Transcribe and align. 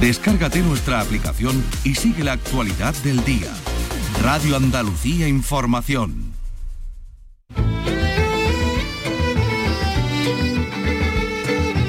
Descárgate 0.00 0.60
nuestra 0.60 1.00
aplicación 1.00 1.64
y 1.82 1.96
sigue 1.96 2.22
la 2.22 2.32
actualidad 2.32 2.94
del 3.02 3.24
día. 3.24 3.52
Radio 4.22 4.56
Andalucía 4.56 5.26
Información. 5.26 6.32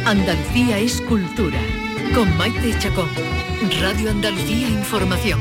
Andalucía 0.06 0.80
es 0.80 1.02
cultura. 1.02 1.60
Con 2.16 2.36
Maite 2.36 2.78
Chacón. 2.80 3.10
Radio 3.80 4.10
Andalucía 4.10 4.68
Información. 4.70 5.40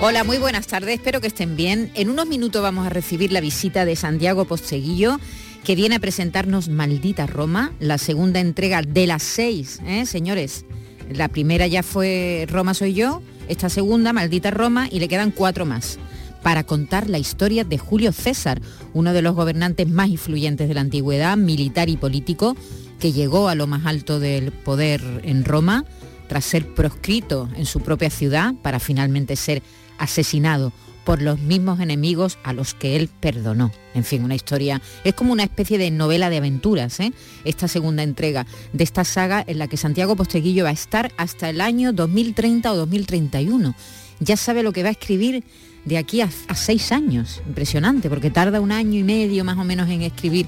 Hola, 0.00 0.22
muy 0.22 0.38
buenas 0.38 0.68
tardes, 0.68 0.94
espero 0.94 1.20
que 1.20 1.26
estén 1.26 1.56
bien. 1.56 1.90
En 1.94 2.08
unos 2.08 2.28
minutos 2.28 2.62
vamos 2.62 2.86
a 2.86 2.88
recibir 2.88 3.32
la 3.32 3.40
visita 3.40 3.84
de 3.84 3.96
Santiago 3.96 4.44
Posteguillo, 4.44 5.18
que 5.64 5.74
viene 5.74 5.96
a 5.96 5.98
presentarnos 5.98 6.68
Maldita 6.68 7.26
Roma, 7.26 7.72
la 7.80 7.98
segunda 7.98 8.38
entrega 8.38 8.82
de 8.82 9.08
las 9.08 9.24
seis, 9.24 9.80
¿eh, 9.84 10.06
señores. 10.06 10.64
La 11.10 11.26
primera 11.26 11.66
ya 11.66 11.82
fue 11.82 12.46
Roma 12.48 12.74
soy 12.74 12.94
yo, 12.94 13.22
esta 13.48 13.68
segunda, 13.68 14.12
Maldita 14.12 14.52
Roma, 14.52 14.86
y 14.88 15.00
le 15.00 15.08
quedan 15.08 15.32
cuatro 15.32 15.66
más 15.66 15.98
para 16.44 16.62
contar 16.62 17.10
la 17.10 17.18
historia 17.18 17.64
de 17.64 17.78
Julio 17.78 18.12
César, 18.12 18.62
uno 18.94 19.12
de 19.12 19.22
los 19.22 19.34
gobernantes 19.34 19.88
más 19.88 20.10
influyentes 20.10 20.68
de 20.68 20.74
la 20.74 20.80
antigüedad, 20.80 21.36
militar 21.36 21.88
y 21.88 21.96
político, 21.96 22.56
que 23.00 23.10
llegó 23.10 23.48
a 23.48 23.56
lo 23.56 23.66
más 23.66 23.84
alto 23.84 24.20
del 24.20 24.52
poder 24.52 25.02
en 25.24 25.44
Roma 25.44 25.84
tras 26.28 26.44
ser 26.44 26.72
proscrito 26.74 27.48
en 27.56 27.66
su 27.66 27.80
propia 27.80 28.10
ciudad 28.10 28.54
para 28.62 28.78
finalmente 28.78 29.34
ser 29.34 29.62
asesinado 29.98 30.72
por 31.08 31.22
los 31.22 31.40
mismos 31.40 31.80
enemigos 31.80 32.38
a 32.44 32.52
los 32.52 32.74
que 32.74 32.94
él 32.94 33.08
perdonó. 33.08 33.72
En 33.94 34.04
fin, 34.04 34.24
una 34.24 34.34
historia, 34.34 34.82
es 35.04 35.14
como 35.14 35.32
una 35.32 35.42
especie 35.42 35.78
de 35.78 35.90
novela 35.90 36.28
de 36.28 36.36
aventuras, 36.36 37.00
¿eh? 37.00 37.14
esta 37.44 37.66
segunda 37.66 38.02
entrega 38.02 38.46
de 38.74 38.84
esta 38.84 39.04
saga 39.04 39.42
en 39.46 39.58
la 39.58 39.68
que 39.68 39.78
Santiago 39.78 40.16
Posteguillo 40.16 40.64
va 40.64 40.68
a 40.70 40.74
estar 40.74 41.10
hasta 41.16 41.48
el 41.48 41.62
año 41.62 41.94
2030 41.94 42.70
o 42.70 42.76
2031. 42.76 43.74
Ya 44.20 44.36
sabe 44.36 44.62
lo 44.62 44.72
que 44.72 44.82
va 44.82 44.90
a 44.90 44.92
escribir 44.92 45.44
de 45.86 45.96
aquí 45.96 46.20
a, 46.20 46.28
a 46.48 46.54
seis 46.54 46.92
años. 46.92 47.40
Impresionante, 47.46 48.10
porque 48.10 48.30
tarda 48.30 48.60
un 48.60 48.70
año 48.70 49.00
y 49.00 49.02
medio 49.02 49.44
más 49.44 49.56
o 49.56 49.64
menos 49.64 49.88
en 49.88 50.02
escribir 50.02 50.46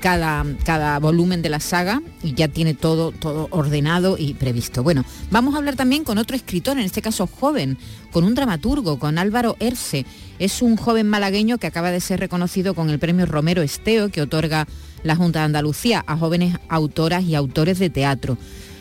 cada, 0.00 0.44
cada 0.64 0.98
volumen 0.98 1.42
de 1.42 1.48
la 1.48 1.60
saga 1.60 2.02
y 2.22 2.34
ya 2.34 2.48
tiene 2.48 2.74
todo, 2.74 3.12
todo 3.12 3.48
ordenado 3.50 4.16
y 4.18 4.34
previsto. 4.34 4.82
Bueno, 4.82 5.04
vamos 5.30 5.54
a 5.54 5.58
hablar 5.58 5.76
también 5.76 6.04
con 6.04 6.18
otro 6.18 6.36
escritor, 6.36 6.78
en 6.78 6.84
este 6.84 7.02
caso 7.02 7.26
joven, 7.26 7.78
con 8.10 8.24
un 8.24 8.34
dramaturgo, 8.34 8.98
con 8.98 9.18
Álvaro 9.18 9.56
Erce. 9.60 10.06
Es 10.38 10.62
un 10.62 10.76
joven 10.76 11.08
malagueño 11.08 11.58
que 11.58 11.66
acaba 11.66 11.90
de 11.90 12.00
ser 12.00 12.20
reconocido 12.20 12.74
con 12.74 12.90
el 12.90 12.98
premio 12.98 13.26
Romero 13.26 13.62
Esteo 13.62 14.08
que 14.08 14.22
otorga 14.22 14.66
la 15.02 15.16
Junta 15.16 15.40
de 15.40 15.46
Andalucía 15.46 16.04
a 16.06 16.16
jóvenes 16.16 16.56
autoras 16.68 17.24
y 17.24 17.34
autores 17.34 17.78
de 17.78 17.90
teatro. 17.90 18.38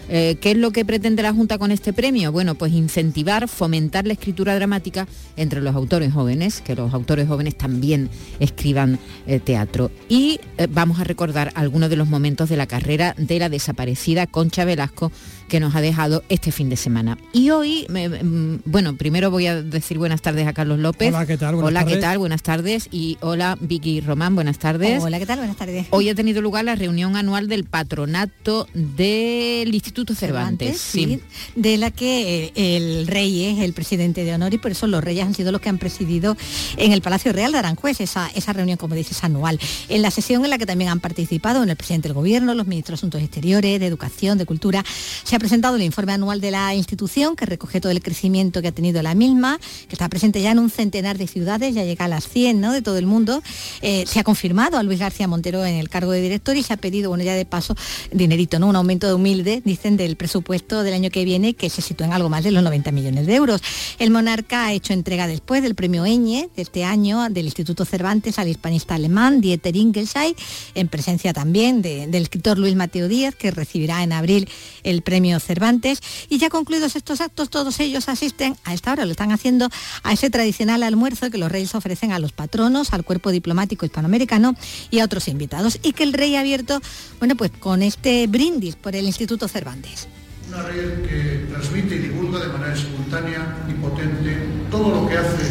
Eh, 0.09 0.37
¿Qué 0.39 0.51
es 0.51 0.57
lo 0.57 0.71
que 0.71 0.85
pretende 0.85 1.23
la 1.23 1.33
Junta 1.33 1.57
con 1.57 1.71
este 1.71 1.93
premio? 1.93 2.31
Bueno, 2.31 2.55
pues 2.55 2.71
incentivar, 2.73 3.47
fomentar 3.47 4.07
la 4.07 4.13
escritura 4.13 4.55
dramática 4.55 5.07
entre 5.35 5.61
los 5.61 5.75
autores 5.75 6.13
jóvenes, 6.13 6.61
que 6.61 6.75
los 6.75 6.93
autores 6.93 7.27
jóvenes 7.27 7.57
también 7.57 8.09
escriban 8.39 8.99
eh, 9.25 9.39
teatro. 9.39 9.91
Y 10.07 10.39
eh, 10.57 10.67
vamos 10.69 10.99
a 10.99 11.03
recordar 11.03 11.51
algunos 11.55 11.89
de 11.89 11.97
los 11.97 12.07
momentos 12.07 12.49
de 12.49 12.57
la 12.57 12.67
carrera 12.67 13.15
de 13.17 13.39
la 13.39 13.49
desaparecida 13.49 14.27
Concha 14.27 14.65
Velasco 14.65 15.11
que 15.47 15.59
nos 15.59 15.75
ha 15.75 15.81
dejado 15.81 16.23
este 16.29 16.51
fin 16.51 16.69
de 16.69 16.75
semana. 16.75 17.17
Y 17.33 17.49
hoy, 17.49 17.85
mm, 17.89 18.61
bueno, 18.65 18.95
primero 18.95 19.31
voy 19.31 19.47
a 19.47 19.61
decir 19.61 19.97
buenas 19.97 20.21
tardes 20.21 20.47
a 20.47 20.53
Carlos 20.53 20.79
López. 20.79 21.09
Hola, 21.09 21.25
¿qué 21.25 21.37
tal? 21.37 21.55
Buenas 21.55 21.69
hola, 21.69 21.79
tardes. 21.81 21.95
¿qué 21.95 22.01
tal? 22.01 22.17
Buenas 22.17 22.43
tardes. 22.43 22.87
Y 22.91 23.17
hola, 23.21 23.57
Vicky 23.59 24.01
Román, 24.01 24.35
buenas 24.35 24.59
tardes. 24.59 25.01
Hola, 25.01 25.19
¿qué 25.19 25.25
tal? 25.25 25.39
Buenas 25.39 25.57
tardes. 25.57 25.87
Hoy 25.91 26.09
ha 26.09 26.15
tenido 26.15 26.41
lugar 26.41 26.65
la 26.65 26.75
reunión 26.75 27.15
anual 27.15 27.47
del 27.47 27.63
patronato 27.63 28.67
del 28.73 29.73
Instituto 29.73 30.15
Cervantes. 30.15 30.79
sí, 30.79 31.21
de 31.55 31.77
la 31.77 31.91
que 31.91 32.51
eh, 32.55 32.77
el 32.77 33.07
rey 33.07 33.45
es 33.45 33.59
el 33.59 33.73
presidente 33.73 34.23
de 34.23 34.33
honor 34.33 34.53
y 34.53 34.57
por 34.57 34.71
eso 34.71 34.87
los 34.87 35.03
reyes 35.03 35.25
han 35.25 35.33
sido 35.33 35.51
los 35.51 35.61
que 35.61 35.69
han 35.69 35.77
presidido 35.77 36.35
en 36.77 36.91
el 36.91 37.01
Palacio 37.01 37.31
Real 37.31 37.51
de 37.51 37.59
Aranjuez 37.59 38.01
esa, 38.01 38.29
esa 38.35 38.53
reunión, 38.53 38.77
como 38.77 38.95
dices, 38.95 39.23
anual. 39.23 39.59
En 39.89 40.01
la 40.01 40.11
sesión 40.11 40.43
en 40.43 40.49
la 40.49 40.57
que 40.57 40.65
también 40.65 40.89
han 40.89 40.99
participado 40.99 41.63
en 41.63 41.69
el 41.69 41.75
presidente 41.75 42.09
del 42.09 42.15
gobierno, 42.15 42.53
los 42.53 42.67
ministros 42.67 42.99
de 42.99 42.99
Asuntos 42.99 43.21
Exteriores, 43.21 43.79
de 43.79 43.85
Educación, 43.85 44.37
de 44.37 44.45
Cultura, 44.45 44.83
se 45.23 45.36
ha 45.37 45.39
presentado 45.39 45.75
el 45.75 45.83
informe 45.83 46.13
anual 46.13 46.41
de 46.41 46.49
la 46.51 46.73
institución 46.73 47.35
que 47.35 47.45
recoge 47.45 47.79
todo 47.79 47.91
el 47.91 48.01
crecimiento 48.01 48.61
que 48.61 48.69
ha 48.69 48.71
tenido 48.71 49.01
la 49.03 49.13
misma, 49.13 49.59
que 49.87 49.93
está 49.93 50.09
presente 50.09 50.41
ya 50.41 50.51
en 50.51 50.59
un 50.59 50.69
centenar 50.71 51.17
de 51.17 51.27
ciudades, 51.27 51.75
ya 51.75 51.83
llega 51.83 52.05
a 52.05 52.07
las 52.07 52.27
100 52.27 52.59
¿no? 52.59 52.71
de 52.73 52.81
todo 52.81 52.97
el 52.97 53.05
mundo. 53.05 53.43
Eh, 53.81 54.03
se 54.07 54.19
ha 54.19 54.23
confirmado 54.23 54.77
a 54.77 54.83
Luis 54.83 54.99
García 54.99 55.27
Montero 55.27 55.63
en 55.63 55.75
el 55.75 55.89
cargo 55.89 56.11
de 56.11 56.21
director 56.21 56.57
y 56.57 56.63
se 56.63 56.73
ha 56.73 56.77
pedido, 56.77 57.09
bueno, 57.09 57.23
ya 57.23 57.35
de 57.35 57.45
paso, 57.45 57.75
dinerito, 58.11 58.57
¿no? 58.57 58.67
Un 58.67 58.75
aumento 58.75 59.05
de 59.07 59.13
humilde, 59.13 59.61
dicen, 59.63 59.95
del 59.95 60.15
presupuesto 60.15 60.81
del 60.83 60.93
año 60.95 61.11
que 61.11 61.23
viene, 61.23 61.53
que 61.53 61.69
se 61.69 61.81
sitúa 61.83 62.07
en 62.07 62.13
algo 62.13 62.29
más 62.29 62.43
de 62.43 62.51
los 62.51 62.63
90 62.63 62.91
millones 62.91 63.27
de 63.27 63.35
euros. 63.35 63.61
El 63.99 64.09
monarca 64.09 64.65
ha 64.65 64.73
hecho 64.73 64.93
entrega 64.93 65.27
después 65.27 65.61
del 65.61 65.75
premio 65.75 66.05
Eñe 66.05 66.49
de 66.55 66.61
este 66.63 66.83
año 66.83 67.29
del 67.29 67.45
Instituto 67.45 67.85
Cervantes 67.85 68.39
al 68.39 68.47
hispanista 68.47 68.95
alemán 68.95 69.39
Dieter 69.41 69.75
Ingelscheid, 69.75 70.35
en 70.73 70.87
presencia 70.87 71.31
también 71.33 71.81
de- 71.83 72.07
del 72.07 72.23
escritor 72.23 72.57
Luis 72.57 72.75
Mateo 72.75 73.07
Díaz, 73.07 73.35
que 73.35 73.51
recibirá 73.51 74.01
en 74.03 74.13
abril 74.13 74.49
el 74.83 75.01
premio 75.01 75.26
Cervantes. 75.39 75.99
Y 76.29 76.37
ya 76.37 76.49
concluidos 76.49 76.95
estos 76.95 77.21
actos, 77.21 77.49
todos 77.49 77.79
ellos 77.79 78.09
asisten 78.09 78.55
a 78.63 78.73
esta 78.73 78.91
hora, 78.91 79.05
lo 79.05 79.11
están 79.11 79.31
haciendo 79.31 79.69
a 80.03 80.13
ese 80.13 80.29
tradicional 80.29 80.83
almuerzo 80.83 81.29
que 81.29 81.37
los 81.37 81.51
reyes 81.51 81.75
ofrecen 81.75 82.11
a 82.11 82.19
los 82.19 82.31
patronos, 82.31 82.93
al 82.93 83.03
cuerpo 83.03 83.31
diplomático 83.31 83.85
hispanoamericano 83.85 84.55
y 84.89 84.99
a 84.99 85.05
otros 85.05 85.27
invitados. 85.27 85.79
Y 85.83 85.93
que 85.93 86.03
el 86.03 86.13
rey 86.13 86.35
ha 86.35 86.41
abierto, 86.41 86.81
bueno, 87.19 87.35
pues 87.35 87.51
con 87.59 87.83
este 87.83 88.27
brindis 88.27 88.75
por 88.75 88.95
el 88.95 89.05
Instituto 89.05 89.47
Cervantes. 89.47 90.07
Una 90.47 90.63
red 90.63 91.01
que 91.01 91.45
transmite 91.51 91.95
y 91.95 91.99
divulga 91.99 92.39
de 92.39 92.47
manera 92.47 92.75
simultánea 92.75 93.57
y 93.69 93.73
potente 93.73 94.37
todo 94.71 95.01
lo 95.01 95.09
que 95.09 95.17
hace 95.17 95.43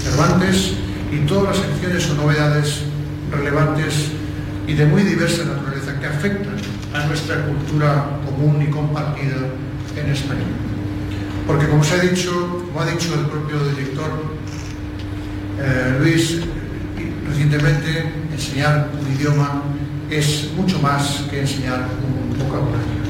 Cervantes 0.00 0.72
y 1.12 1.26
todas 1.26 1.56
las 1.56 1.66
secciones 1.66 2.10
o 2.10 2.14
novedades 2.14 2.80
relevantes 3.30 3.94
y 4.66 4.74
de 4.74 4.86
muy 4.86 5.02
diversa 5.02 5.44
naturaleza 5.44 5.98
que 6.00 6.06
afectan 6.06 6.56
a 6.94 7.06
nuestra 7.06 7.44
cultura 7.44 8.18
común 8.24 8.62
y 8.62 8.70
compartida 8.70 9.36
en 9.96 10.10
España. 10.10 10.44
Porque 11.46 11.68
como 11.68 11.84
se 11.84 11.94
ha 11.94 11.98
dicho, 11.98 12.64
como 12.66 12.80
ha 12.80 12.86
dicho 12.86 13.14
el 13.14 13.26
propio 13.26 13.58
director 13.68 14.10
eh, 15.60 15.96
Luis, 16.00 16.40
recientemente 17.28 18.12
enseñar 18.32 18.90
un 18.98 19.14
idioma 19.14 19.62
es 20.10 20.50
mucho 20.56 20.78
más 20.80 21.24
que 21.30 21.40
enseñar 21.40 21.88
un 22.02 22.38
vocabulario. 22.38 23.04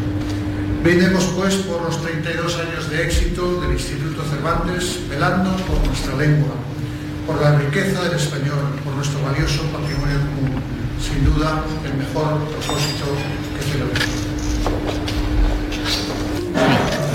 Brindemos 0.82 1.24
pues 1.36 1.54
por 1.54 1.82
los 1.82 2.02
32 2.02 2.58
años 2.58 2.90
de 2.90 3.04
éxito 3.04 3.60
del 3.60 3.72
Instituto 3.72 4.22
Cervantes, 4.24 5.00
velando 5.08 5.56
por 5.64 5.86
nuestra 5.86 6.14
lengua, 6.16 6.54
por 7.26 7.40
la 7.40 7.56
riqueza 7.58 8.02
del 8.02 8.14
español, 8.14 8.76
por 8.84 8.94
nuestro 8.94 9.22
valioso 9.22 9.62
patrimonio 9.72 10.18
común. 10.20 10.73
Sin 11.00 11.24
duda, 11.24 11.64
el 11.84 11.94
mejor 11.94 12.38
propósito 12.48 13.04
que 13.58 13.64
celebramos. 13.70 14.14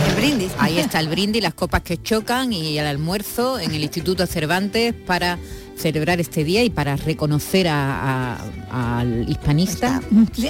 El 0.09 0.15
brindis. 0.15 0.51
Ahí 0.59 0.79
está 0.79 0.99
el 0.99 1.07
brindis, 1.09 1.41
las 1.41 1.53
copas 1.53 1.81
que 1.81 2.01
chocan 2.01 2.51
y 2.53 2.77
el 2.77 2.85
almuerzo 2.85 3.59
en 3.59 3.73
el 3.73 3.83
Instituto 3.83 4.25
Cervantes 4.27 4.93
para 4.93 5.37
celebrar 5.77 6.19
este 6.19 6.43
día 6.43 6.61
y 6.63 6.69
para 6.69 6.97
reconocer 6.97 7.69
a- 7.69 8.35
a- 8.69 8.99
al 8.99 9.29
hispanista 9.29 10.01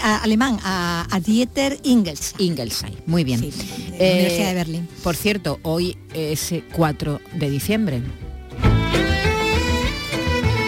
A- 0.02 0.18
alemán, 0.24 0.58
a, 0.64 1.06
a 1.10 1.20
Dieter 1.20 1.78
Ingelscheid. 1.84 2.40
Ingelscheid. 2.40 2.96
Muy 3.06 3.24
bien. 3.24 3.40
Sí, 3.40 3.52
de 3.52 3.98
la 4.00 4.04
Eh, 4.06 4.12
Universidad 4.14 4.48
de 4.48 4.54
Berlín. 4.56 4.88
Por 5.04 5.16
cierto, 5.16 5.60
hoy 5.62 5.98
es 6.16 6.52
4 6.74 7.20
de 7.36 7.50
diciembre. 7.52 8.02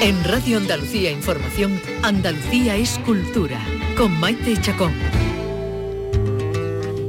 En 0.02 0.24
Radio 0.24 0.58
Andalucía 0.58 1.12
Información, 1.12 1.80
Andalucía 2.02 2.76
es 2.76 2.98
cultura. 3.06 3.64
Con 3.96 4.20
Maite 4.20 4.60
Chacón. 4.60 4.94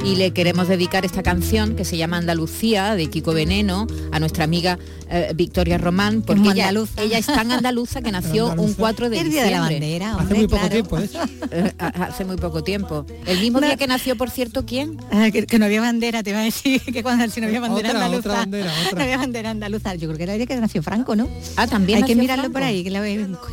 y 0.04 0.16
le 0.16 0.32
queremos 0.32 0.68
dedicar 0.68 1.04
esta 1.04 1.22
canción 1.22 1.76
que 1.76 1.84
se 1.84 1.96
llama 1.96 2.18
Andalucía 2.18 2.94
de 2.96 3.08
Kiko 3.08 3.32
Veneno 3.32 3.86
a 4.10 4.18
nuestra 4.18 4.44
amiga 4.44 4.78
eh, 5.14 5.32
Victoria 5.34 5.76
Román 5.76 6.22
porque 6.22 6.40
ella, 6.52 6.70
ella, 6.70 7.18
es 7.18 7.26
tan 7.26 7.52
andaluza 7.52 8.00
que 8.00 8.10
nació 8.10 8.54
un 8.54 8.72
4 8.72 9.10
de 9.10 9.22
diciembre. 9.22 9.44
de 9.44 9.50
la 9.50 9.60
bandera, 9.60 10.14
hace 10.16 10.34
muy 10.34 10.48
poco 10.48 10.68
tiempo, 10.70 10.98
¿eh? 11.50 11.72
hace 11.78 12.24
muy 12.24 12.36
poco 12.36 12.64
tiempo. 12.64 13.04
El 13.26 13.38
mismo 13.40 13.60
día 13.60 13.76
que 13.76 13.86
nació, 13.86 14.16
por 14.16 14.30
cierto, 14.30 14.64
¿quién? 14.64 14.96
Ah, 15.10 15.28
que, 15.30 15.58
no 15.58 15.66
había 15.66 15.82
bandera, 15.82 16.22
te 16.22 16.30
iba 16.30 16.40
a 16.40 16.44
decir 16.44 16.80
que 16.92 17.02
cuando 17.02 17.28
si 17.28 17.42
no 17.42 17.46
había 17.46 17.60
bandera 17.60 17.90
andaluza. 17.90 18.28
bandera, 18.30 18.72
No 18.96 19.02
había 19.02 19.18
bandera 19.18 19.50
andaluza. 19.50 19.94
Yo 19.96 20.08
creo 20.08 20.16
que 20.16 20.22
era 20.22 20.32
el 20.32 20.38
día 20.38 20.46
que 20.46 20.56
nació 20.56 20.82
Franco, 20.82 21.14
¿no? 21.14 21.28
Ah, 21.56 21.66
también. 21.66 21.98
Hay 21.98 22.04
que 22.04 22.16
mirarlo 22.16 22.50
por 22.50 22.62
ahí, 22.62 22.82
que 22.82 22.90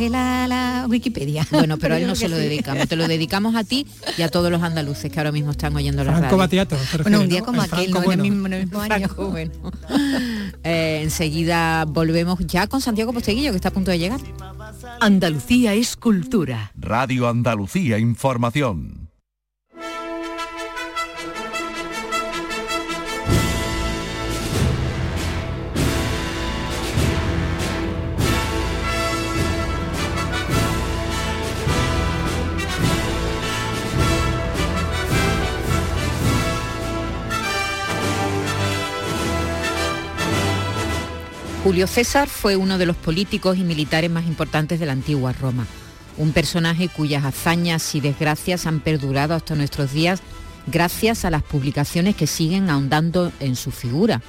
la, 0.10 0.48
la, 0.48 0.86
Wikipedia. 0.88 1.46
Bueno, 1.52 1.78
pero 1.78 1.96
a 1.96 1.98
él 1.98 2.08
no 2.08 2.16
se 2.16 2.30
lo 2.30 2.38
dedicamos, 2.38 2.88
te 2.88 2.96
lo 2.96 3.06
dedicamos 3.06 3.56
a 3.56 3.66
ti 3.66 3.86
y 4.18 4.22
a 4.22 4.30
todos 4.30 4.50
los 4.50 4.64
andaluces 4.64 5.12
que 5.12 5.20
ahora 5.20 5.34
mismo 5.34 5.52
están 5.52 5.76
oyendo 5.76 6.06
la 6.06 6.22
radio. 6.22 6.38
bueno, 7.04 7.20
un 7.20 7.28
día 7.28 7.42
como 7.42 7.62
aquel, 7.62 7.92
no, 7.92 8.04
en 8.04 8.12
el 8.12 8.32
mismo, 8.32 8.80
año. 8.80 9.10
Bueno. 9.18 9.52
Eh, 10.64 11.00
enseguida 11.04 11.86
volvemos 11.86 12.40
ya 12.40 12.68
con 12.68 12.82
Santiago 12.82 13.14
Posteguillo, 13.14 13.52
que 13.52 13.56
está 13.56 13.70
a 13.70 13.74
punto 13.74 13.92
de 13.92 14.00
llegar. 14.00 14.20
Andalucía 15.00 15.74
es 15.74 15.96
cultura. 15.96 16.72
Radio 16.76 17.28
Andalucía 17.28 17.98
Información. 17.98 18.99
Julio 41.70 41.86
César 41.86 42.28
fue 42.28 42.56
uno 42.56 42.80
de 42.80 42.88
los 42.88 42.96
políticos 42.96 43.56
y 43.56 43.64
militares 43.64 44.10
más 44.10 44.26
importantes 44.26 44.80
de 44.80 44.88
la 44.88 44.94
antigua 44.94 45.34
Roma, 45.34 45.68
un 46.18 46.32
personaje 46.32 46.90
cuyas 46.90 47.24
hazañas 47.24 47.94
y 47.94 48.02
desgracias 48.02 48.66
han 48.66 48.80
perdurado 48.80 49.36
hasta 49.36 49.54
nuestros 49.54 49.94
días 49.94 50.20
gracias 50.66 51.26
a 51.26 51.30
las 51.30 51.44
publicaciones 51.44 52.16
que 52.16 52.26
siguen 52.26 52.72
ahondando 52.72 53.32
en 53.40 53.56
su 53.56 53.70
figura. 53.70 54.20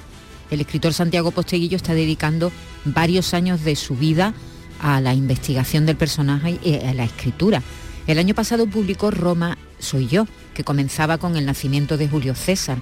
El 0.51 0.61
escritor 0.61 0.93
Santiago 0.93 1.31
Posteguillo 1.31 1.77
está 1.77 1.95
dedicando 1.95 2.51
varios 2.85 3.33
años 3.33 3.63
de 3.63 3.75
su 3.75 3.95
vida 3.95 4.35
a 4.79 5.01
la 5.01 5.15
investigación 5.15 5.87
del 5.87 5.95
personaje 5.95 6.59
y 6.63 6.75
a 6.75 6.93
la 6.93 7.05
escritura. 7.05 7.63
El 8.05 8.19
año 8.19 8.35
pasado 8.35 8.67
publicó 8.67 9.09
Roma 9.09 9.57
Soy 9.79 10.05
yo, 10.07 10.27
que 10.53 10.63
comenzaba 10.63 11.17
con 11.17 11.35
el 11.37 11.47
nacimiento 11.47 11.97
de 11.97 12.07
Julio 12.07 12.35
César, 12.35 12.77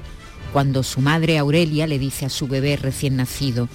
cuando 0.52 0.84
su 0.84 1.00
madre 1.00 1.38
Aurelia 1.38 1.88
le 1.88 1.98
dice 1.98 2.26
a 2.26 2.30
su 2.30 2.50
bebé 2.50 2.76
recién 2.76 3.16
nacido, 3.16 3.70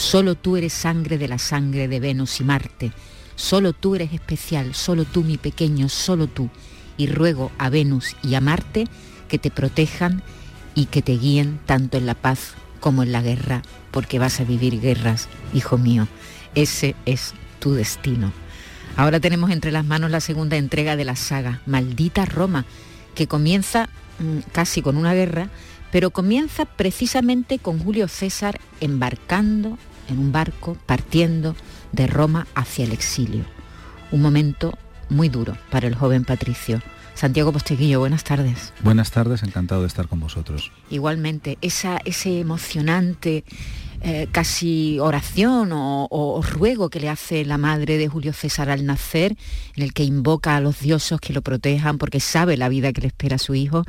Solo 0.00 0.34
tú 0.34 0.56
eres 0.56 0.72
sangre 0.72 1.18
de 1.18 1.28
la 1.28 1.36
sangre 1.36 1.86
de 1.86 2.00
Venus 2.00 2.40
y 2.40 2.44
Marte. 2.44 2.90
Solo 3.36 3.74
tú 3.74 3.94
eres 3.94 4.14
especial, 4.14 4.74
solo 4.74 5.04
tú 5.04 5.22
mi 5.22 5.36
pequeño, 5.36 5.90
solo 5.90 6.26
tú. 6.26 6.48
Y 6.96 7.06
ruego 7.06 7.52
a 7.58 7.68
Venus 7.68 8.16
y 8.22 8.34
a 8.34 8.40
Marte 8.40 8.86
que 9.28 9.38
te 9.38 9.50
protejan 9.50 10.22
y 10.74 10.86
que 10.86 11.02
te 11.02 11.18
guíen 11.18 11.60
tanto 11.66 11.98
en 11.98 12.06
la 12.06 12.14
paz 12.14 12.54
como 12.80 13.02
en 13.02 13.12
la 13.12 13.20
guerra, 13.20 13.60
porque 13.90 14.18
vas 14.18 14.40
a 14.40 14.44
vivir 14.44 14.80
guerras, 14.80 15.28
hijo 15.52 15.76
mío. 15.76 16.08
Ese 16.54 16.96
es 17.04 17.34
tu 17.58 17.74
destino. 17.74 18.32
Ahora 18.96 19.20
tenemos 19.20 19.50
entre 19.50 19.70
las 19.70 19.84
manos 19.84 20.10
la 20.10 20.20
segunda 20.20 20.56
entrega 20.56 20.96
de 20.96 21.04
la 21.04 21.14
saga, 21.14 21.60
Maldita 21.66 22.24
Roma, 22.24 22.64
que 23.14 23.26
comienza 23.26 23.90
mm, 24.18 24.50
casi 24.50 24.80
con 24.80 24.96
una 24.96 25.12
guerra, 25.12 25.50
pero 25.92 26.10
comienza 26.10 26.64
precisamente 26.64 27.58
con 27.58 27.78
Julio 27.78 28.08
César 28.08 28.58
embarcando 28.80 29.76
en 30.10 30.18
un 30.18 30.32
barco 30.32 30.76
partiendo 30.86 31.56
de 31.92 32.06
Roma 32.06 32.46
hacia 32.54 32.84
el 32.84 32.92
exilio. 32.92 33.44
Un 34.10 34.22
momento 34.22 34.76
muy 35.08 35.28
duro 35.28 35.56
para 35.70 35.86
el 35.86 35.94
joven 35.94 36.24
Patricio. 36.24 36.82
Santiago 37.14 37.52
Posteguillo, 37.52 38.00
buenas 38.00 38.24
tardes. 38.24 38.72
Buenas 38.82 39.10
tardes, 39.10 39.42
encantado 39.42 39.82
de 39.82 39.88
estar 39.88 40.08
con 40.08 40.20
vosotros. 40.20 40.72
Igualmente, 40.88 41.58
esa, 41.60 41.98
ese 42.04 42.40
emocionante 42.40 43.44
eh, 44.02 44.28
casi 44.32 44.98
oración 44.98 45.72
o, 45.72 46.08
o, 46.10 46.40
ruego 46.40 46.88
que 46.88 47.00
le 47.00 47.10
hace 47.10 47.44
la 47.44 47.58
madre 47.58 47.98
de 47.98 48.08
Julio 48.08 48.32
César 48.32 48.70
al 48.70 48.86
nacer, 48.86 49.36
en 49.76 49.82
el 49.82 49.92
que 49.92 50.04
invoca 50.04 50.56
a 50.56 50.60
los 50.60 50.80
dioses 50.80 51.20
que 51.20 51.34
lo 51.34 51.42
protejan 51.42 51.98
porque 51.98 52.18
sabe 52.18 52.56
la 52.56 52.70
vida 52.70 52.94
que 52.94 53.02
le 53.02 53.08
espera 53.08 53.36
a 53.36 53.38
su 53.38 53.54
hijo, 53.54 53.84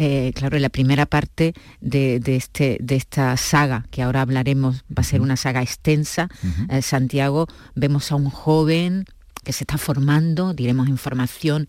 eh, 0.00 0.32
claro, 0.32 0.54
en 0.54 0.62
la 0.62 0.68
primera 0.68 1.06
parte 1.06 1.54
de, 1.80 2.22
este, 2.24 2.78
de 2.80 2.94
esta 2.94 3.36
saga, 3.36 3.84
que 3.90 4.00
ahora 4.00 4.20
hablaremos, 4.20 4.84
va 4.86 5.00
a 5.00 5.02
ser 5.02 5.20
una 5.20 5.36
saga 5.36 5.60
extensa, 5.60 6.28
eh, 6.70 6.82
Santiago, 6.82 7.48
vemos 7.74 8.12
a 8.12 8.14
un 8.14 8.30
joven 8.30 9.06
que 9.42 9.52
se 9.52 9.64
está 9.64 9.76
formando, 9.76 10.54
diremos 10.54 10.88
información 10.88 11.68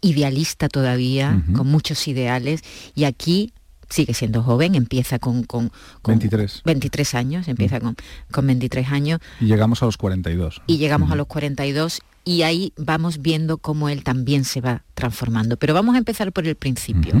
idealista 0.00 0.68
todavía, 0.68 1.42
con 1.56 1.66
muchos 1.66 2.06
ideales, 2.06 2.60
y 2.94 3.04
aquí 3.04 3.52
sigue 3.88 4.14
siendo 4.14 4.44
joven, 4.44 4.76
empieza 4.76 5.18
con, 5.18 5.42
con, 5.42 5.72
23. 6.06 6.62
23 6.64 7.14
años, 7.14 7.48
empieza 7.48 7.80
con, 7.80 7.96
con 8.30 8.46
23 8.46 8.88
años. 8.88 9.20
Y 9.40 9.46
llegamos 9.46 9.82
a 9.82 9.86
los 9.86 9.96
42. 9.96 10.62
Y 10.68 10.78
llegamos 10.78 11.10
a 11.10 11.16
los 11.16 11.26
42 11.26 12.02
y 12.24 12.42
ahí 12.42 12.72
vamos 12.76 13.20
viendo 13.20 13.58
cómo 13.58 13.88
él 13.88 14.02
también 14.02 14.44
se 14.44 14.60
va 14.60 14.84
transformando. 14.94 15.56
Pero 15.56 15.74
vamos 15.74 15.94
a 15.94 15.98
empezar 15.98 16.32
por 16.32 16.46
el 16.46 16.56
principio 16.56 17.14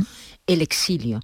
el 0.46 0.62
exilio. 0.62 1.20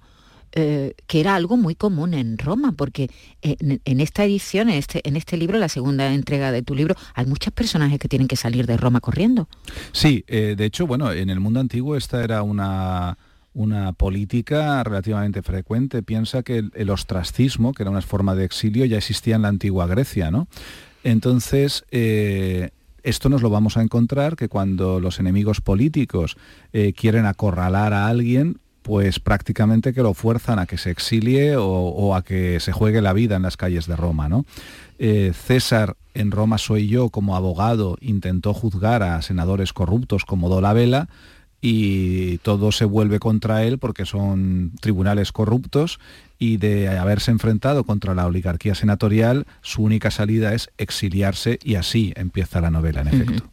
Eh, 0.53 0.95
que 1.07 1.21
era 1.21 1.35
algo 1.35 1.55
muy 1.55 1.75
común 1.75 2.13
en 2.13 2.37
Roma, 2.37 2.73
porque 2.73 3.09
en, 3.41 3.99
esta 4.01 4.25
edición, 4.25 4.67
en 4.67 4.75
este, 4.75 4.99
en 5.07 5.15
este 5.15 5.37
libro, 5.37 5.57
la 5.57 5.69
segunda 5.69 6.13
entrega 6.13 6.51
de 6.51 6.61
tu 6.61 6.75
libro, 6.75 6.93
hay 7.13 7.25
muchos 7.25 7.53
personajes 7.53 7.97
que 7.99 8.09
tienen 8.09 8.27
que 8.27 8.35
salir 8.35 8.67
de 8.67 8.75
Roma 8.75 8.99
corriendo. 8.99 9.47
Sí, 9.93 10.25
eh, 10.27 10.55
de 10.57 10.65
hecho, 10.65 10.85
bueno, 10.85 11.09
en 11.13 11.29
el 11.29 11.39
mundo 11.39 11.61
antiguo 11.61 11.95
esta 11.95 12.21
era 12.21 12.43
una, 12.43 13.17
una 13.53 13.93
política 13.93 14.83
relativamente 14.83 15.41
frecuente. 15.41 16.03
Piensa 16.03 16.43
que 16.43 16.65
el, 16.73 16.89
ostracismo, 16.89 17.73
que 17.73 17.83
era 17.83 17.89
una 17.89 18.01
forma 18.01 18.35
de 18.35 18.43
exilio, 18.43 18.83
ya 18.83 18.97
existía 18.97 19.37
en 19.37 19.43
la 19.43 19.47
antigua 19.47 19.87
Grecia, 19.87 20.31
¿no? 20.31 20.49
Entonces, 21.05 21.85
eh, 21.91 22.71
esto 23.03 23.29
nos 23.29 23.41
lo 23.41 23.49
vamos 23.49 23.77
a 23.77 23.81
encontrar 23.81 24.35
que 24.35 24.49
cuando 24.49 24.99
los 24.99 25.19
enemigos 25.19 25.61
políticos 25.61 26.37
quieren 26.95 27.25
acorralar 27.25 27.93
a 27.93 28.07
alguien, 28.07 28.57
pues 28.81 29.19
prácticamente 29.19 29.93
que 29.93 30.01
lo 30.01 30.13
fuerzan 30.13 30.59
a 30.59 30.65
que 30.65 30.77
se 30.77 30.89
exilie 30.91 31.55
o, 31.57 32.15
a 32.15 32.23
que 32.23 32.59
se 32.59 32.71
juegue 32.71 33.01
la 33.01 33.13
vida 33.13 33.35
en 33.35 33.43
las 33.43 33.57
calles 33.57 33.87
de 33.87 33.95
Roma. 33.95 34.27
¿no? 34.27 34.45
Eh, 34.97 35.33
César 35.33 35.95
en 36.13 36.31
Roma 36.31 36.57
soy 36.57 36.87
yo 36.87 37.09
como 37.09 37.35
abogado 37.35 37.97
intentó 38.01 38.53
juzgar 38.53 39.03
a 39.03 39.21
senadores 39.21 39.73
corruptos 39.73 40.25
como 40.25 40.49
Dolabella 40.49 41.07
y 41.61 42.39
todo 42.39 42.71
se 42.71 42.85
vuelve 42.85 43.19
contra 43.19 43.63
él 43.63 43.77
porque 43.77 44.05
son 44.05 44.71
tribunales 44.81 45.31
corruptos 45.31 45.99
y 46.39 46.57
de 46.57 46.89
haberse 46.89 47.29
enfrentado 47.29 47.83
contra 47.83 48.15
la 48.15 48.25
oligarquía 48.25 48.73
senatorial, 48.73 49.45
su 49.61 49.83
única 49.83 50.09
salida 50.09 50.55
es 50.55 50.71
exiliarse 50.79 51.59
y 51.63 51.75
así 51.75 52.13
empieza 52.15 52.61
la 52.61 52.71
novela, 52.71 53.01
en 53.01 53.07
efecto. 53.09 53.49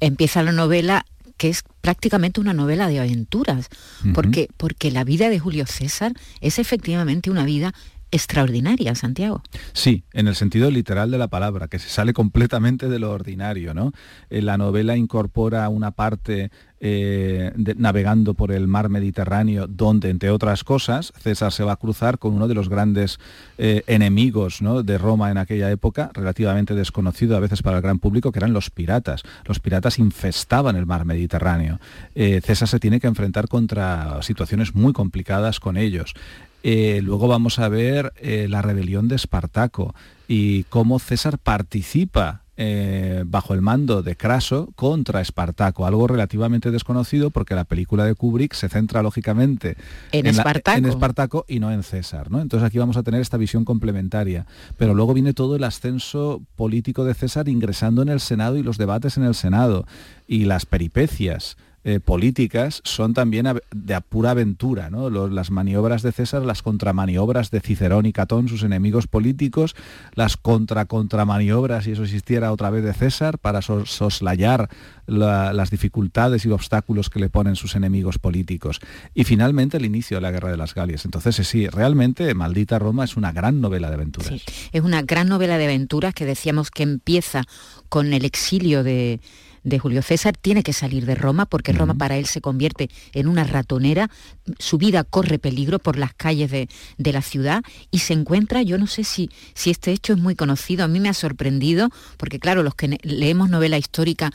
Empieza 0.00 0.42
la 0.42 0.50
novela 0.50 1.06
que 1.36 1.48
es 1.48 1.62
prácticamente 1.80 2.40
una 2.40 2.52
novela 2.52 2.88
de 2.88 3.00
aventuras, 3.00 3.68
porque, 4.14 4.48
porque 4.56 4.90
la 4.90 5.02
vida 5.02 5.28
de 5.28 5.38
Julio 5.38 5.66
César 5.66 6.12
es 6.40 6.58
efectivamente 6.58 7.30
una 7.30 7.44
vida 7.44 7.72
extraordinaria, 8.12 8.94
Santiago. 8.94 9.42
Sí, 9.72 10.04
en 10.12 10.28
el 10.28 10.36
sentido 10.36 10.70
literal 10.70 11.10
de 11.10 11.18
la 11.18 11.28
palabra, 11.28 11.66
que 11.66 11.78
se 11.78 11.88
sale 11.88 12.12
completamente 12.12 12.88
de 12.88 12.98
lo 12.98 13.10
ordinario. 13.10 13.74
¿no? 13.74 13.92
Eh, 14.30 14.42
la 14.42 14.58
novela 14.58 14.96
incorpora 14.96 15.68
una 15.68 15.90
parte 15.90 16.50
eh, 16.84 17.52
navegando 17.76 18.34
por 18.34 18.50
el 18.50 18.66
mar 18.66 18.88
Mediterráneo, 18.88 19.68
donde, 19.68 20.10
entre 20.10 20.30
otras 20.30 20.64
cosas, 20.64 21.12
César 21.16 21.52
se 21.52 21.62
va 21.62 21.72
a 21.72 21.76
cruzar 21.76 22.18
con 22.18 22.34
uno 22.34 22.48
de 22.48 22.54
los 22.54 22.68
grandes 22.68 23.20
eh, 23.56 23.84
enemigos 23.86 24.58
de 24.84 24.98
Roma 24.98 25.30
en 25.30 25.38
aquella 25.38 25.70
época, 25.70 26.10
relativamente 26.12 26.74
desconocido 26.74 27.36
a 27.36 27.40
veces 27.40 27.62
para 27.62 27.76
el 27.76 27.82
gran 27.82 28.00
público, 28.00 28.32
que 28.32 28.40
eran 28.40 28.52
los 28.52 28.70
piratas. 28.70 29.22
Los 29.46 29.60
piratas 29.60 29.98
infestaban 29.98 30.76
el 30.76 30.86
mar 30.86 31.04
Mediterráneo. 31.04 31.78
César 32.14 32.68
se 32.68 32.80
tiene 32.80 33.00
que 33.00 33.06
enfrentar 33.06 33.48
contra 33.48 34.20
situaciones 34.22 34.74
muy 34.74 34.92
complicadas 34.92 35.60
con 35.60 35.76
ellos. 35.76 36.14
Eh, 36.62 37.00
luego 37.02 37.26
vamos 37.26 37.58
a 37.58 37.68
ver 37.68 38.12
eh, 38.16 38.46
la 38.48 38.62
rebelión 38.62 39.08
de 39.08 39.16
Espartaco 39.16 39.94
y 40.28 40.62
cómo 40.64 40.98
César 41.00 41.38
participa 41.38 42.41
eh, 42.56 43.24
bajo 43.26 43.54
el 43.54 43.62
mando 43.62 44.02
de 44.02 44.14
Craso 44.14 44.72
contra 44.76 45.20
Espartaco, 45.20 45.86
algo 45.86 46.06
relativamente 46.06 46.70
desconocido 46.70 47.30
porque 47.30 47.54
la 47.54 47.64
película 47.64 48.04
de 48.04 48.14
Kubrick 48.14 48.52
se 48.52 48.68
centra 48.68 49.02
lógicamente 49.02 49.76
en, 50.12 50.26
Espartaco. 50.26 51.44
y 51.48 51.60
no 51.60 51.72
en 51.72 51.82
César. 51.82 52.30
¿no? 52.30 52.40
Entonces 52.40 52.66
aquí 52.66 52.78
vamos 52.78 52.96
a 52.96 53.02
tener 53.02 53.20
esta 53.20 53.38
visión 53.38 53.64
complementaria. 53.64 54.46
Pero 54.76 54.94
luego 54.94 55.14
viene 55.14 55.32
todo 55.32 55.56
el 55.56 55.64
ascenso 55.64 56.42
político 56.56 57.04
de 57.04 57.14
César 57.14 57.48
ingresando 57.48 58.02
en 58.02 58.10
el 58.10 58.20
Senado 58.20 58.56
y 58.56 58.62
los 58.62 58.76
debates 58.76 59.16
en 59.16 59.24
el 59.24 59.34
Senado 59.34 59.86
y 60.26 60.44
las 60.44 60.66
peripecias 60.66 61.56
eh, 61.84 61.98
políticas 61.98 62.80
son 62.84 63.12
también 63.12 63.48
de 63.72 64.00
pura 64.02 64.30
aventura, 64.30 64.88
¿no? 64.88 65.10
las 65.10 65.50
maniobras 65.50 66.02
de 66.02 66.12
César, 66.12 66.42
las 66.42 66.62
contramaniobras 66.62 67.50
de 67.50 67.60
Cicerón 67.60 68.06
y 68.06 68.12
Catón, 68.12 68.48
sus 68.48 68.62
enemigos 68.62 69.08
políticos, 69.08 69.74
las 70.14 70.36
contra-contramaniobras, 70.36 71.84
si 71.84 71.92
eso 71.92 72.04
existiera 72.04 72.52
otra 72.52 72.70
vez 72.70 72.84
de 72.84 72.94
César, 72.94 73.38
para 73.38 73.62
soslayar 73.62 74.68
las 75.06 75.70
dificultades 75.70 76.46
y 76.46 76.50
obstáculos 76.50 77.10
que 77.10 77.18
le 77.18 77.28
ponen 77.28 77.56
sus 77.56 77.74
enemigos 77.74 78.18
políticos. 78.18 78.80
Y 79.14 79.24
finalmente 79.24 79.76
el 79.76 79.84
inicio 79.84 80.18
de 80.18 80.20
la 80.20 80.30
Guerra 80.30 80.50
de 80.50 80.56
las 80.56 80.74
Galias. 80.74 81.04
Entonces, 81.04 81.36
sí, 81.46 81.66
realmente 81.66 82.32
Maldita 82.34 82.78
Roma 82.78 83.04
es 83.04 83.16
una 83.16 83.32
gran 83.32 83.60
novela 83.60 83.88
de 83.88 83.94
aventuras. 83.94 84.32
es 84.72 84.80
una 84.82 85.02
gran 85.02 85.28
novela 85.28 85.58
de 85.58 85.64
aventuras 85.64 86.14
que 86.14 86.26
decíamos 86.26 86.70
que 86.70 86.84
empieza 86.84 87.44
con 87.88 88.12
el 88.12 88.24
exilio 88.24 88.84
de 88.84 89.20
de 89.64 89.78
Julio 89.78 90.02
César 90.02 90.36
tiene 90.36 90.62
que 90.62 90.72
salir 90.72 91.06
de 91.06 91.14
Roma 91.14 91.46
porque 91.46 91.72
Roma 91.72 91.94
para 91.94 92.16
él 92.16 92.26
se 92.26 92.40
convierte 92.40 92.90
en 93.12 93.28
una 93.28 93.44
ratonera, 93.44 94.10
su 94.58 94.78
vida 94.78 95.04
corre 95.04 95.38
peligro 95.38 95.78
por 95.78 95.96
las 95.98 96.14
calles 96.14 96.50
de, 96.50 96.68
la 97.12 97.22
ciudad 97.22 97.62
y 97.90 97.98
se 97.98 98.14
encuentra, 98.14 98.62
yo 98.62 98.78
no 98.78 98.86
sé 98.86 99.04
si, 99.04 99.30
si 99.54 99.70
este 99.70 99.92
hecho 99.92 100.14
es 100.14 100.18
muy 100.18 100.34
conocido, 100.34 100.84
a 100.84 100.88
mí 100.88 100.98
me 100.98 101.08
ha 101.08 101.14
sorprendido 101.14 101.90
porque 102.16 102.38
claro, 102.38 102.62
los 102.62 102.74
que 102.74 102.98
leemos 103.02 103.50
novela 103.50 103.78
histórica 103.78 104.30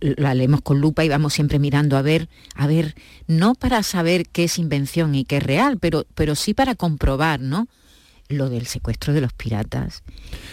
la 0.00 0.34
leemos 0.34 0.60
con 0.60 0.80
lupa 0.80 1.04
y 1.04 1.08
vamos 1.08 1.32
siempre 1.32 1.58
mirando 1.58 1.96
a 1.96 2.02
ver, 2.02 2.28
a 2.54 2.66
ver, 2.66 2.94
no 3.26 3.54
para 3.54 3.82
saber 3.82 4.26
qué 4.28 4.44
es 4.44 4.58
invención 4.58 5.14
y 5.14 5.24
qué 5.24 5.38
es 5.38 5.42
real, 5.42 5.78
pero, 5.78 6.06
pero 6.14 6.34
sí 6.34 6.54
para 6.54 6.74
comprobar, 6.74 7.40
¿no? 7.40 7.68
Lo 8.30 8.48
del 8.48 8.66
secuestro 8.66 9.12
de 9.12 9.20
los 9.20 9.32
piratas. 9.32 10.02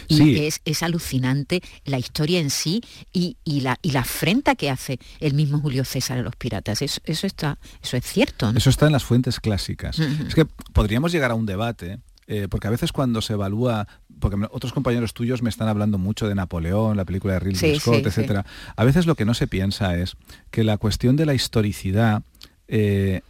Y 0.08 0.38
es, 0.40 0.60
es, 0.64 0.82
alucinante 0.82 1.62
la 1.84 1.98
historia 1.98 2.40
en 2.40 2.50
sí 2.50 2.82
y, 3.12 3.36
la, 3.60 3.78
y 3.82 3.92
la 3.92 4.00
afrenta 4.00 4.54
que 4.54 4.70
hace 4.70 4.98
el 5.20 5.34
mismo 5.34 5.60
Julio 5.60 5.84
César 5.84 6.18
a 6.18 6.22
los 6.22 6.36
piratas. 6.36 6.82
Eso, 6.82 7.00
eso, 7.04 7.26
está, 7.26 7.58
eso 7.82 7.96
es 7.96 8.04
cierto. 8.04 8.50
Eso 8.54 8.70
está 8.70 8.86
en 8.86 8.92
las 8.92 9.04
fuentes 9.04 9.40
clásicas. 9.40 9.98
Es 9.98 10.34
que 10.34 10.46
podríamos 10.72 11.12
llegar 11.12 11.30
a 11.30 11.34
un 11.34 11.46
debate, 11.46 12.00
eh, 12.26 12.48
porque 12.50 12.66
a 12.66 12.70
veces 12.70 12.92
cuando 12.92 13.22
se 13.22 13.34
evalúa, 13.34 13.86
porque 14.18 14.36
otros 14.50 14.72
compañeros 14.72 15.14
tuyos 15.14 15.42
me 15.42 15.50
están 15.50 15.68
hablando 15.68 15.98
mucho 15.98 16.28
de 16.28 16.34
Napoleón, 16.34 16.96
la 16.96 17.04
película 17.04 17.34
de 17.34 17.40
Ridley 17.40 17.78
Scott, 17.78 18.06
etcétera. 18.06 18.44
A 18.76 18.84
veces 18.84 19.06
lo 19.06 19.14
que 19.14 19.24
no 19.24 19.34
se 19.34 19.46
piensa 19.46 19.96
es 19.96 20.16
que 20.50 20.64
la 20.64 20.78
cuestión 20.78 21.16
de 21.16 21.26
la 21.26 21.34
historicidad 21.34 22.22
eh, 22.66 23.22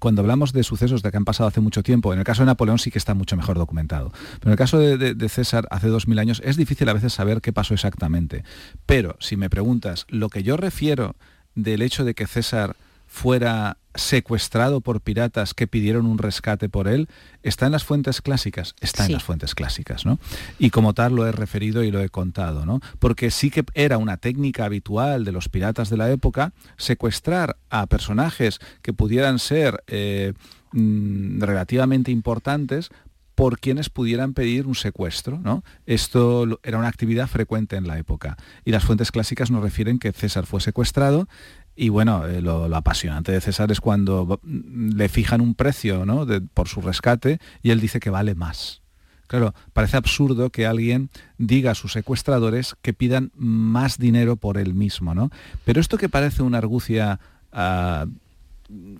cuando 0.00 0.22
hablamos 0.22 0.52
de 0.52 0.62
sucesos 0.62 1.02
de 1.02 1.10
que 1.10 1.16
han 1.16 1.24
pasado 1.24 1.48
hace 1.48 1.60
mucho 1.60 1.82
tiempo, 1.82 2.12
en 2.12 2.18
el 2.18 2.24
caso 2.24 2.42
de 2.42 2.46
Napoleón 2.46 2.78
sí 2.78 2.90
que 2.90 2.98
está 2.98 3.14
mucho 3.14 3.36
mejor 3.36 3.58
documentado. 3.58 4.12
Pero 4.38 4.46
en 4.46 4.52
el 4.52 4.58
caso 4.58 4.78
de, 4.78 5.28
César, 5.28 5.66
hace 5.70 5.88
dos 5.88 6.08
mil 6.08 6.18
años, 6.18 6.42
es 6.44 6.56
difícil 6.56 6.88
a 6.88 6.92
veces 6.92 7.12
saber 7.12 7.40
qué 7.40 7.52
pasó 7.52 7.74
exactamente. 7.74 8.44
Pero 8.86 9.16
si 9.20 9.36
me 9.36 9.50
preguntas, 9.50 10.06
lo 10.08 10.28
que 10.28 10.42
yo 10.42 10.56
refiero 10.56 11.16
del 11.54 11.82
hecho 11.82 12.04
de 12.04 12.14
que 12.14 12.26
César 12.26 12.76
fuera 13.12 13.76
secuestrado 13.94 14.80
por 14.80 15.02
piratas 15.02 15.52
que 15.52 15.66
pidieron 15.66 16.06
un 16.06 16.16
rescate 16.16 16.70
por 16.70 16.88
él, 16.88 17.08
está 17.42 17.66
en 17.66 17.72
las 17.72 17.84
fuentes 17.84 18.22
clásicas, 18.22 18.74
está 18.80 19.04
en 19.04 19.12
las 19.12 19.22
fuentes 19.22 19.54
clásicas, 19.54 20.06
¿no? 20.06 20.18
Y 20.58 20.70
como 20.70 20.94
tal 20.94 21.14
lo 21.14 21.26
he 21.26 21.30
referido 21.30 21.84
y 21.84 21.90
lo 21.90 22.00
he 22.00 22.08
contado, 22.08 22.64
¿no? 22.64 22.80
Porque 22.98 23.30
sí 23.30 23.50
que 23.50 23.64
era 23.74 23.98
una 23.98 24.16
técnica 24.16 24.64
habitual 24.64 25.26
de 25.26 25.32
los 25.32 25.50
piratas 25.50 25.90
de 25.90 25.98
la 25.98 26.10
época 26.10 26.54
secuestrar 26.78 27.58
a 27.68 27.84
personajes 27.84 28.60
que 28.80 28.94
pudieran 28.94 29.38
ser 29.38 29.84
eh, 29.88 30.32
mm, 30.72 31.42
relativamente 31.42 32.10
importantes 32.10 32.88
por 33.34 33.58
quienes 33.58 33.88
pudieran 33.88 34.34
pedir 34.34 34.66
un 34.66 34.74
secuestro. 34.74 35.38
¿no? 35.38 35.64
Esto 35.86 36.60
era 36.62 36.78
una 36.78 36.88
actividad 36.88 37.28
frecuente 37.28 37.76
en 37.76 37.86
la 37.86 37.98
época. 37.98 38.36
Y 38.64 38.70
las 38.70 38.84
fuentes 38.84 39.10
clásicas 39.10 39.50
nos 39.50 39.62
refieren 39.62 39.98
que 39.98 40.12
César 40.12 40.46
fue 40.46 40.60
secuestrado 40.60 41.28
y 41.74 41.88
bueno, 41.88 42.26
eh, 42.26 42.40
lo, 42.40 42.64
apasionante 42.76 43.32
de 43.32 43.40
César 43.40 43.72
es 43.72 43.80
cuando 43.80 44.40
le 44.44 45.08
fijan 45.08 45.40
un 45.40 45.54
precio 45.54 46.04
¿no? 46.04 46.26
por 46.54 46.68
su 46.68 46.80
rescate 46.80 47.40
y 47.62 47.70
él 47.70 47.80
dice 47.80 48.00
que 48.00 48.10
vale 48.10 48.34
más. 48.34 48.82
Claro, 49.26 49.54
parece 49.72 49.96
absurdo 49.96 50.50
que 50.50 50.66
alguien 50.66 51.08
diga 51.38 51.70
a 51.70 51.74
sus 51.74 51.92
secuestradores 51.92 52.76
que 52.82 52.92
pidan 52.92 53.32
más 53.34 53.96
dinero 53.96 54.36
por 54.36 54.58
él 54.58 54.74
mismo, 54.74 55.14
¿no? 55.14 55.30
Pero 55.64 55.80
esto 55.80 55.96
que 55.96 56.10
parece 56.10 56.42
una 56.42 56.58
argucia 56.58 57.18
ah, 57.50 58.04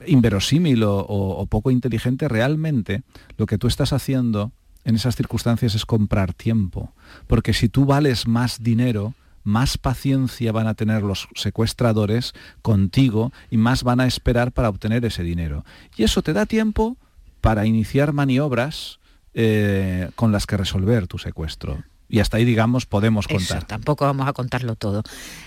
inverosímil 0.07 0.85
o 0.85 1.47
poco 1.51 1.71
inteligente, 1.71 2.29
realmente 2.29 3.03
lo 3.37 3.45
que 3.45 3.59
tú 3.59 3.67
estás 3.67 3.93
haciendo 3.93 4.53
en 4.85 4.97
esas 4.97 5.17
circunstancias 5.17 5.75
es 5.75 5.87
comprar 5.87 6.33
tiempo. 6.33 6.93
Porque 7.27 7.53
si 7.53 7.69
tú 7.69 7.85
vales 7.85 8.27
más 8.27 8.63
dinero, 8.63 9.15
más 9.45 9.79
paciencia 9.79 10.53
van 10.53 10.67
a 10.67 10.75
tener 10.75 11.03
los 11.03 11.29
secuestradores 11.35 12.33
contigo 12.63 13.33
y 13.51 13.57
más 13.57 13.83
van 13.83 14.01
a 14.01 14.07
esperar 14.07 14.53
para 14.53 14.69
obtener 14.69 15.05
ese 15.05 15.23
dinero. 15.23 15.65
Y 15.97 16.05
eso 16.05 16.23
te 16.23 16.33
da 16.33 16.47
tiempo 16.47 16.97
para 17.41 17.67
iniciar 17.67 18.13
maniobras 18.13 19.01
eh, 19.35 20.11
con 20.15 20.33
las 20.33 20.47
que 20.47 20.57
resolver 20.57 21.07
tu 21.07 21.19
secuestro. 21.19 21.83
Y 22.09 22.21
hasta 22.21 22.37
ahí, 22.37 22.45
digamos, 22.45 22.85
podemos 22.85 23.27
contar. 23.27 23.65
tampoco 23.65 24.05
vamos 24.05 24.29
a 24.29 24.35
contarlo 24.35 24.77
todo. 24.77 25.03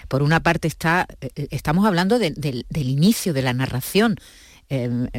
Por 0.08 0.24
una 0.24 0.40
parte 0.40 0.68
está, 0.68 1.06
eh, 1.22 1.48
estamos 1.52 1.86
hablando 1.86 2.18
del 2.18 2.66
inicio 2.74 3.34
de 3.34 3.44
la 3.44 3.54
narración 3.54 4.18
eh, 4.69 5.10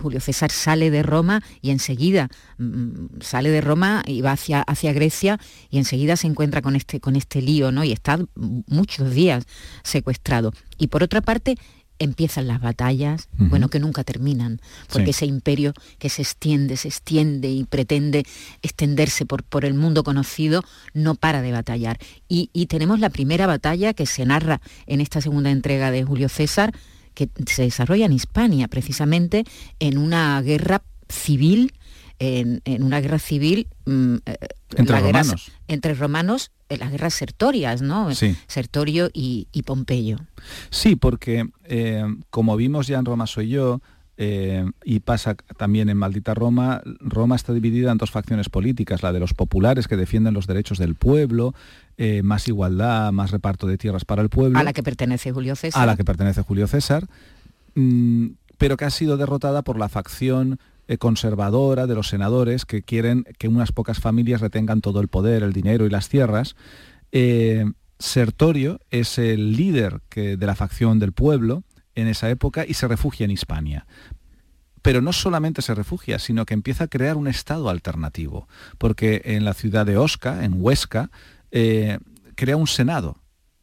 Julio 0.00 0.20
César 0.20 0.50
sale 0.50 0.90
de 0.90 1.02
Roma 1.02 1.42
y 1.62 1.70
enseguida 1.70 2.28
mm, 2.58 3.20
sale 3.20 3.50
de 3.50 3.60
Roma 3.60 4.02
y 4.06 4.20
va 4.20 4.32
hacia, 4.32 4.62
hacia 4.62 4.92
Grecia 4.92 5.38
y 5.70 5.78
enseguida 5.78 6.16
se 6.16 6.26
encuentra 6.26 6.62
con 6.62 6.76
este, 6.76 7.00
con 7.00 7.16
este 7.16 7.42
lío, 7.42 7.72
¿no? 7.72 7.84
Y 7.84 7.92
está 7.92 8.18
muchos 8.34 9.12
días 9.12 9.44
secuestrado. 9.82 10.52
Y 10.78 10.88
por 10.88 11.02
otra 11.02 11.20
parte, 11.20 11.56
empiezan 11.98 12.46
las 12.46 12.60
batallas, 12.60 13.28
bueno, 13.38 13.68
que 13.68 13.78
nunca 13.78 14.04
terminan, 14.04 14.60
porque 14.92 15.10
ese 15.10 15.26
imperio 15.26 15.72
que 15.98 16.08
se 16.08 16.22
extiende, 16.22 16.76
se 16.76 16.88
extiende 16.88 17.48
y 17.48 17.64
pretende 17.64 18.24
extenderse 18.62 19.24
por, 19.24 19.44
por 19.44 19.64
el 19.64 19.74
mundo 19.74 20.04
conocido, 20.04 20.62
no 20.92 21.14
para 21.14 21.42
de 21.42 21.52
batallar. 21.52 21.98
Y, 22.28 22.50
y, 22.52 22.66
tenemos 22.66 23.00
la 23.00 23.10
primera 23.10 23.46
batalla 23.46 23.94
que 23.94 24.06
se 24.06 24.26
narra 24.26 24.60
en 24.86 25.00
esta 25.00 25.20
segunda 25.20 25.50
entrega 25.50 25.90
de 25.90 26.04
Julio 26.04 26.28
César, 26.28 26.74
que 27.16 27.30
se 27.46 27.62
desarrolla 27.62 28.04
en 28.04 28.12
Hispania, 28.12 28.68
precisamente 28.68 29.44
en 29.80 29.96
una 29.96 30.40
guerra 30.42 30.82
civil, 31.08 31.72
en, 32.18 32.60
una 32.82 33.00
guerra 33.00 33.18
civil 33.18 33.68
mm, 33.86 34.16
eh, 34.26 34.36
entre 34.76 35.00
romanos. 35.00 35.50
entre 35.66 35.94
romanos, 35.94 36.52
en 36.68 36.80
las 36.80 36.90
guerras 36.90 37.14
sertorias, 37.14 37.80
¿no? 37.80 38.10
Sertorio 38.46 39.08
y, 39.12 39.46
Pompeyo. 39.64 40.18
Sí, 40.70 40.94
porque 40.94 41.48
eh, 41.64 42.04
como 42.28 42.56
vimos 42.56 42.86
ya 42.86 42.98
en 42.98 43.06
Roma 43.06 43.26
soy 43.26 43.48
yo, 43.48 43.80
eh, 44.18 44.64
y 44.82 45.00
pasa 45.00 45.34
también 45.58 45.90
en 45.90 45.98
Maldita 45.98 46.32
Roma, 46.32 46.80
Roma 47.00 47.36
está 47.36 47.52
dividida 47.52 47.92
en 47.92 47.98
dos 47.98 48.10
facciones 48.10 48.48
políticas, 48.48 49.02
la 49.02 49.12
de 49.12 49.20
los 49.20 49.34
populares 49.34 49.88
que 49.88 49.96
defienden 49.96 50.32
los 50.32 50.46
derechos 50.46 50.78
del 50.78 50.94
pueblo, 50.94 51.54
eh, 51.98 52.22
más 52.22 52.48
igualdad, 52.48 53.12
más 53.12 53.30
reparto 53.30 53.66
de 53.66 53.76
tierras 53.76 54.04
para 54.04 54.22
el 54.22 54.30
pueblo. 54.30 54.58
A 54.58 54.62
la 54.62 54.72
que 54.72 54.82
pertenece 54.82 55.32
Julio 55.32 55.54
César. 55.54 55.82
A 55.82 55.86
la 55.86 55.96
que 55.96 56.04
pertenece 56.04 56.42
Julio 56.42 56.66
César, 56.66 57.06
mm, 57.74 58.28
pero 58.56 58.78
que 58.78 58.86
ha 58.86 58.90
sido 58.90 59.18
derrotada 59.18 59.62
por 59.62 59.78
la 59.78 59.90
facción 59.90 60.58
eh, 60.88 60.96
conservadora 60.96 61.86
de 61.86 61.94
los 61.94 62.08
senadores 62.08 62.64
que 62.64 62.82
quieren 62.82 63.24
que 63.38 63.48
unas 63.48 63.72
pocas 63.72 64.00
familias 64.00 64.40
retengan 64.40 64.80
todo 64.80 65.00
el 65.00 65.08
poder, 65.08 65.42
el 65.42 65.52
dinero 65.52 65.84
y 65.84 65.90
las 65.90 66.08
tierras. 66.08 66.56
Sertorio 67.98 68.78
es 68.90 69.18
el 69.18 69.56
líder 69.56 70.00
que, 70.10 70.36
de 70.36 70.46
la 70.46 70.54
facción 70.54 70.98
del 70.98 71.12
pueblo, 71.12 71.62
en 71.96 72.06
esa 72.06 72.30
época 72.30 72.64
y 72.66 72.74
se 72.74 72.86
refugia 72.86 73.24
en 73.24 73.32
Hispania. 73.32 73.86
Pero 74.82 75.00
no 75.02 75.12
solamente 75.12 75.62
se 75.62 75.74
refugia, 75.74 76.20
sino 76.20 76.46
que 76.46 76.54
empieza 76.54 76.84
a 76.84 76.88
crear 76.88 77.16
un 77.16 77.26
estado 77.26 77.68
alternativo, 77.68 78.46
porque 78.78 79.22
en 79.24 79.44
la 79.44 79.52
ciudad 79.52 79.84
de 79.84 79.96
Osca, 79.96 80.44
en 80.44 80.54
Huesca, 80.56 81.10
eh, 81.50 81.98
crea 82.36 82.56
un 82.56 82.68
senado, 82.68 83.16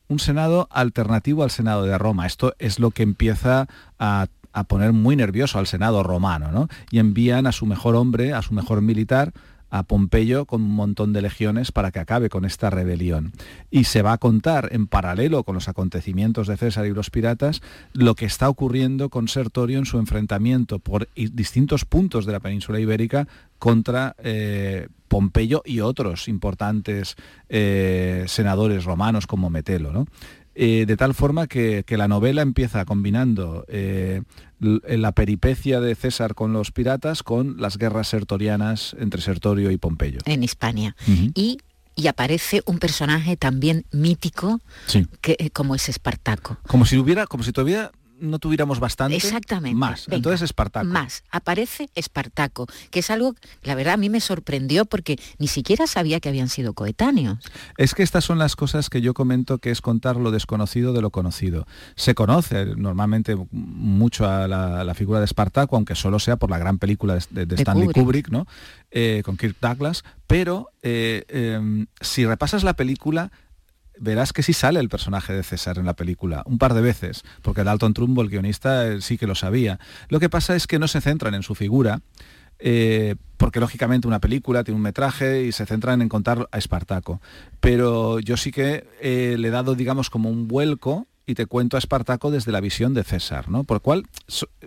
un 0.10 0.20
senado 0.20 0.68
alternativo 0.70 1.44
al 1.44 1.52
senado 1.52 1.84
de 1.84 1.98
Roma. 1.98 2.26
Esto 2.26 2.54
es 2.60 2.80
lo 2.80 2.92
que 2.92 3.04
empieza 3.04 3.68
a, 4.00 4.28
a 4.52 4.64
poner 4.66 4.92
muy 4.92 5.16
nervioso 5.16 5.60
al 5.60 5.68
senado 5.68 6.04
romano, 6.04 6.52
¿no? 6.52 6.68
Y 6.92 7.00
envían 7.00 7.48
a 7.48 7.54
su 7.54 7.66
mejor 7.66 7.96
hombre, 7.96 8.34
a 8.34 8.42
su 8.42 8.54
mejor 8.54 8.82
militar, 8.82 9.32
a 9.74 9.82
Pompeyo 9.82 10.46
con 10.46 10.62
un 10.62 10.76
montón 10.76 11.14
de 11.14 11.24
legiones 11.24 11.72
para 11.72 11.90
que 11.90 12.00
acabe 12.00 12.30
con 12.30 12.46
esta 12.46 12.70
rebelión. 12.70 13.34
Y 13.72 13.86
se 13.86 14.04
va 14.04 14.14
a 14.14 14.20
contar 14.20 14.70
en 14.72 14.86
paralelo 14.86 15.44
con 15.44 15.56
los 15.56 15.68
acontecimientos 15.68 16.46
de 16.46 16.58
César 16.58 16.86
y 16.86 16.94
los 16.94 17.10
piratas 17.10 17.64
lo 17.92 18.14
que 18.14 18.26
está 18.26 18.50
ocurriendo 18.50 19.10
con 19.10 19.28
Sertorio 19.28 19.80
en 19.80 19.86
su 19.86 19.98
enfrentamiento 19.98 20.78
por 20.78 21.10
distintos 21.16 21.86
puntos 21.86 22.28
de 22.28 22.34
la 22.34 22.40
península 22.40 22.80
ibérica 22.80 23.28
contra 23.58 24.16
eh, 24.20 24.90
Pompeyo 25.08 25.64
y 25.66 25.80
otros 25.80 26.28
importantes 26.28 27.16
eh, 27.50 28.26
senadores 28.28 28.86
romanos 28.86 29.26
como 29.26 29.50
Metelo. 29.50 29.92
¿no? 29.92 30.06
Eh, 30.54 30.86
de 30.86 30.98
tal 30.98 31.16
forma 31.16 31.48
que, 31.48 31.84
la 31.90 32.08
novela 32.08 32.44
empieza 32.44 32.86
combinando 32.86 33.66
la 34.64 35.12
peripecia 35.12 35.80
de 35.80 35.96
César 35.96 36.36
con 36.36 36.54
los 36.54 36.72
piratas 36.72 37.24
con 37.24 37.58
las 37.60 37.78
guerras 37.78 38.08
sertorianas 38.08 38.96
entre 39.00 39.22
Sertorio 39.22 39.72
y 39.72 39.78
Pompeyo. 39.78 40.20
En 40.26 40.44
Hispania. 40.44 40.96
y, 41.06 41.58
aparece 42.08 42.62
un 42.66 42.80
personaje 42.80 43.38
también 43.38 43.86
mítico 43.92 44.60
que, 45.22 45.36
eh, 45.40 45.50
como 45.52 45.76
es 45.76 45.90
Espartaco. 45.90 46.58
Como 46.68 46.86
si 46.86 46.98
hubiera, 46.98 47.28
como 47.28 47.44
si 47.44 47.52
todavía 47.52 47.92
no 48.20 48.40
tuviéramos 48.40 48.80
bastante, 48.80 49.18
Exactamente. 49.18 49.76
más. 49.76 50.08
Entonces 50.10 50.42
Espartaco. 50.42 50.86
Más. 50.86 51.24
Aparece 51.32 51.90
Espartaco, 51.96 52.68
que 52.92 53.00
es 53.00 53.10
algo, 53.10 53.36
la 53.64 53.76
verdad, 53.76 53.96
a 53.96 53.98
mí 53.98 54.10
me 54.10 54.20
sorprendió 54.20 54.86
porque 54.86 55.20
ni 55.40 55.48
siquiera 55.48 55.88
sabía 55.88 56.20
que 56.20 56.30
habían 56.30 56.50
sido 56.50 56.74
coetáneos. 56.74 57.40
Es 57.78 57.94
que 57.94 58.04
estas 58.04 58.24
son 58.24 58.40
las 58.40 58.56
cosas 58.56 58.90
que 58.90 59.02
yo 59.02 59.14
comento 59.14 59.58
que 59.58 59.72
es 59.72 59.82
contar 59.82 60.16
lo 60.18 60.32
desconocido 60.32 60.94
de 60.94 61.02
lo 61.02 61.10
conocido. 61.10 61.68
Se 61.96 62.16
conoce 62.16 62.66
normalmente 62.78 63.36
mucho 63.52 64.28
a 64.28 64.48
la, 64.48 64.94
figura 64.94 65.20
de 65.20 65.26
Espartaco, 65.26 65.76
aunque 65.76 65.96
solo 65.96 66.20
sea 66.20 66.36
por 66.36 66.52
la 66.52 66.60
gran 66.60 66.78
película 66.78 67.18
de, 67.32 67.56
Stanley 67.56 67.88
Kubrick, 67.90 68.30
¿no? 68.30 68.46
Eh, 68.92 69.24
con 69.26 69.38
Kirk 69.38 69.58
Douglas, 69.60 70.04
pero 70.28 70.70
eh, 70.84 71.24
em, 71.30 71.88
si 72.00 72.26
repasas 72.28 72.64
la 72.64 72.76
película, 72.76 73.32
verás 74.00 74.34
que 74.34 74.44
sí 74.44 74.54
sale 74.54 74.80
el 74.80 74.90
personaje 74.90 75.34
de 75.34 75.44
César 75.44 75.78
en 75.78 75.86
la 75.86 75.96
película, 75.96 76.44
un 76.46 76.58
par 76.58 76.74
de 76.74 76.82
veces, 76.82 77.24
porque 77.42 77.64
Dalton 77.64 77.94
Trumbo, 77.94 78.22
el 78.22 78.30
guionista, 78.30 78.88
eh, 78.88 79.02
sí 79.02 79.18
que 79.18 79.28
lo 79.28 79.36
sabía. 79.36 79.80
Lo 80.10 80.20
que 80.20 80.30
pasa 80.30 80.56
es 80.56 80.68
que 80.68 80.80
no 80.80 80.88
se 80.88 81.02
centran 81.02 81.34
en 81.34 81.44
su 81.44 81.56
figura, 81.56 82.02
eh, 82.60 83.16
porque 83.38 83.60
lógicamente 83.60 84.08
una 84.08 84.20
película 84.20 84.64
tiene 84.64 84.78
un 84.78 84.84
metraje 84.84 85.44
y 85.44 85.52
se 85.52 85.66
centran 85.66 86.02
en 86.02 86.10
contar 86.10 86.48
a 86.52 86.58
Espartaco. 86.58 87.22
Pero 87.60 88.20
yo 88.20 88.38
sí 88.38 88.52
que 88.52 88.88
eh, 89.02 89.36
le 89.38 89.50
he 89.50 89.52
dado, 89.52 89.76
digamos, 89.76 90.10
como 90.10 90.30
un 90.30 90.48
vuelco 90.48 91.08
y 91.26 91.36
te 91.36 91.46
cuento 91.46 91.78
a 91.78 91.80
Espartaco 91.80 92.32
desde 92.32 92.52
la 92.52 92.60
visión 92.60 92.94
de 92.94 93.04
César, 93.04 93.50
¿no? 93.50 93.64
Por 93.64 93.82
cual 93.82 94.06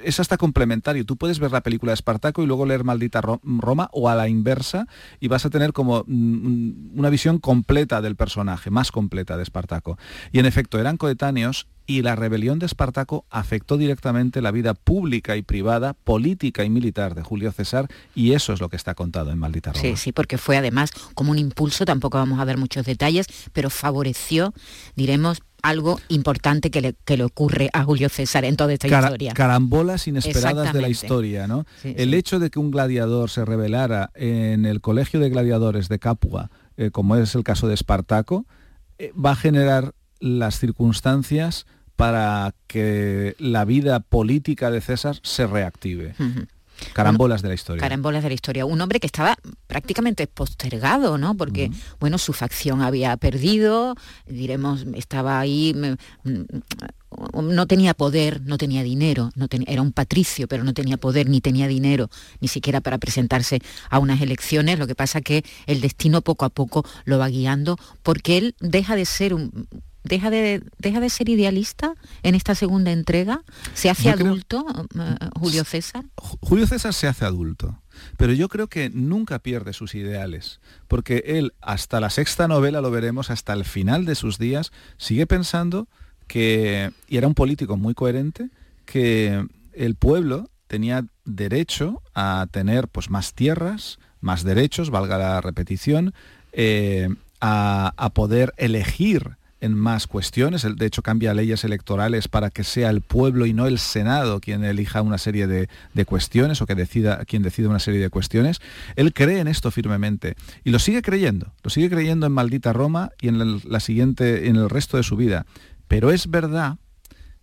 es 0.03 0.21
hasta 0.21 0.37
complementario. 0.37 1.05
Tú 1.05 1.17
puedes 1.17 1.39
ver 1.39 1.53
la 1.53 1.63
película 1.63 1.91
de 1.91 1.95
Espartaco 1.95 2.43
y 2.43 2.47
luego 2.47 2.67
leer 2.67 2.85
Maldita 2.85 3.21
Roma 3.21 3.89
o 3.93 4.09
a 4.09 4.15
la 4.15 4.29
inversa 4.29 4.87
y 5.21 5.29
vas 5.29 5.45
a 5.45 5.51
tener 5.51 5.73
como 5.73 6.05
mm, 6.07 6.99
una 6.99 7.11
visión 7.11 7.39
completa 7.39 8.01
del 8.01 8.17
personaje, 8.17 8.71
más 8.71 8.91
completa 8.91 9.37
de 9.37 9.43
Espartaco. 9.43 9.99
Y 10.33 10.39
en 10.39 10.47
efecto, 10.47 10.79
eran 10.79 10.97
coetáneos 10.97 11.67
y 11.87 12.03
la 12.03 12.17
rebelión 12.17 12.59
de 12.59 12.67
Espartaco 12.67 13.25
afectó 13.31 13.77
directamente 13.77 14.43
la 14.43 14.51
vida 14.51 14.75
pública 14.75 15.37
y 15.37 15.43
privada, 15.43 15.95
política 15.95 16.65
y 16.65 16.71
militar 16.71 17.15
de 17.15 17.23
Julio 17.23 17.53
César 17.53 17.89
y 18.15 18.33
eso 18.33 18.53
es 18.53 18.61
lo 18.61 18.69
que 18.69 18.77
está 18.77 18.95
contado 18.95 19.31
en 19.31 19.39
Maldita 19.39 19.73
Roma. 19.73 19.83
Sí, 19.83 19.97
sí, 19.97 20.13
porque 20.13 20.39
fue 20.39 20.57
además 20.57 20.91
como 21.15 21.31
un 21.31 21.39
impulso, 21.39 21.85
tampoco 21.85 22.19
vamos 22.19 22.41
a 22.41 22.45
ver 22.45 22.59
muchos 22.59 22.85
detalles, 22.85 23.27
pero 23.53 23.71
favoreció, 23.71 24.53
diremos, 24.97 25.43
algo 25.63 26.01
importante 26.09 26.71
que 26.71 26.81
le, 26.81 27.25
ocurre 27.25 27.71
a 27.73 27.83
Julio 27.83 28.09
César 28.09 28.45
en 28.45 28.57
toda 28.57 28.73
esta 28.73 28.87
historia. 28.87 29.33
Carambolas 29.35 30.07
inesperadas 30.07 30.73
de 30.73 30.81
la 30.81 30.89
historia, 30.89 31.49
¿no? 31.49 31.65
el 31.83 32.15
hecho 32.15 32.39
de 32.39 32.51
que 32.51 32.59
un 32.59 32.71
gladiador 32.71 33.31
se 33.31 33.45
rebelara 33.45 34.11
en 34.15 34.65
el 34.65 34.81
colegio 34.81 35.19
de 35.19 35.29
gladiadores 35.29 35.89
de 35.89 35.99
Capua, 35.99 36.51
eh, 36.77 36.91
como 36.91 37.17
es 37.17 37.35
el 37.35 37.43
caso 37.43 37.67
de 37.67 37.75
Espartaco, 37.75 38.47
eh, 38.99 39.13
va 39.13 39.33
a 39.33 39.37
generar 39.37 39.95
las 40.21 40.59
circunstancias 40.59 41.67
para 41.97 42.55
que 42.67 43.35
la 43.39 43.65
vida 43.65 44.01
política 44.01 44.71
de 44.71 44.81
César 44.81 45.19
se 45.23 45.47
reactive. 45.47 46.15
Carambolas 46.93 47.43
de 47.43 47.49
la 47.49 47.55
historia. 47.55 47.81
Carambolas 47.81 48.23
de 48.23 48.29
la 48.29 48.35
historia. 48.35 48.67
Un 48.67 48.81
hombre 48.81 49.01
que 49.01 49.07
estaba 49.07 49.37
prácticamente 49.67 50.27
postergado, 50.27 51.19
¿no? 51.19 51.35
Porque, 51.35 51.71
bueno, 52.01 52.19
su 52.19 52.33
facción 52.33 52.83
había 52.83 53.17
perdido, 53.17 53.95
diremos, 54.27 54.85
estaba 54.95 55.41
ahí, 55.41 55.75
mm, 55.75 56.31
mm, 56.31 57.55
no 57.55 57.67
tenía 57.67 57.95
poder, 57.95 58.43
no 58.43 58.59
tenía 58.59 58.83
dinero, 58.83 59.31
no 59.37 59.47
era 59.67 59.81
un 59.81 59.93
patricio, 59.93 60.49
pero 60.49 60.65
no 60.65 60.75
tenía 60.75 60.99
poder, 60.99 61.29
ni 61.29 61.41
tenía 61.41 61.67
dinero, 61.67 62.11
ni 62.41 62.49
siquiera 62.49 62.81
para 62.83 62.99
presentarse 62.99 63.61
a 63.89 63.99
unas 63.99 64.21
elecciones. 64.21 64.79
Lo 64.79 64.87
que 64.87 64.95
pasa 64.95 65.23
que 65.23 65.45
el 65.67 65.81
destino 65.81 66.21
poco 66.21 66.45
a 66.45 66.51
poco 66.51 66.85
lo 67.05 67.19
va 67.19 67.29
guiando, 67.29 67.79
porque 68.03 68.37
él 68.37 68.55
deja 68.61 68.97
de 68.97 69.07
ser 69.07 69.33
un, 69.33 69.67
deja 70.07 70.31
de, 70.31 70.63
deja 70.79 71.01
de 71.01 71.11
ser 71.11 71.29
idealista 71.29 71.95
en 72.23 72.35
esta 72.35 72.55
segunda 72.55 72.93
entrega? 72.93 73.43
¿Se 73.75 73.91
hace 73.91 74.11
adulto 74.11 74.65
eh, 74.99 75.17
Julio 75.39 75.65
César? 75.65 76.05
Julio 76.17 76.67
César 76.67 76.95
se 76.95 77.07
hace 77.07 77.25
adulto, 77.25 77.81
pero 78.17 78.33
yo 78.33 78.49
creo 78.49 78.69
que 78.69 78.91
nunca 78.91 79.39
pierde 79.39 79.73
sus 79.73 79.95
ideales, 79.95 80.61
porque 80.89 81.23
él 81.27 81.55
hasta 81.61 82.01
la 82.01 82.11
sexta 82.11 82.49
novela, 82.49 82.81
lo 82.81 82.91
veremos, 82.91 83.31
hasta 83.31 83.53
el 83.53 83.65
final 83.65 84.05
de 84.05 84.15
sus 84.15 84.39
días, 84.39 84.73
sigue 84.97 85.27
pensando 85.27 85.89
que, 86.27 86.91
y 87.09 87.17
era 87.17 87.27
un 87.27 87.35
político 87.35 87.77
muy 87.77 87.95
coherente, 87.95 88.51
que 88.85 89.47
el 89.73 89.95
pueblo 89.95 90.51
tenía 90.67 91.05
derecho 91.25 92.03
a 92.15 92.47
tener 92.51 92.89
pues, 92.89 93.11
más 93.11 93.35
tierras, 93.35 93.99
más 94.21 94.43
derechos, 94.43 94.91
valga 94.91 95.19
la 95.19 95.41
repetición, 95.41 96.15
eh, 96.53 97.09
a, 97.41 97.93
a 97.97 98.11
poder 98.11 98.55
elegir 98.57 99.37
en 99.67 99.75
más 99.75 100.07
cuestiones. 100.07 100.67
De 100.77 100.87
hecho, 100.87 101.03
cambia 101.03 101.35
leyes 101.35 101.65
electorales 101.65 102.29
para 102.29 102.51
que 102.51 102.65
sea 102.65 102.89
el 102.89 103.03
pueblo 103.03 103.45
y 103.45 103.53
no 103.53 103.67
el 103.67 103.79
Senado 103.79 104.41
quien 104.41 104.65
elija 104.65 105.03
una 105.03 105.19
serie 105.19 105.47
de, 105.47 105.69
cuestiones 106.07 106.63
o 106.63 106.67
que 106.67 106.75
decida, 106.75 107.25
quien 107.25 107.43
decida 107.43 107.69
una 107.69 107.79
serie 107.79 108.01
de 108.01 108.09
cuestiones. 108.09 108.61
Él 108.95 109.13
cree 109.13 109.41
en 109.41 109.49
esto 109.49 109.71
firmemente 109.71 110.37
y 110.65 110.71
lo 110.71 110.79
sigue 110.79 111.03
creyendo. 111.03 111.53
Lo 111.63 111.71
sigue 111.71 111.91
creyendo 111.91 112.27
en 112.27 112.33
maldita 112.33 112.73
Roma 112.73 113.11
y 113.21 113.29
en 113.29 113.61
la 113.69 113.81
siguiente, 113.81 114.49
en 114.49 114.57
el 114.57 114.71
resto 114.71 114.97
de 114.97 115.03
su 115.03 115.17
vida. 115.17 115.47
Pero 115.89 116.11
es 116.11 116.31
verdad 116.31 116.79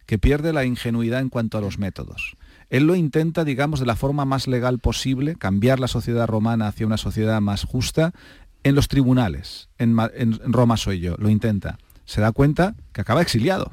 que 0.05 0.17
pierde 0.17 0.53
la 0.53 0.65
ingenuidad 0.65 1.19
en 1.19 1.29
cuanto 1.29 1.57
a 1.57 1.61
los 1.61 1.77
métodos. 1.77 2.35
Él 2.69 2.87
lo 2.87 2.95
intenta, 2.95 3.43
digamos, 3.43 3.79
de 3.79 3.85
la 3.85 3.95
forma 3.95 4.25
más 4.25 4.47
legal 4.47 4.79
posible, 4.79 5.35
cambiar 5.35 5.79
la 5.79 5.87
sociedad 5.87 6.27
romana 6.27 6.67
hacia 6.67 6.87
una 6.87 6.97
sociedad 6.97 7.39
más 7.39 7.65
justa 7.65 8.13
en 8.63 8.75
los 8.75 8.87
tribunales. 8.87 9.69
En, 9.77 9.95
en 10.15 10.39
Roma 10.51 10.77
soy 10.77 10.99
yo, 10.99 11.15
lo 11.17 11.29
intenta 11.29 11.77
se 12.05 12.21
da 12.21 12.31
cuenta 12.31 12.75
que 12.91 13.01
acaba 13.01 13.21
exiliado. 13.21 13.71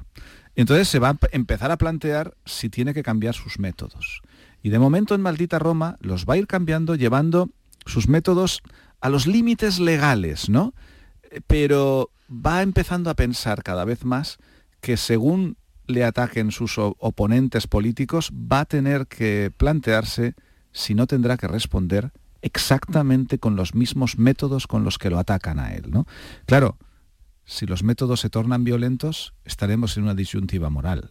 Entonces 0.57 0.89
se 0.89 0.99
va 0.99 1.11
a 1.11 1.19
empezar 1.33 1.71
a 1.71 1.79
plantear 1.79 2.35
si 2.45 2.69
tiene 2.69 2.95
que 2.95 3.03
cambiar 3.03 3.35
sus 3.35 3.59
métodos. 3.59 4.23
Y 4.63 4.71
de 4.71 4.79
momento 4.79 5.15
en 5.15 5.23
Maldita 5.23 5.59
Roma 5.59 5.97
los 6.01 6.27
va 6.27 6.35
a 6.35 6.37
ir 6.37 6.47
cambiando, 6.47 6.95
llevando 6.95 7.51
sus 7.87 8.09
métodos 8.09 8.63
a 9.01 9.09
los 9.09 9.27
límites 9.27 9.79
legales, 9.79 10.49
¿no? 10.49 10.75
Pero 11.47 12.11
va 12.31 12.63
empezando 12.63 13.11
a 13.11 13.15
pensar 13.15 13.63
cada 13.63 13.85
vez 13.85 14.05
más 14.05 14.39
que 14.81 14.97
según 14.97 15.57
le 15.87 16.05
ataquen 16.05 16.53
sus 16.53 16.77
oponentes 16.79 17.67
políticos, 17.67 18.31
va 18.31 18.61
a 18.61 18.65
tener 18.65 19.07
que 19.07 19.53
plantearse 19.57 20.35
si 20.73 20.95
no 20.95 21.07
tendrá 21.07 21.37
que 21.37 21.49
responder 21.49 22.13
exactamente 22.43 23.39
con 23.39 23.57
los 23.57 23.75
mismos 23.75 24.19
métodos 24.19 24.67
con 24.67 24.85
los 24.85 24.99
que 24.99 25.11
lo 25.11 25.19
atacan 25.19 25.59
a 25.59 25.75
él, 25.75 25.91
¿no? 25.91 26.07
Claro, 26.47 26.77
si 27.51 27.67
los 27.67 27.83
métodos 27.83 28.21
se 28.21 28.31
tornan 28.31 28.63
violentos, 28.63 29.35
estaremos 29.45 29.97
en 29.97 30.05
una 30.05 30.15
disyuntiva 30.15 30.71
moral, 30.71 31.11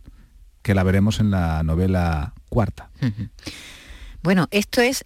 que 0.62 0.74
la 0.74 0.84
veremos 0.84 1.20
en 1.20 1.32
la 1.32 1.62
novela 1.64 2.34
cuarta. 2.48 2.90
Bueno, 4.24 4.48
esto 4.50 4.80
es 4.80 5.04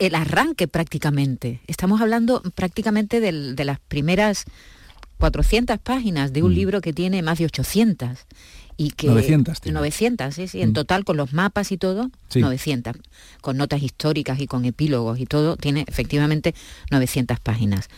el 0.00 0.16
arranque 0.16 0.66
prácticamente. 0.66 1.60
Estamos 1.68 2.00
hablando 2.00 2.42
prácticamente 2.56 3.20
de 3.20 3.64
las 3.64 3.78
primeras 3.78 4.44
400 5.18 5.78
páginas 5.78 6.32
de 6.32 6.42
un 6.42 6.50
mm. 6.50 6.54
libro 6.54 6.80
que 6.80 6.92
tiene 6.92 7.22
más 7.22 7.38
de 7.38 7.44
800 7.44 8.18
y 8.76 8.90
que 8.90 9.06
900, 9.06 9.64
900 9.64 10.34
sí, 10.34 10.48
sí, 10.48 10.62
en 10.62 10.70
mm. 10.70 10.72
total 10.72 11.04
con 11.04 11.16
los 11.16 11.32
mapas 11.32 11.70
y 11.70 11.76
todo 11.76 12.10
900 12.34 12.96
con 13.40 13.56
notas 13.56 13.82
históricas 13.82 14.40
y 14.40 14.48
con 14.48 14.64
epílogos 14.64 15.20
y 15.20 15.26
todo 15.26 15.56
tiene 15.56 15.84
efectivamente 15.86 16.56
900 16.90 17.38
páginas 17.38 17.88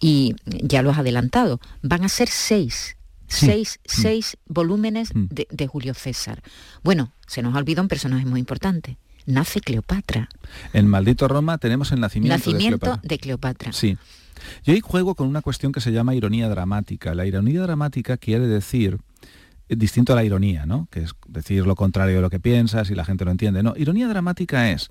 y 0.00 0.34
ya 0.44 0.82
lo 0.82 0.90
has 0.90 0.98
adelantado, 0.98 1.60
van 1.82 2.04
a 2.04 2.08
ser 2.08 2.28
seis, 2.28 2.96
seis, 3.26 3.78
mm. 3.78 3.88
seis 4.02 4.36
volúmenes 4.46 5.14
mm. 5.14 5.26
de, 5.50 5.66
Julio 5.66 5.94
César. 5.94 6.42
Bueno, 6.82 7.12
se 7.26 7.42
nos 7.42 7.54
ha 7.54 7.58
olvidado 7.58 7.82
un 7.82 7.88
personaje 7.88 8.26
muy 8.26 8.40
importante. 8.40 8.98
Nace 9.26 9.60
Cleopatra. 9.60 10.28
En 10.72 10.86
Maldito 10.86 11.28
Roma 11.28 11.58
tenemos 11.58 11.92
el 11.92 12.00
nacimiento, 12.00 12.36
nacimiento 12.38 12.98
de, 13.02 13.18
Cleopatra. 13.18 13.72
Sí. 13.72 13.98
Yo 14.64 14.72
ahí 14.72 14.80
juego 14.80 15.14
con 15.14 15.28
una 15.28 15.42
cuestión 15.42 15.72
que 15.72 15.80
se 15.80 15.92
llama 15.92 16.14
ironía 16.14 16.48
dramática. 16.48 17.14
La 17.14 17.26
ironía 17.26 17.60
dramática 17.60 18.16
quiere 18.16 18.46
decir 18.46 18.98
eh, 19.68 19.76
distinto 19.76 20.14
a 20.14 20.16
la 20.16 20.24
ironía, 20.24 20.64
¿no? 20.64 20.88
Que 20.90 21.02
es 21.02 21.14
decir 21.26 21.66
lo 21.66 21.74
contrario 21.74 22.16
de 22.16 22.22
lo 22.22 22.30
que 22.30 22.40
piensas 22.40 22.90
y 22.90 22.94
la 22.94 23.04
gente 23.04 23.26
lo 23.26 23.30
entiende. 23.30 23.62
No, 23.62 23.74
ironía 23.76 24.08
dramática 24.08 24.70
es 24.70 24.88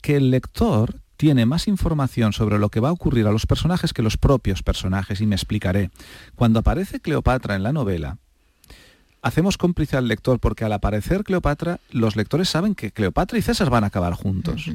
que 0.00 0.16
el 0.16 0.30
lector 0.30 1.00
tiene 1.18 1.46
más 1.46 1.66
información 1.66 2.32
sobre 2.32 2.60
lo 2.60 2.70
que 2.70 2.78
va 2.78 2.90
a 2.90 2.92
ocurrir 2.92 3.26
a 3.26 3.32
los 3.32 3.44
personajes 3.44 3.92
que 3.92 4.02
los 4.02 4.16
propios 4.16 4.62
personajes, 4.62 5.20
y 5.20 5.26
me 5.26 5.34
explicaré. 5.34 5.90
Cuando 6.36 6.60
aparece 6.60 7.00
Cleopatra 7.00 7.56
en 7.56 7.64
la 7.64 7.72
novela, 7.72 8.18
hacemos 9.20 9.58
cómplice 9.58 9.96
al 9.96 10.06
lector 10.06 10.38
porque 10.38 10.64
al 10.64 10.72
aparecer 10.72 11.24
Cleopatra, 11.24 11.80
los 11.90 12.14
lectores 12.14 12.48
saben 12.48 12.76
que 12.76 12.92
Cleopatra 12.92 13.36
y 13.36 13.42
César 13.42 13.68
van 13.68 13.82
a 13.82 13.88
acabar 13.88 14.14
juntos. 14.14 14.70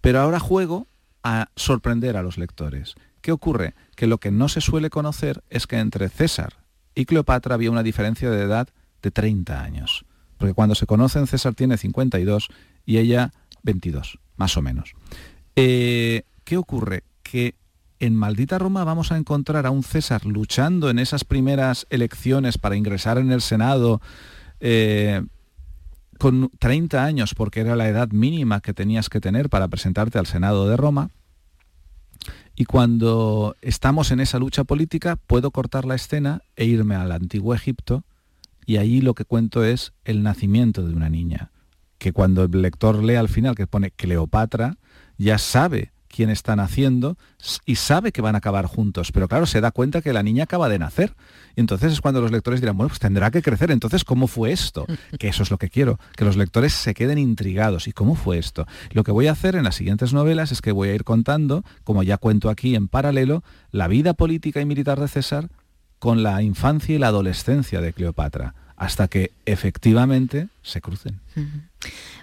Pero 0.00 0.20
ahora 0.20 0.40
juego 0.40 0.88
a 1.22 1.50
sorprender 1.54 2.16
a 2.16 2.22
los 2.22 2.36
lectores. 2.36 2.96
¿Qué 3.20 3.30
ocurre? 3.30 3.74
Que 3.94 4.08
lo 4.08 4.18
que 4.18 4.32
no 4.32 4.48
se 4.48 4.60
suele 4.60 4.90
conocer 4.90 5.44
es 5.50 5.68
que 5.68 5.78
entre 5.78 6.08
César 6.08 6.54
y 6.96 7.04
Cleopatra 7.04 7.54
había 7.54 7.70
una 7.70 7.84
diferencia 7.84 8.28
de 8.28 8.42
edad 8.42 8.68
de 9.02 9.12
30 9.12 9.62
años. 9.62 10.04
Porque 10.36 10.52
cuando 10.52 10.74
se 10.74 10.86
conocen 10.86 11.28
César 11.28 11.54
tiene 11.54 11.76
52 11.76 12.48
y 12.84 12.98
ella 12.98 13.32
22, 13.62 14.18
más 14.36 14.56
o 14.56 14.62
menos. 14.62 14.94
Eh, 15.56 16.22
¿Qué 16.44 16.58
ocurre? 16.58 17.02
Que 17.22 17.54
en 17.98 18.14
Maldita 18.14 18.58
Roma 18.58 18.84
vamos 18.84 19.10
a 19.10 19.16
encontrar 19.16 19.66
a 19.66 19.70
un 19.70 19.82
César 19.82 20.26
luchando 20.26 20.90
en 20.90 20.98
esas 20.98 21.24
primeras 21.24 21.86
elecciones 21.88 22.58
para 22.58 22.76
ingresar 22.76 23.16
en 23.16 23.32
el 23.32 23.40
Senado, 23.40 24.02
eh, 24.60 25.22
con 26.18 26.50
30 26.58 27.02
años, 27.04 27.34
porque 27.34 27.60
era 27.60 27.74
la 27.74 27.88
edad 27.88 28.10
mínima 28.10 28.60
que 28.60 28.74
tenías 28.74 29.08
que 29.08 29.20
tener 29.20 29.48
para 29.48 29.68
presentarte 29.68 30.18
al 30.18 30.26
Senado 30.26 30.68
de 30.68 30.76
Roma, 30.76 31.10
y 32.54 32.64
cuando 32.64 33.54
estamos 33.60 34.10
en 34.10 34.20
esa 34.20 34.38
lucha 34.38 34.64
política, 34.64 35.16
puedo 35.16 35.50
cortar 35.50 35.84
la 35.84 35.94
escena 35.94 36.42
e 36.56 36.64
irme 36.64 36.94
al 36.94 37.12
antiguo 37.12 37.54
Egipto, 37.54 38.04
y 38.64 38.76
ahí 38.76 39.00
lo 39.00 39.14
que 39.14 39.24
cuento 39.24 39.64
es 39.64 39.92
el 40.04 40.22
nacimiento 40.22 40.82
de 40.86 40.94
una 40.94 41.08
niña, 41.08 41.50
que 41.98 42.12
cuando 42.12 42.44
el 42.44 42.62
lector 42.62 43.02
lee 43.02 43.14
al 43.14 43.28
final 43.28 43.54
que 43.54 43.66
pone 43.66 43.90
Cleopatra, 43.90 44.76
ya 45.18 45.38
sabe 45.38 45.92
quién 46.08 46.30
están 46.30 46.60
haciendo 46.60 47.18
y 47.66 47.76
sabe 47.76 48.10
que 48.10 48.22
van 48.22 48.34
a 48.34 48.38
acabar 48.38 48.64
juntos, 48.64 49.12
pero 49.12 49.28
claro, 49.28 49.44
se 49.44 49.60
da 49.60 49.70
cuenta 49.70 50.00
que 50.00 50.14
la 50.14 50.22
niña 50.22 50.44
acaba 50.44 50.70
de 50.70 50.78
nacer. 50.78 51.14
Y 51.54 51.60
entonces 51.60 51.92
es 51.92 52.00
cuando 52.00 52.22
los 52.22 52.32
lectores 52.32 52.60
dirán, 52.60 52.76
bueno, 52.76 52.88
pues 52.88 53.00
tendrá 53.00 53.30
que 53.30 53.42
crecer. 53.42 53.70
Entonces, 53.70 54.02
¿cómo 54.02 54.26
fue 54.26 54.50
esto? 54.50 54.86
Que 55.18 55.28
eso 55.28 55.42
es 55.42 55.50
lo 55.50 55.58
que 55.58 55.68
quiero, 55.68 55.98
que 56.16 56.24
los 56.24 56.36
lectores 56.36 56.72
se 56.72 56.94
queden 56.94 57.18
intrigados. 57.18 57.86
¿Y 57.86 57.92
cómo 57.92 58.14
fue 58.14 58.38
esto? 58.38 58.66
Lo 58.92 59.04
que 59.04 59.12
voy 59.12 59.26
a 59.26 59.32
hacer 59.32 59.56
en 59.56 59.64
las 59.64 59.76
siguientes 59.76 60.14
novelas 60.14 60.52
es 60.52 60.62
que 60.62 60.72
voy 60.72 60.88
a 60.88 60.94
ir 60.94 61.04
contando, 61.04 61.64
como 61.84 62.02
ya 62.02 62.16
cuento 62.16 62.48
aquí 62.48 62.74
en 62.74 62.88
paralelo, 62.88 63.42
la 63.70 63.86
vida 63.86 64.14
política 64.14 64.60
y 64.60 64.64
militar 64.64 64.98
de 65.00 65.08
César 65.08 65.50
con 65.98 66.22
la 66.22 66.42
infancia 66.42 66.94
y 66.94 66.98
la 66.98 67.08
adolescencia 67.08 67.80
de 67.80 67.92
Cleopatra, 67.92 68.54
hasta 68.76 69.08
que 69.08 69.32
efectivamente 69.46 70.48
se 70.62 70.80
crucen. 70.80 71.20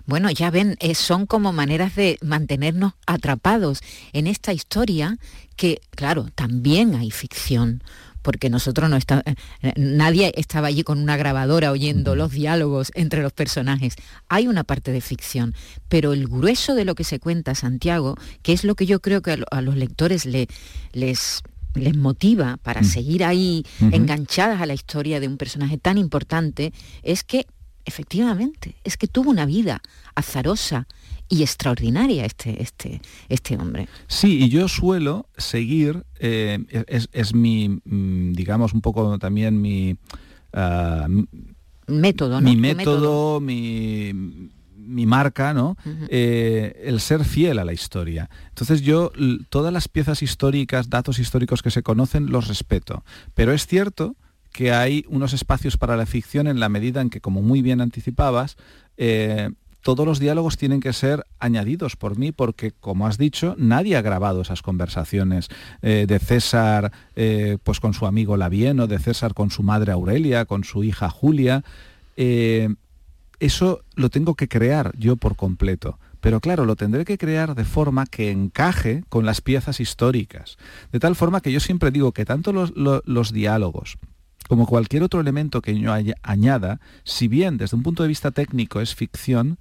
Bueno, 0.05 0.29
ya 0.29 0.51
ven, 0.51 0.77
eh, 0.79 0.95
son 0.95 1.25
como 1.25 1.53
maneras 1.53 1.95
de 1.95 2.17
mantenernos 2.21 2.93
atrapados 3.05 3.81
en 4.11 4.27
esta 4.27 4.53
historia 4.53 5.17
que, 5.55 5.81
claro, 5.91 6.29
también 6.35 6.95
hay 6.95 7.11
ficción 7.11 7.83
porque 8.23 8.49
nosotros 8.49 8.89
no 8.89 8.95
está, 8.95 9.21
eh, 9.25 9.73
nadie 9.75 10.31
estaba 10.35 10.67
allí 10.67 10.83
con 10.83 10.97
una 10.97 11.17
grabadora 11.17 11.71
oyendo 11.71 12.15
los 12.15 12.31
diálogos 12.31 12.91
entre 12.95 13.21
los 13.21 13.33
personajes. 13.33 13.95
Hay 14.29 14.47
una 14.47 14.63
parte 14.63 14.91
de 14.91 15.01
ficción, 15.01 15.53
pero 15.89 16.13
el 16.13 16.27
grueso 16.27 16.73
de 16.73 16.85
lo 16.85 16.95
que 16.95 17.03
se 17.03 17.19
cuenta 17.19 17.53
Santiago, 17.53 18.15
que 18.41 18.53
es 18.53 18.63
lo 18.63 18.75
que 18.75 18.85
yo 18.85 19.01
creo 19.01 19.21
que 19.21 19.43
a, 19.51 19.61
los 19.61 19.75
lectores 19.75 20.25
les 20.25 21.43
les 21.75 21.95
motiva 21.95 22.57
para 22.61 22.81
mm. 22.81 22.85
seguir 22.85 23.23
ahí 23.23 23.65
enganchadas 23.91 24.61
a 24.61 24.65
la 24.65 24.73
historia 24.73 25.19
de 25.19 25.27
un 25.27 25.37
personaje 25.37 25.77
tan 25.77 25.97
importante, 25.97 26.73
es 27.01 27.23
que 27.23 27.45
efectivamente, 27.85 28.75
es 28.83 28.97
que 28.97 29.07
tuvo 29.07 29.29
una 29.29 29.45
vida 29.45 29.81
azarosa 30.15 30.87
y 31.29 31.41
extraordinaria 31.41 32.25
este, 32.25 32.61
este, 32.61 33.01
este 33.29 33.57
hombre. 33.57 33.87
Sí, 34.07 34.43
y 34.43 34.49
yo 34.49 34.67
suelo 34.67 35.27
seguir, 35.37 36.05
eh, 36.19 36.59
es, 36.87 37.33
mi, 37.33 37.69
mm, 37.69 38.33
digamos, 38.33 38.73
un 38.73 38.81
poco 38.81 39.17
también 39.19 39.61
mi... 39.61 39.95
Ah, 40.53 41.07
método, 41.87 42.39
¿no? 42.39 42.49
Mi 42.49 42.55
método, 42.55 43.39
mi, 43.39 44.13
mi 44.85 45.05
marca, 45.05 45.53
¿no? 45.53 45.77
Eh, 46.09 46.81
el 46.85 46.99
ser 46.99 47.25
fiel 47.25 47.59
a 47.59 47.65
la 47.65 47.73
historia. 47.73 48.29
Entonces 48.49 48.81
yo 48.81 49.11
todas 49.49 49.73
las 49.73 49.87
piezas 49.87 50.21
históricas, 50.21 50.89
datos 50.89 51.19
históricos 51.19 51.61
que 51.61 51.71
se 51.71 51.83
conocen, 51.83 52.31
los 52.31 52.47
respeto. 52.47 53.03
Pero 53.33 53.53
es 53.53 53.67
cierto 53.67 54.15
que 54.51 54.71
hay 54.71 55.03
unos 55.09 55.33
espacios 55.33 55.77
para 55.77 55.97
la 55.97 56.05
ficción 56.05 56.47
en 56.47 56.59
la 56.59 56.69
medida 56.69 57.01
en 57.01 57.09
que, 57.09 57.21
como 57.21 57.41
muy 57.41 57.61
bien 57.61 57.81
anticipabas, 57.81 58.55
eh, 58.97 59.49
todos 59.83 60.05
los 60.05 60.19
diálogos 60.19 60.57
tienen 60.57 60.79
que 60.79 60.93
ser 60.93 61.25
añadidos 61.39 61.97
por 61.97 62.17
mí 62.17 62.31
porque, 62.31 62.71
como 62.71 63.05
has 63.05 63.17
dicho, 63.17 63.55
nadie 63.57 63.97
ha 63.97 64.01
grabado 64.01 64.41
esas 64.41 64.61
conversaciones 64.61 65.49
eh, 65.81 66.05
de 66.07 66.19
César 66.19 66.91
eh, 67.15 67.57
pues 67.63 67.81
con 67.81 67.93
su 67.93 68.05
amigo 68.05 68.37
Lavieno, 68.37 68.87
de 68.87 68.97
César 68.97 69.33
con 69.33 69.51
su 69.51 69.61
madre 69.61 69.91
Aurelia, 69.91 70.45
con 70.45 70.63
su 70.63 70.83
hija 70.83 71.09
Julia. 71.09 71.63
Eso 73.39 73.83
lo 73.95 74.09
tengo 74.09 74.35
que 74.35 74.47
crear 74.47 74.95
yo 74.97 75.15
por 75.15 75.35
completo. 75.35 75.99
Pero 76.21 76.39
claro, 76.39 76.65
lo 76.65 76.77
tendré 76.77 77.03
que 77.03 77.17
crear 77.17 77.53
de 77.53 77.65
forma 77.65 78.05
que 78.05 78.31
encaje 78.31 79.03
con 79.09 79.25
las 79.25 79.41
piezas 79.41 79.81
históricas. 79.81 80.57
De 80.91 80.99
tal 80.99 81.15
forma 81.15 81.41
que 81.41 81.51
yo 81.51 81.59
siempre 81.59 81.91
digo 81.91 82.13
que 82.13 82.23
tanto 82.23 82.53
los 82.53 83.33
diálogos, 83.33 83.97
como 84.47 84.65
cualquier 84.65 85.03
otro 85.03 85.19
elemento 85.19 85.61
que 85.61 85.77
yo 85.77 85.93
añada, 86.21 86.79
si 87.03 87.27
bien 87.27 87.57
desde 87.57 87.75
un 87.75 87.83
punto 87.83 88.03
de 88.03 88.09
vista 88.09 88.31
técnico 88.31 88.79
es 88.79 88.95
ficción, 88.95 89.59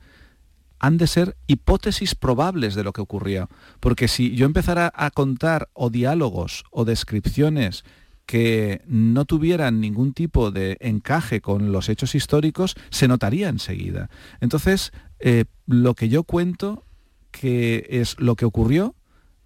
han 0.78 0.98
de 0.98 1.06
ser 1.06 1.36
hipótesis 1.46 2.14
probables 2.14 2.74
de 2.74 2.84
lo 2.84 2.92
que 2.92 3.00
ocurrió. 3.00 3.48
Porque 3.80 4.06
si 4.06 4.34
yo 4.34 4.46
empezara 4.46 4.92
a 4.94 5.10
contar 5.10 5.68
o 5.72 5.90
diálogos 5.90 6.64
o 6.70 6.84
descripciones 6.84 7.84
que 8.32 8.80
no 8.86 9.26
tuvieran 9.26 9.78
ningún 9.78 10.14
tipo 10.14 10.50
de 10.50 10.78
encaje 10.80 11.42
con 11.42 11.70
los 11.70 11.90
hechos 11.90 12.14
históricos, 12.14 12.76
se 12.88 13.06
notaría 13.06 13.50
enseguida. 13.50 14.08
Entonces, 14.40 14.90
eh, 15.20 15.44
lo 15.66 15.92
que 15.92 16.08
yo 16.08 16.24
cuento, 16.24 16.82
que 17.30 17.86
es 17.90 18.18
lo 18.18 18.34
que 18.34 18.46
ocurrió, 18.46 18.94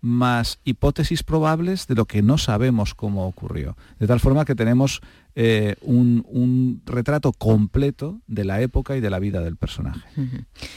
más 0.06 0.60
hipótesis 0.64 1.24
probables 1.24 1.88
de 1.88 1.96
lo 1.96 2.04
que 2.04 2.22
no 2.22 2.38
sabemos 2.38 2.94
cómo 2.94 3.26
ocurrió. 3.26 3.76
De 3.98 4.06
tal 4.06 4.20
forma 4.20 4.44
que 4.44 4.54
tenemos 4.54 5.00
eh, 5.34 5.74
un, 5.82 6.80
retrato 6.86 7.32
completo 7.32 8.20
de 8.28 8.44
la 8.44 8.60
época 8.60 8.96
y 8.96 9.00
de 9.00 9.10
la 9.10 9.18
vida 9.18 9.42
del 9.42 9.56
personaje. 9.56 10.00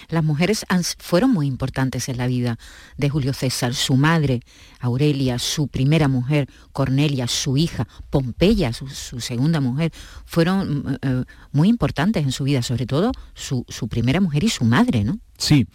Las 0.09 0.23
mujeres 0.23 0.65
fueron 0.97 1.31
muy 1.31 1.45
importantes 1.45 2.09
en 2.09 2.17
la 2.17 2.25
vida 2.25 2.57
de 2.97 3.09
Julio 3.09 3.33
César. 3.33 3.75
Su 3.75 3.95
madre, 3.95 4.41
Aurelia, 4.79 5.37
su 5.37 5.67
primera 5.67 6.07
mujer, 6.07 6.49
Cornelia, 6.73 7.27
su 7.27 7.55
hija, 7.55 7.87
Pompeya, 8.09 8.73
su, 8.73 8.87
segunda 9.19 9.61
mujer, 9.61 9.93
fueron 10.25 10.97
eh, 11.03 11.23
muy 11.51 11.69
importantes 11.69 12.23
en 12.23 12.31
su 12.31 12.45
vida, 12.45 12.63
sobre 12.63 12.87
todo 12.87 13.11
su, 13.35 13.63
su 13.69 13.87
primera 13.87 14.19
mujer 14.19 14.43
y 14.43 14.49
su 14.49 14.65
madre, 14.65 15.03
¿no? 15.03 15.19
Sí. 15.37 15.67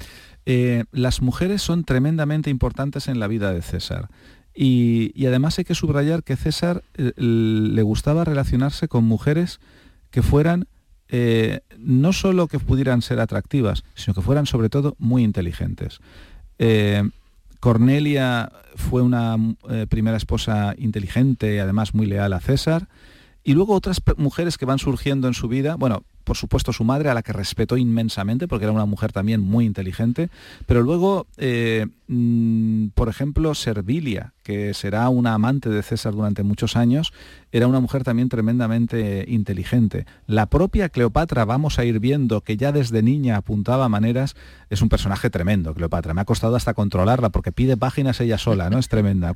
Eh, 0.46 0.84
las 0.92 1.22
mujeres 1.22 1.62
son 1.62 1.84
tremendamente 1.84 2.50
importantes 2.50 3.08
en 3.08 3.18
la 3.18 3.28
vida 3.28 3.52
de 3.52 3.62
César. 3.62 4.08
Y, 4.54 5.26
además 5.26 5.58
hay 5.58 5.64
que 5.64 5.74
subrayar 5.74 6.22
que 6.22 6.36
César 6.36 6.84
eh, 6.94 7.12
le 7.16 7.82
gustaba 7.82 8.24
relacionarse 8.24 8.86
con 8.86 9.04
mujeres 9.04 9.58
que 10.10 10.22
fueran 10.22 10.68
eh, 11.08 11.60
no 11.78 12.12
solo 12.12 12.46
que 12.46 12.58
pudieran 12.58 13.02
ser 13.02 13.20
atractivas, 13.20 13.84
sino 13.94 14.14
que 14.14 14.22
fueran 14.22 14.46
sobre 14.46 14.68
todo 14.68 14.96
muy 14.98 15.22
inteligentes. 15.22 16.00
Cornelia 17.60 18.52
fue 18.76 19.02
una 19.02 19.36
primera 19.88 20.16
esposa 20.16 20.74
inteligente 20.78 21.56
y 21.56 21.58
además 21.58 21.94
muy 21.94 22.06
leal 22.06 22.32
a 22.32 22.40
César. 22.40 22.88
Y 23.42 23.54
luego 23.54 23.74
otras 23.74 24.00
mujeres 24.16 24.56
que 24.56 24.66
van 24.66 24.78
surgiendo 24.78 25.28
en 25.28 25.34
su 25.34 25.48
vida, 25.48 25.74
bueno, 25.76 26.04
por 26.24 26.36
supuesto 26.36 26.72
su 26.72 26.84
madre, 26.84 27.10
a 27.10 27.14
la 27.14 27.22
que 27.22 27.32
respetó 27.32 27.76
inmensamente, 27.76 28.48
porque 28.48 28.64
era 28.64 28.72
una 28.72 28.86
mujer 28.86 29.12
también 29.12 29.40
muy 29.40 29.66
inteligente, 29.66 30.30
pero 30.66 30.82
luego, 30.82 31.26
eh, 31.36 31.86
mm, 32.08 32.88
por 32.94 33.08
ejemplo, 33.08 33.54
Servilia, 33.54 34.32
que 34.42 34.74
será 34.74 35.08
una 35.08 35.34
amante 35.34 35.70
de 35.70 35.82
César 35.82 36.12
durante 36.14 36.42
muchos 36.42 36.76
años, 36.76 37.12
era 37.50 37.66
una 37.66 37.80
mujer 37.80 38.04
también 38.04 38.28
tremendamente 38.28 39.24
inteligente. 39.28 40.06
La 40.26 40.46
propia 40.46 40.88
Cleopatra, 40.88 41.44
vamos 41.44 41.78
a 41.78 41.84
ir 41.84 42.00
viendo 42.00 42.40
que 42.42 42.56
ya 42.56 42.72
desde 42.72 43.02
niña 43.02 43.36
apuntaba 43.36 43.88
maneras, 43.88 44.34
es 44.70 44.82
un 44.82 44.88
personaje 44.88 45.30
tremendo, 45.30 45.72
Cleopatra. 45.72 46.14
Me 46.14 46.20
ha 46.20 46.24
costado 46.24 46.56
hasta 46.56 46.74
controlarla 46.74 47.30
porque 47.30 47.52
pide 47.52 47.76
páginas 47.76 48.20
ella 48.20 48.38
sola, 48.38 48.70
¿no? 48.70 48.78
Es 48.78 48.88
tremenda. 48.88 49.34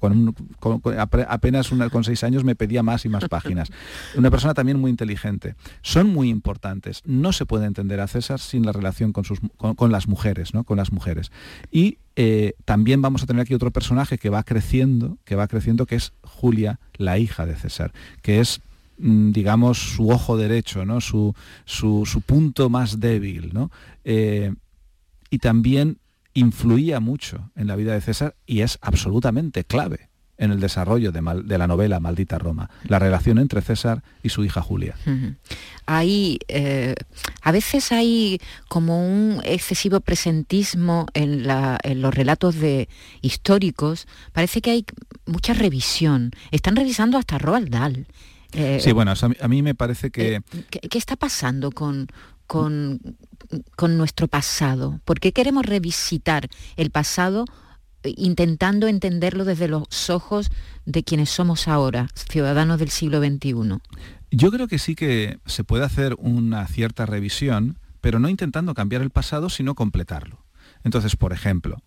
Apenas 1.28 1.70
con 1.90 2.04
seis 2.04 2.24
años 2.24 2.44
me 2.44 2.54
pedía 2.54 2.82
más 2.82 3.04
y 3.04 3.08
más 3.08 3.28
páginas. 3.28 3.70
Una 4.16 4.30
persona 4.30 4.52
también 4.52 4.78
muy 4.78 4.90
inteligente. 4.90 5.54
Son 5.82 6.12
muy 6.12 6.28
importantes. 6.28 6.77
No 7.04 7.32
se 7.32 7.46
puede 7.46 7.66
entender 7.66 8.00
a 8.00 8.08
César 8.08 8.40
sin 8.40 8.64
la 8.64 8.72
relación 8.72 9.12
con, 9.12 9.24
sus, 9.24 9.40
con, 9.56 9.92
las 9.92 10.08
mujeres, 10.08 10.54
¿no? 10.54 10.64
Con 10.64 10.76
las 10.76 10.92
mujeres. 10.92 11.30
Y 11.70 11.98
eh, 12.16 12.54
también 12.64 13.02
vamos 13.02 13.22
a 13.22 13.26
tener 13.26 13.42
aquí 13.42 13.54
otro 13.54 13.70
personaje 13.70 14.18
que 14.18 14.30
va 14.30 14.42
creciendo, 14.42 15.18
que 15.24 15.36
va 15.36 15.48
creciendo, 15.48 15.86
que 15.86 15.96
es 15.96 16.12
Julia, 16.22 16.80
la 16.94 17.18
hija 17.18 17.46
de 17.46 17.56
César, 17.56 17.92
que 18.22 18.40
es 18.40 18.60
mm, 18.98 19.32
digamos, 19.32 19.78
su 19.78 20.10
ojo 20.10 20.36
derecho, 20.36 20.84
¿no? 20.84 21.00
su, 21.00 21.34
su, 21.64 22.22
punto 22.26 22.68
más 22.70 23.00
débil. 23.00 23.50
¿no? 23.52 23.70
Eh, 24.04 24.54
y 25.30 25.38
también 25.38 25.98
influía 26.34 27.00
mucho 27.00 27.50
en 27.56 27.66
la 27.66 27.76
vida 27.76 27.94
de 27.94 28.00
César 28.00 28.36
y 28.46 28.60
es 28.60 28.78
absolutamente 28.80 29.64
clave 29.64 30.07
en 30.38 30.52
el 30.52 30.60
desarrollo 30.60 31.10
de, 31.12 31.58
la 31.58 31.66
novela 31.66 32.00
Maldita 32.00 32.38
Roma, 32.38 32.70
la 32.84 32.98
relación 32.98 33.38
entre 33.38 33.60
César 33.60 34.02
y 34.22 34.28
su 34.28 34.44
hija 34.44 34.62
Julia. 34.62 34.94
Hay, 35.84 36.38
eh, 36.46 36.94
a 37.42 37.50
veces 37.52 37.90
hay 37.92 38.40
como 38.68 39.04
un 39.04 39.42
excesivo 39.44 40.00
presentismo 40.00 41.06
en, 41.12 41.46
los 42.00 42.14
relatos 42.14 42.54
de 42.54 42.88
históricos, 43.20 44.06
parece 44.32 44.60
que 44.60 44.70
hay 44.70 44.84
mucha 45.26 45.54
revisión, 45.54 46.30
están 46.52 46.76
revisando 46.76 47.18
hasta 47.18 47.38
Roald 47.38 47.68
Dahl. 47.68 48.06
Eh, 48.52 48.78
sí, 48.80 48.92
bueno, 48.92 49.12
a 49.12 49.48
mí, 49.48 49.62
me 49.62 49.74
parece 49.74 50.10
que... 50.10 50.36
Eh, 50.36 50.40
¿qué, 50.70 50.98
está 50.98 51.16
pasando 51.16 51.70
con, 51.72 52.06
con, 52.46 53.00
con 53.76 53.98
nuestro 53.98 54.28
pasado? 54.28 55.00
¿Por 55.04 55.20
qué 55.20 55.32
queremos 55.32 55.66
revisitar 55.66 56.48
el 56.76 56.90
pasado 56.90 57.44
intentando 58.04 58.86
entenderlo 58.88 59.44
desde 59.44 59.68
los 59.68 60.10
ojos 60.10 60.50
de 60.86 61.02
quienes 61.02 61.30
somos 61.30 61.68
ahora, 61.68 62.08
ciudadanos 62.14 62.78
del 62.78 62.90
siglo 62.90 63.20
XXI. 63.20 63.78
Yo 64.30 64.50
creo 64.50 64.68
que 64.68 64.78
sí 64.78 64.94
que 64.94 65.38
se 65.46 65.64
puede 65.64 65.84
hacer 65.84 66.14
una 66.18 66.66
cierta 66.66 67.06
revisión, 67.06 67.78
pero 68.00 68.18
no 68.18 68.28
intentando 68.28 68.74
cambiar 68.74 69.02
el 69.02 69.10
pasado, 69.10 69.48
sino 69.48 69.74
completarlo. 69.74 70.44
Entonces, 70.84 71.16
por 71.16 71.32
ejemplo, 71.32 71.82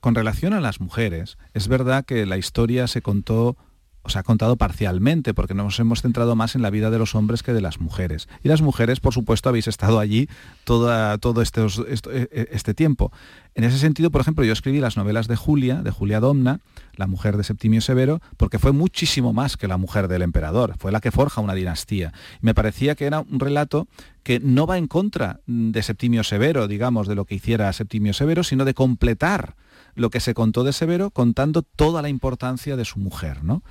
con 0.00 0.14
relación 0.14 0.52
a 0.52 0.60
las 0.60 0.80
mujeres, 0.80 1.38
es 1.54 1.68
verdad 1.68 2.04
que 2.04 2.26
la 2.26 2.38
historia 2.38 2.86
se 2.88 3.02
contó 3.02 3.56
os 4.06 4.16
ha 4.16 4.22
contado 4.22 4.56
parcialmente, 4.56 5.34
porque 5.34 5.54
nos 5.54 5.78
hemos 5.80 6.00
centrado 6.00 6.36
más 6.36 6.54
en 6.54 6.62
la 6.62 6.70
vida 6.70 6.90
de 6.90 6.98
los 6.98 7.14
hombres 7.14 7.42
que 7.42 7.52
de 7.52 7.60
las 7.60 7.80
mujeres. 7.80 8.28
Y 8.42 8.48
las 8.48 8.62
mujeres, 8.62 9.00
por 9.00 9.12
supuesto, 9.12 9.48
habéis 9.48 9.68
estado 9.68 9.98
allí 9.98 10.28
todo 10.64 11.42
este, 11.42 11.66
este 12.52 12.74
tiempo. 12.74 13.12
En 13.54 13.64
ese 13.64 13.78
sentido, 13.78 14.10
por 14.10 14.20
ejemplo, 14.20 14.44
yo 14.44 14.52
escribí 14.52 14.80
las 14.80 14.96
novelas 14.96 15.28
de 15.28 15.36
Julia, 15.36 15.76
de 15.82 15.90
Julia 15.90 16.20
Domna, 16.20 16.60
la 16.94 17.06
mujer 17.06 17.36
de 17.36 17.44
Septimio 17.44 17.80
Severo, 17.80 18.20
porque 18.36 18.58
fue 18.58 18.72
muchísimo 18.72 19.32
más 19.32 19.56
que 19.56 19.68
la 19.68 19.76
mujer 19.76 20.08
del 20.08 20.22
emperador, 20.22 20.74
fue 20.78 20.92
la 20.92 21.00
que 21.00 21.10
forja 21.10 21.40
una 21.40 21.54
dinastía. 21.54 22.12
me 22.40 22.54
parecía 22.54 22.94
que 22.94 23.06
era 23.06 23.20
un 23.20 23.40
relato 23.40 23.88
que 24.22 24.40
no 24.40 24.66
va 24.66 24.78
en 24.78 24.88
contra 24.88 25.40
de 25.46 25.82
Septimio 25.82 26.22
Severo, 26.24 26.68
digamos, 26.68 27.08
de 27.08 27.14
lo 27.14 27.24
que 27.24 27.36
hiciera 27.36 27.72
Septimio 27.72 28.12
Severo, 28.12 28.44
sino 28.44 28.64
de 28.64 28.74
completar 28.74 29.54
lo 29.96 30.10
que 30.10 30.20
se 30.20 30.34
contó 30.34 30.62
de 30.62 30.72
Severo 30.72 31.10
contando 31.10 31.62
toda 31.62 32.02
la 32.02 32.08
importancia 32.08 32.76
de 32.76 32.84
su 32.84 33.00
mujer. 33.00 33.42
¿no? 33.42 33.64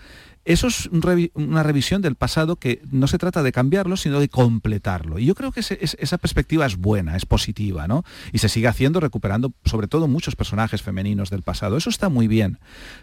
Eso 0.44 0.68
es 0.68 0.90
una 1.34 1.64
revisión 1.64 2.02
del 2.02 2.16
pasado 2.16 2.58
que 2.58 2.82
no 2.92 3.08
se 3.08 3.18
trata 3.18 3.42
de 3.42 3.52
cambiarlo, 3.52 3.96
sino 3.98 4.20
de 4.20 4.30
completarlo. 4.30 5.18
Y 5.18 5.26
yo 5.26 5.34
creo 5.34 5.52
que 5.52 5.62
esa 5.62 6.18
perspectiva 6.20 6.68
es 6.68 6.78
buena, 6.78 7.16
es 7.16 7.26
positiva, 7.26 7.88
¿no? 7.88 8.04
Y 8.32 8.38
se 8.38 8.50
sigue 8.50 8.68
haciendo 8.68 9.00
recuperando 9.00 9.54
sobre 9.66 9.88
todo 9.88 10.08
muchos 10.08 10.36
personajes 10.36 10.84
femeninos 10.84 11.32
del 11.32 11.42
pasado. 11.42 11.78
Eso 11.78 11.90
está 11.90 12.10
muy 12.10 12.28
bien. 12.28 12.60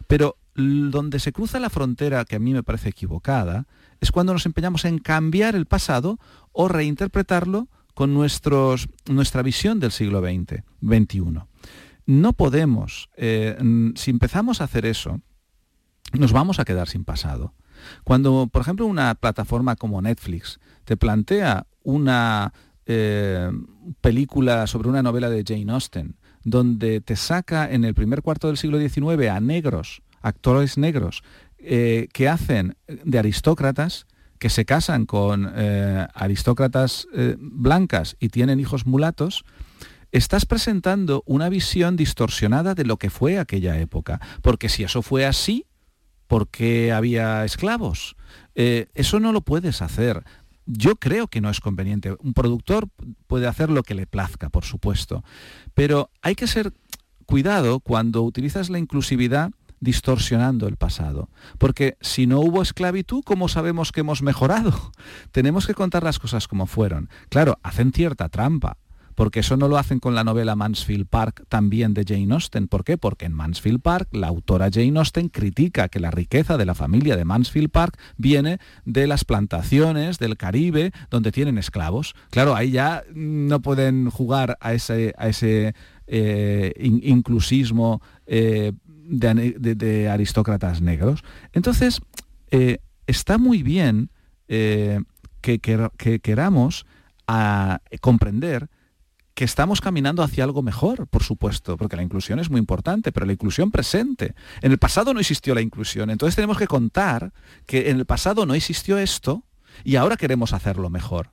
Pero 0.07 0.37
donde 0.55 1.19
se 1.19 1.33
cruza 1.33 1.59
la 1.59 1.71
frontera 1.71 2.25
que 2.25 2.37
a 2.37 2.39
mí 2.39 2.53
me 2.53 2.63
parece 2.63 2.91
equivocada 2.91 3.67
es 4.01 4.13
cuando 4.13 4.33
nos 4.33 4.47
empeñamos 4.47 4.85
en 4.85 4.99
cambiar 4.99 5.57
el 5.57 5.67
pasado 5.67 6.21
o 6.53 6.69
reinterpretarlo 6.69 7.67
con 7.95 8.15
nuestra 8.15 9.43
visión 9.43 9.81
del 9.81 9.91
siglo 9.91 10.21
XX, 10.21 10.63
XXI. 10.81 11.52
No 12.12 12.35
podemos, 12.35 13.09
eh, 13.16 13.57
si 13.94 14.11
empezamos 14.11 14.61
a 14.61 14.64
hacer 14.64 14.85
eso, 14.85 15.22
nos 16.12 16.33
vamos 16.33 16.61
a 16.61 16.66
quedar 16.66 16.87
sin 16.87 17.05
pasado. 17.05 17.55
Cuando, 18.05 18.51
por 18.53 18.61
ejemplo, 18.61 18.85
una 18.85 19.14
plataforma 19.14 19.77
como 19.77 20.03
Netflix 20.03 20.61
te 20.85 20.98
plantea 20.98 21.66
una 21.83 22.53
eh, 22.85 23.51
película 24.03 24.66
sobre 24.66 24.90
una 24.90 25.03
novela 25.03 25.31
de 25.31 25.42
Jane 25.42 25.72
Austen, 25.72 26.16
donde 26.44 27.01
te 27.01 27.16
saca 27.16 27.72
en 27.72 27.83
el 27.83 27.94
primer 27.94 28.20
cuarto 28.20 28.48
del 28.48 28.59
siglo 28.59 28.79
XIX 28.79 29.31
a 29.31 29.40
negros, 29.40 30.03
actores 30.20 30.77
negros, 30.77 31.22
eh, 31.57 32.09
que 32.12 32.29
hacen 32.29 32.77
de 32.88 33.20
aristócratas, 33.20 34.07
que 34.38 34.51
se 34.51 34.66
casan 34.66 35.07
con 35.07 35.46
aristócratas 35.46 37.07
blancas 37.38 38.16
y 38.20 38.29
tienen 38.29 38.61
hijos 38.61 38.87
mulatos, 38.87 39.46
estás 40.12 40.46
presentando 40.46 41.22
una 41.27 41.48
visión 41.48 41.96
distorsionada 41.96 42.75
de 42.75 42.85
lo 42.85 42.98
que 42.98 43.11
fue 43.11 43.38
aquella 43.38 43.79
época. 43.81 44.20
Porque 44.42 44.68
si 44.68 44.85
eso 44.85 45.03
fue 45.03 45.27
así, 45.27 45.66
porque 46.29 46.92
había 46.92 47.44
esclavos. 47.44 48.16
Eh, 48.55 48.87
eso 48.94 49.20
no 49.20 49.33
lo 49.33 49.40
puedes 49.40 49.83
hacer. 49.83 50.22
Yo 50.66 50.96
creo 50.96 51.27
que 51.27 51.40
no 51.40 51.51
es 51.51 51.61
conveniente. 51.61 52.14
Un 52.20 52.35
productor 52.35 52.88
puede 53.27 53.48
hacer 53.48 53.70
lo 53.70 53.83
que 53.83 53.94
le 53.94 54.07
plazca, 54.07 54.48
por 54.48 54.64
supuesto, 54.64 55.25
pero 55.75 56.11
hay 56.20 56.35
que 56.35 56.46
ser 56.46 56.72
cuidado 57.27 57.81
cuando 57.81 58.22
utilizas 58.22 58.70
la 58.70 58.79
inclusividad 58.79 59.51
distorsionando 59.81 60.68
el 60.68 60.77
pasado. 60.77 61.29
Porque 61.59 61.96
si 62.01 62.27
no 62.29 62.38
hubo 62.40 62.62
esclavitud, 62.62 63.22
¿cómo 63.25 63.48
sabemos 63.48 63.90
que 63.90 64.01
hemos 64.01 64.22
mejorado? 64.22 64.92
Tenemos 65.33 65.66
que 65.66 65.75
contar 65.75 66.05
las 66.05 66.20
cosas 66.20 66.46
como 66.46 66.66
fueron. 66.66 67.11
Claro, 67.29 67.59
hacen 67.62 67.92
cierta 67.92 68.29
trampa 68.29 68.79
porque 69.14 69.40
eso 69.40 69.57
no 69.57 69.68
lo 69.68 69.79
hacen 69.79 70.01
con 70.01 70.14
la 70.14 70.25
novela 70.25 70.57
Mansfield 70.57 71.07
Park 71.07 71.44
también 71.48 71.94
de 71.94 72.05
Jane 72.07 72.33
Austen. 72.33 72.68
¿Por 72.68 72.85
qué? 72.85 72.98
Porque 72.98 73.27
en 73.27 73.33
Mansfield 73.33 73.81
Park 73.81 74.09
la 74.12 74.29
autora 74.29 74.70
Jane 74.72 74.98
Austen 74.98 75.29
critica 75.29 75.88
que 75.88 76.01
la 76.01 76.11
riqueza 76.11 76.57
de 76.57 76.66
la 76.66 76.75
familia 76.75 77.16
de 77.16 77.25
Mansfield 77.25 77.70
Park 77.70 77.98
viene 78.16 78.59
de 78.85 79.07
las 79.07 79.25
plantaciones 79.25 80.18
del 80.18 80.37
Caribe 80.37 80.92
donde 81.11 81.33
tienen 81.33 81.59
esclavos. 81.59 82.14
Claro, 82.31 82.55
ahí 82.55 82.70
ya 82.70 83.05
no 83.14 83.61
pueden 83.61 84.11
jugar 84.11 84.57
a 84.61 84.75
ese, 84.75 85.14
eh, 86.07 86.72
inclusismo 86.79 88.03
eh, 88.27 88.72
de, 88.85 90.09
aristócratas 90.09 90.81
negros. 90.81 91.22
Entonces, 91.53 92.01
eh, 92.51 92.79
está 93.07 93.38
muy 93.38 93.62
bien 93.62 94.11
que, 94.48 95.01
que, 95.61 96.20
queramos 96.20 96.87
a 97.27 97.81
comprender 98.01 98.68
que 99.35 99.45
estamos 99.45 99.81
caminando 99.81 100.23
hacia 100.23 100.45
algo 100.45 100.62
mejor, 100.62 101.07
por 101.07 101.23
supuesto, 101.23 101.77
porque 101.77 101.97
la 101.97 102.03
inclusión 102.03 102.38
es 102.38 102.51
muy 102.51 102.59
importante, 102.59 103.12
pero 103.12 103.27
la 103.27 103.33
inclusión 103.33 103.71
presente. 103.71 104.35
En 104.61 104.73
el 104.73 104.79
pasado 104.79 105.14
no 105.14 105.21
existió 105.21 105.55
la 105.55 105.62
inclusión, 105.62 106.11
entonces 106.11 106.37
tenemos 106.37 106.59
que 106.59 106.66
contar 106.66 107.33
que 107.66 107.90
en 107.90 107.99
el 107.99 108.07
pasado 108.07 108.45
no 108.45 108.55
existió 108.55 108.99
esto 108.99 109.45
y 109.85 109.97
ahora 109.97 110.16
queremos 110.16 110.53
hacerlo 110.53 110.90
mejor. 110.90 111.31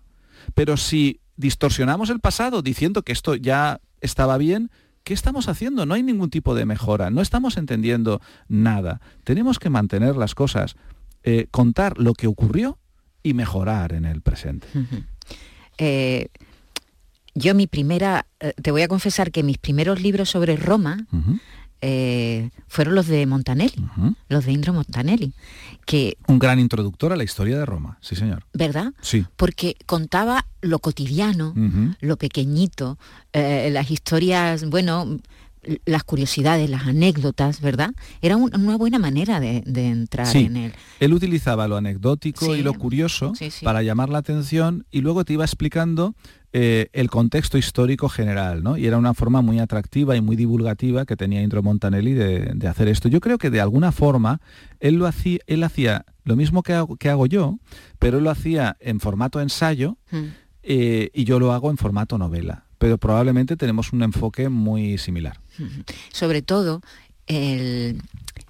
Pero 0.53 0.77
si 0.77 1.19
distorsionamos 1.35 2.09
el 2.09 2.19
pasado 2.19 2.62
diciendo 2.62 3.03
que 3.03 3.12
esto 3.12 3.35
ya 3.35 3.81
estaba 4.01 4.38
bien, 4.38 4.71
¿qué 5.03 5.13
estamos 5.13 5.49
haciendo? 5.49 5.85
No 5.85 5.93
hay 5.93 6.03
ningún 6.03 6.29
tipo 6.29 6.55
de 6.55 6.65
mejora, 6.65 7.09
no 7.09 7.21
estamos 7.21 7.57
entendiendo 7.57 8.21
nada. 8.47 9.01
Tenemos 9.25 9.59
que 9.59 9.69
mantener 9.69 10.15
las 10.15 10.35
cosas, 10.35 10.75
eh, 11.23 11.47
contar 11.51 11.97
lo 11.97 12.13
que 12.13 12.27
ocurrió 12.27 12.77
y 13.23 13.33
mejorar 13.33 13.91
en 13.91 14.05
el 14.05 14.21
presente. 14.21 14.67
Yo 17.39 17.56
mi 17.56 17.67
primera, 17.67 18.25
eh, 18.41 18.54
te 18.62 18.71
voy 18.71 18.82
a 18.82 18.89
confesar 18.89 19.32
que 19.32 19.43
mis 19.43 19.58
primeros 19.58 20.02
libros 20.02 20.30
sobre 20.30 20.58
Roma 20.58 21.08
eh, 21.80 22.49
fueron 22.67 22.95
los 22.95 23.08
de 23.08 23.25
Montanelli, 23.25 23.82
los 24.28 24.45
de 24.45 24.52
Indro 24.52 24.73
Montanelli. 24.73 25.34
Que, 25.86 26.17
Un 26.28 26.38
gran 26.38 26.60
introductor 26.60 27.13
a 27.13 27.15
la 27.15 27.23
historia 27.23 27.58
de 27.58 27.65
Roma, 27.65 27.97
sí 28.02 28.17
señor. 28.17 28.45
¿Verdad? 28.52 28.93
Sí. 28.99 29.25
Porque 29.38 29.78
contaba 29.86 30.45
lo 30.62 30.80
cotidiano, 30.80 31.54
lo 32.02 32.17
pequeñito, 32.17 32.99
eh, 33.32 33.69
las 33.71 33.89
historias, 33.89 34.65
bueno, 34.65 35.19
las 35.85 36.03
curiosidades, 36.03 36.69
las 36.69 36.87
anécdotas, 36.87 37.61
¿verdad? 37.61 37.91
Era 38.21 38.37
una 38.37 38.77
buena 38.77 38.99
manera 38.99 39.39
de, 39.39 39.63
entrar 39.65 40.35
en 40.35 40.57
él. 40.57 40.73
Él 40.99 41.13
utilizaba 41.13 41.67
lo 41.67 41.77
anecdótico 41.77 42.55
y 42.55 42.61
lo 42.61 42.73
curioso 42.73 43.33
para 43.63 43.81
llamar 43.83 44.09
la 44.09 44.19
atención 44.19 44.85
y 44.91 45.01
luego 45.01 45.25
te 45.25 45.33
iba 45.33 45.43
explicando 45.43 46.15
eh, 46.51 46.89
el 46.93 47.11
contexto 47.11 47.59
histórico 47.59 48.09
general, 48.09 48.63
¿no? 48.63 48.75
Y 48.75 48.87
era 48.87 48.97
una 48.97 49.13
forma 49.13 49.41
muy 49.41 49.59
atractiva 49.59 50.15
y 50.15 50.21
muy 50.21 50.35
divulgativa 50.35 51.05
que 51.05 51.15
tenía 51.15 51.43
Indro 51.43 51.61
Montanelli 51.61 52.13
de, 52.13 52.67
hacer 52.67 52.87
esto. 52.87 53.07
Yo 53.07 53.19
creo 53.19 53.37
que 53.37 53.51
de 53.51 53.61
alguna 53.61 53.91
forma 53.91 54.41
él 54.79 54.95
lo 54.95 55.05
hacía, 55.05 55.39
él 55.45 55.63
hacía 55.63 56.05
lo 56.23 56.35
mismo 56.35 56.63
que 56.63 56.73
hago, 56.73 56.95
que 56.95 57.09
hago 57.09 57.27
yo, 57.27 57.59
pero 57.99 58.17
él 58.17 58.23
lo 58.23 58.31
hacía 58.31 58.77
en 58.79 58.99
formato 58.99 59.41
ensayo 59.41 59.97
hmm. 60.09 60.25
eh, 60.63 61.11
y 61.13 61.23
yo 61.25 61.39
lo 61.39 61.53
hago 61.53 61.69
en 61.69 61.77
formato 61.77 62.17
novela. 62.17 62.68
Pero 62.79 62.97
probablemente 62.97 63.55
tenemos 63.55 63.93
un 63.93 64.01
enfoque 64.01 64.49
muy 64.49 64.97
similar. 64.97 65.39
Sobre 66.11 66.41
todo 66.41 66.81
el, 67.27 68.01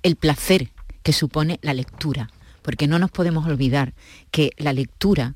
el 0.03 0.15
placer 0.15 0.69
que 1.03 1.11
supone 1.11 1.59
la 1.61 1.73
lectura, 1.73 2.29
porque 2.61 2.87
no 2.87 2.99
nos 2.99 3.11
podemos 3.11 3.45
olvidar 3.45 3.93
que 4.31 4.51
la 4.57 4.71
lectura, 4.71 5.35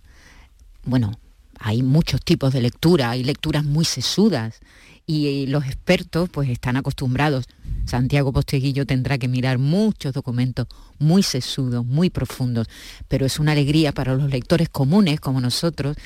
bueno, 0.86 1.20
hay 1.60 1.82
muchos 1.84 2.22
tipos 2.22 2.54
de 2.54 2.62
lectura, 2.62 3.10
hay 3.10 3.24
lecturas 3.24 3.64
muy 3.64 3.86
sesudas 3.86 4.60
y 5.06 5.48
los 5.48 5.66
expertos 5.66 6.30
pues 6.30 6.50
están 6.50 6.78
acostumbrados. 6.78 7.46
Santiago 7.86 8.32
Posteguillo 8.32 8.86
tendrá 8.86 9.18
que 9.18 9.28
mirar 9.28 9.58
muchos 9.58 10.14
documentos 10.14 10.68
muy 11.00 11.24
sesudos, 11.24 11.86
muy 11.86 12.10
profundos, 12.10 12.68
pero 13.08 13.26
es 13.26 13.40
una 13.40 13.52
alegría 13.52 13.92
para 13.92 14.16
los 14.16 14.30
lectores 14.30 14.70
comunes 14.70 15.20
como 15.20 15.42
nosotros 15.42 15.98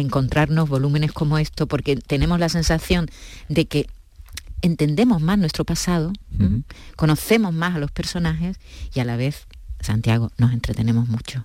encontrarnos 0.00 0.68
volúmenes 0.68 1.12
como 1.12 1.38
esto 1.38 1.66
porque 1.66 1.96
tenemos 1.96 2.38
la 2.38 2.48
sensación 2.48 3.06
de 3.48 3.66
que 3.66 3.86
entendemos 4.62 5.20
más 5.22 5.38
nuestro 5.38 5.64
pasado, 5.64 6.12
conocemos 6.96 7.52
más 7.52 7.76
a 7.76 7.78
los 7.78 7.90
personajes 7.90 8.58
y 8.94 9.00
a 9.00 9.04
la 9.04 9.16
vez, 9.16 9.46
Santiago, 9.80 10.30
nos 10.38 10.52
entretenemos 10.52 11.08
mucho. 11.08 11.44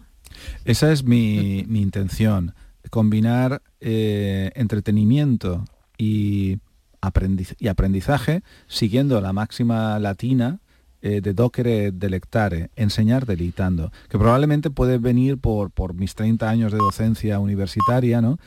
Esa 0.66 0.92
es 0.92 1.04
mi, 1.04 1.66
mi 1.68 1.82
intención 1.82 2.54
combinar 2.90 3.62
eh, 3.80 4.52
entretenimiento 4.56 5.66
y, 5.98 6.60
aprendizaje 7.04 8.44
siguiendo 8.68 9.20
la 9.22 9.34
máxima 9.34 9.98
latina 9.98 10.60
eh, 11.02 11.22
de 11.22 11.34
docere 11.34 11.92
delectare, 11.92 12.70
enseñar 12.76 13.26
deleitando, 13.26 13.92
que 14.10 14.18
probablemente 14.18 14.70
puede 14.70 14.98
venir 14.98 15.38
por, 15.38 15.72
por 15.72 15.94
mis 15.94 16.16
30 16.16 16.50
años 16.50 16.72
de 16.72 16.78
docencia 16.78 17.40
universitaria, 17.40 18.22
¿no? 18.22 18.40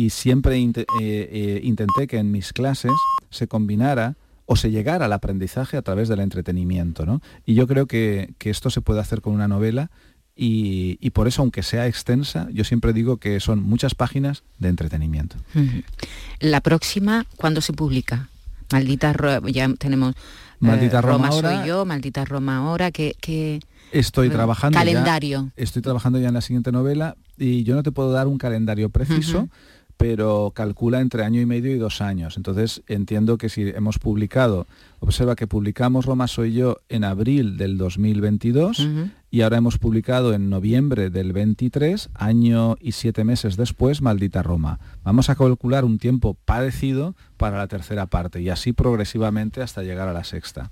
Y 0.00 0.10
siempre 0.10 0.56
eh, 0.56 1.60
intenté 1.64 2.06
que 2.06 2.18
en 2.18 2.30
mis 2.30 2.52
clases 2.52 2.92
se 3.30 3.48
combinara 3.48 4.16
o 4.46 4.56
se 4.56 4.70
llegara 4.70 5.06
al 5.06 5.12
aprendizaje 5.12 5.76
a 5.76 5.82
través 5.82 6.08
del 6.08 6.20
entretenimiento, 6.20 7.06
¿no? 7.06 7.20
Y 7.46 7.54
yo 7.54 7.66
creo 7.66 7.86
que, 7.86 8.34
que 8.38 8.50
esto 8.50 8.70
se 8.70 8.80
puede 8.80 9.00
hacer 9.00 9.20
con 9.20 9.34
una 9.34 9.48
novela 9.48 9.90
y, 10.42 11.10
por 11.10 11.28
eso, 11.28 11.42
aunque 11.42 11.62
sea 11.62 11.86
extensa, 11.86 12.48
yo 12.50 12.64
siempre 12.64 12.94
digo 12.94 13.18
que 13.18 13.40
son 13.40 13.62
muchas 13.62 13.94
páginas 13.94 14.42
de 14.58 14.70
entretenimiento. 14.70 15.36
La 16.38 16.62
próxima, 16.62 17.26
¿cuándo 17.36 17.60
se 17.60 17.74
publica? 17.74 18.30
Maldita 18.72 19.14
ya 19.48 19.68
tenemos... 19.74 20.14
Maldita 20.60 20.98
eh, 20.98 21.02
Roma, 21.02 21.28
ahora, 21.28 21.58
soy 21.58 21.68
yo, 21.68 21.84
Maldita 21.84 22.24
Roma 22.24 22.58
ahora, 22.58 22.90
que... 22.90 23.60
Estoy 23.92 24.30
trabajando 24.30 24.78
calendario. 24.78 25.50
estoy 25.56 25.82
trabajando 25.82 26.20
ya 26.20 26.28
en 26.28 26.34
la 26.34 26.40
siguiente 26.42 26.70
novela 26.70 27.16
y 27.36 27.64
yo 27.64 27.74
no 27.74 27.82
te 27.82 27.90
puedo 27.90 28.12
dar 28.12 28.28
un 28.28 28.38
calendario 28.38 28.88
preciso, 28.90 29.48
pero 29.96 30.52
calcula 30.54 31.00
entre 31.00 31.24
año 31.24 31.40
y 31.40 31.46
medio 31.46 31.74
y 31.74 31.78
dos 31.78 32.00
años. 32.00 32.36
Entonces 32.36 32.82
entiendo 32.86 33.36
que 33.36 33.48
si 33.48 33.68
hemos 33.68 33.98
publicado, 33.98 34.68
observa 35.00 35.34
que 35.34 35.48
publicamos 35.48 36.06
Roma 36.06 36.28
Soy 36.28 36.52
Yo 36.52 36.76
en 36.88 37.02
abril 37.02 37.56
del 37.56 37.76
2022 37.78 38.88
y 39.30 39.42
ahora 39.42 39.58
hemos 39.58 39.78
publicado 39.78 40.34
en 40.34 40.50
noviembre 40.50 41.10
del 41.10 41.32
23, 41.32 42.10
año 42.14 42.76
y 42.80 42.92
siete 42.92 43.24
meses 43.24 43.56
después, 43.56 44.02
Maldita 44.02 44.42
Roma. 44.42 44.80
Vamos 45.04 45.30
a 45.30 45.36
calcular 45.36 45.84
un 45.84 45.98
tiempo 45.98 46.36
parecido 46.44 47.14
para 47.36 47.58
la 47.58 47.68
tercera 47.68 48.06
parte 48.06 48.40
y 48.40 48.48
así 48.48 48.72
progresivamente 48.72 49.62
hasta 49.62 49.82
llegar 49.82 50.08
a 50.08 50.12
la 50.12 50.24
sexta. 50.24 50.70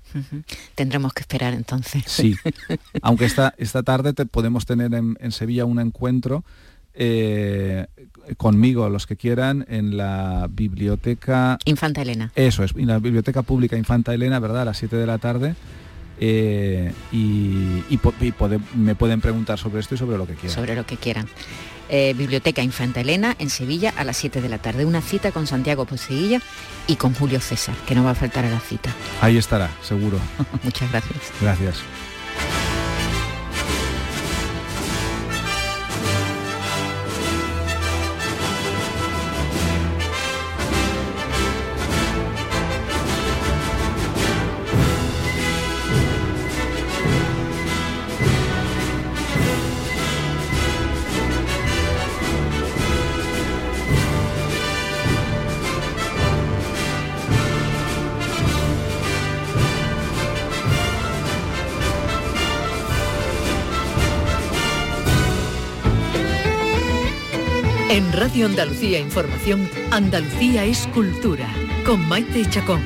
Tendremos 0.75 1.13
que 1.13 1.21
esperar 1.21 1.53
entonces. 1.53 2.03
Sí, 2.07 2.35
aunque 3.01 3.25
esta, 3.25 3.53
esta 3.57 3.83
tarde 3.83 4.13
te 4.13 4.25
podemos 4.25 4.65
tener 4.65 4.93
en 4.93 5.31
Sevilla 5.31 5.65
un 5.65 5.79
encuentro 5.79 6.43
eh, 7.01 7.87
conmigo, 8.37 8.89
los 8.89 9.07
que 9.07 9.15
quieran, 9.15 9.65
en 9.69 9.95
la 9.95 10.47
biblioteca... 10.51 11.57
Infanta 11.63 12.01
Elena. 12.01 12.31
Eso 12.35 12.63
es, 12.63 12.75
en 12.75 12.87
la 12.87 12.99
biblioteca 12.99 13.41
pública 13.41 13.77
Infanta 13.77 14.13
Elena, 14.13 14.39
¿verdad? 14.39 14.63
A 14.63 14.65
las 14.65 14.77
7 14.77 14.97
de 14.97 15.05
la 15.05 15.17
tarde. 15.17 15.55
Eh, 16.19 16.91
y, 17.11 17.83
me 18.75 18.95
pueden 18.95 19.21
preguntar 19.21 19.57
sobre 19.57 19.79
esto 19.79 19.95
y 19.95 19.97
sobre 19.97 20.17
lo 20.17 20.27
que 20.27 20.33
quieran. 20.33 20.55
Sobre 20.55 20.75
lo 20.75 20.85
que 20.85 20.97
quieran. 20.97 21.27
Eh, 21.91 22.13
biblioteca 22.15 22.61
Infanta 22.61 23.01
Elena 23.01 23.35
en 23.39 23.49
Sevilla 23.49 23.93
a 23.97 24.03
las 24.03 24.17
7 24.17 24.41
de 24.41 24.49
la 24.49 24.59
tarde. 24.59 24.85
Una 24.85 25.01
cita 25.01 25.31
con 25.31 25.47
Santiago 25.47 25.85
Poseguilla 25.85 26.41
y 26.87 26.97
con 26.97 27.15
Julio 27.15 27.39
César, 27.39 27.75
que 27.87 27.95
no 27.95 28.03
va 28.03 28.11
a 28.11 28.15
faltar 28.15 28.45
a 28.45 28.49
la 28.49 28.59
cita. 28.59 28.93
Ahí 29.21 29.37
estará, 29.37 29.71
seguro. 29.81 30.19
Muchas 30.63 30.91
gracias. 30.91 31.31
Gracias. 31.41 31.77
Andalucía 68.45 68.99
Información, 68.99 69.69
Andalucía 69.91 70.63
es 70.63 70.87
cultura, 70.93 71.47
con 71.85 72.07
Maite 72.07 72.45
Chacón. 72.49 72.81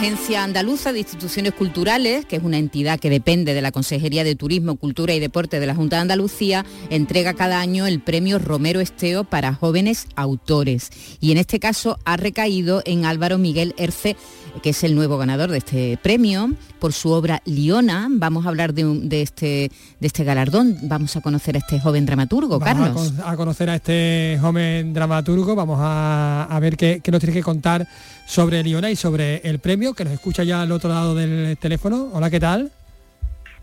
Agencia 0.00 0.44
Andaluza 0.44 0.94
de 0.94 1.00
Instituciones 1.00 1.52
Culturales, 1.52 2.24
que 2.24 2.36
es 2.36 2.42
una 2.42 2.56
entidad 2.56 2.98
que 2.98 3.10
depende 3.10 3.52
de 3.52 3.60
la 3.60 3.70
Consejería 3.70 4.24
de 4.24 4.34
Turismo, 4.34 4.76
Cultura 4.76 5.12
y 5.12 5.20
Deporte 5.20 5.60
de 5.60 5.66
la 5.66 5.74
Junta 5.74 5.96
de 5.96 6.02
Andalucía, 6.02 6.64
entrega 6.88 7.34
cada 7.34 7.60
año 7.60 7.86
el 7.86 8.00
premio 8.00 8.38
Romero 8.38 8.80
Esteo 8.80 9.24
para 9.24 9.52
jóvenes 9.52 10.06
autores. 10.16 10.88
Y 11.20 11.32
en 11.32 11.36
este 11.36 11.60
caso 11.60 11.98
ha 12.06 12.16
recaído 12.16 12.80
en 12.86 13.04
Álvaro 13.04 13.36
Miguel 13.36 13.74
Erce, 13.76 14.16
que 14.62 14.70
es 14.70 14.82
el 14.84 14.94
nuevo 14.94 15.18
ganador 15.18 15.50
de 15.50 15.58
este 15.58 15.98
premio, 16.02 16.50
por 16.78 16.94
su 16.94 17.10
obra 17.10 17.42
Liona. 17.44 18.08
Vamos 18.10 18.46
a 18.46 18.48
hablar 18.48 18.72
de, 18.72 19.20
este, 19.20 19.70
de 20.00 20.06
este 20.06 20.24
galardón. 20.24 20.78
Vamos 20.84 21.14
a 21.16 21.20
conocer 21.20 21.56
a 21.56 21.58
este 21.58 21.78
joven 21.78 22.06
dramaturgo, 22.06 22.58
Carlos. 22.58 23.12
A, 23.22 23.36
conocer 23.36 23.68
a 23.68 23.74
este 23.74 24.38
joven 24.40 24.94
dramaturgo. 24.94 25.54
Vamos 25.54 25.78
a, 25.78 26.58
ver 26.58 26.78
qué, 26.78 27.02
qué 27.04 27.10
nos 27.10 27.20
tiene 27.20 27.34
que 27.34 27.42
contar 27.42 27.86
sobre 28.30 28.62
Liona 28.62 28.92
y 28.92 28.96
sobre 28.96 29.38
el 29.38 29.58
premio, 29.58 29.92
que 29.92 30.04
nos 30.04 30.12
escucha 30.12 30.44
ya 30.44 30.62
al 30.62 30.70
otro 30.70 30.88
lado 30.88 31.16
del 31.16 31.58
teléfono. 31.58 32.10
Hola, 32.12 32.30
¿qué 32.30 32.38
tal? 32.38 32.70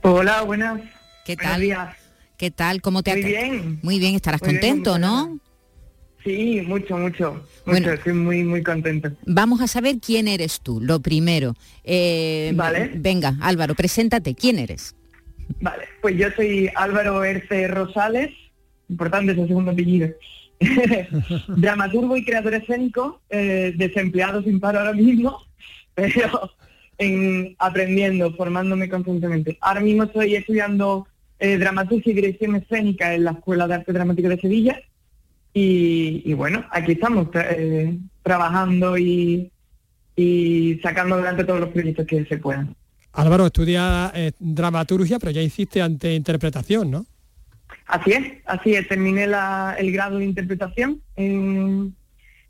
Hola, 0.01 0.41
buenas. 0.41 0.81
¿Qué 1.23 1.37
tal? 1.37 1.61
¿Qué 2.35 2.51
tal? 2.51 2.81
¿Cómo 2.81 3.01
te 3.01 3.13
Muy 3.13 3.23
bien. 3.23 3.79
Muy 3.81 3.97
bien, 3.97 4.15
estarás 4.15 4.41
contento, 4.41 4.99
¿no? 4.99 5.39
Sí, 6.21 6.61
mucho, 6.67 6.97
mucho. 6.97 7.41
Bueno, 7.65 7.93
estoy 7.93 8.11
muy, 8.11 8.43
muy 8.43 8.61
contento. 8.61 9.09
Vamos 9.25 9.61
a 9.61 9.67
saber 9.67 9.99
quién 10.05 10.27
eres 10.27 10.59
tú, 10.59 10.81
lo 10.81 10.99
primero. 10.99 11.53
Eh, 11.85 12.51
vale. 12.53 12.91
Venga, 12.95 13.37
Álvaro, 13.39 13.73
preséntate, 13.73 14.35
¿quién 14.35 14.59
eres? 14.59 14.93
Vale, 15.61 15.85
pues 16.01 16.17
yo 16.17 16.27
soy 16.35 16.69
Álvaro 16.75 17.23
Erce 17.23 17.69
Rosales, 17.69 18.31
importante 18.89 19.31
ese 19.31 19.47
segundo 19.47 19.71
apellido. 19.71 20.09
dramaturgo 21.47 22.17
y 22.17 22.25
creador 22.25 22.55
escénico, 22.55 23.21
eh, 23.29 23.73
desempleado 23.75 24.41
sin 24.41 24.59
paro 24.59 24.79
ahora 24.79 24.93
mismo, 24.93 25.43
pero 25.93 26.51
en, 26.97 27.55
aprendiendo, 27.59 28.33
formándome 28.33 28.89
constantemente. 28.89 29.57
Ahora 29.61 29.81
mismo 29.81 30.03
estoy 30.03 30.35
estudiando 30.35 31.07
eh, 31.39 31.57
dramaturgia 31.57 32.11
y 32.11 32.15
dirección 32.15 32.55
escénica 32.55 33.13
en 33.13 33.25
la 33.25 33.31
Escuela 33.31 33.67
de 33.67 33.75
Arte 33.75 33.93
Dramático 33.93 34.29
de 34.29 34.39
Sevilla 34.39 34.81
y, 35.53 36.33
bueno, 36.33 36.65
aquí 36.69 36.91
estamos 36.91 37.29
eh, 37.33 37.97
trabajando 38.21 38.95
y, 38.95 39.51
y 40.15 40.79
sacando 40.83 41.15
adelante 41.15 41.45
todos 41.45 41.59
los 41.59 41.69
proyectos 41.69 42.05
que 42.05 42.25
se 42.25 42.37
puedan. 42.37 42.75
Álvaro, 43.13 43.47
estudia 43.47 44.13
dramaturgia, 44.37 45.17
pero 45.17 45.31
ya 45.31 45.41
hiciste 45.41 45.81
ante 45.81 46.13
interpretación, 46.13 46.91
¿no? 46.91 47.05
Así 47.87 48.11
es, 48.11 48.33
así 48.45 48.75
es. 48.75 48.87
Terminé 48.87 49.23
el 49.23 49.91
grado 49.91 50.17
de 50.17 50.25
interpretación 50.25 51.01
en, 51.15 51.95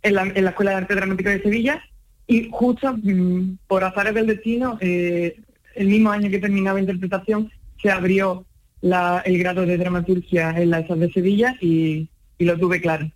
la, 0.03 0.23
Escuela 0.23 0.71
de 0.71 0.77
Arte 0.77 0.95
Dramático 0.95 1.29
de 1.29 1.41
Sevilla 1.41 1.81
y 2.25 2.49
justo 2.51 2.93
mm, 2.93 3.57
por 3.67 3.83
azares 3.83 4.13
del 4.13 4.27
destino, 4.27 4.77
eh, 4.81 5.39
el 5.75 5.87
mismo 5.87 6.11
año 6.11 6.29
que 6.29 6.39
terminaba 6.39 6.79
interpretación, 6.79 7.51
se 7.81 7.91
abrió 7.91 8.45
el 8.81 9.37
grado 9.39 9.65
de 9.65 9.77
dramaturgia 9.77 10.51
en 10.51 10.71
la 10.71 10.79
ESAD 10.79 10.97
de 10.97 11.11
Sevilla 11.11 11.55
y, 11.61 12.09
lo 12.39 12.57
tuve 12.57 12.81
claro. 12.81 13.09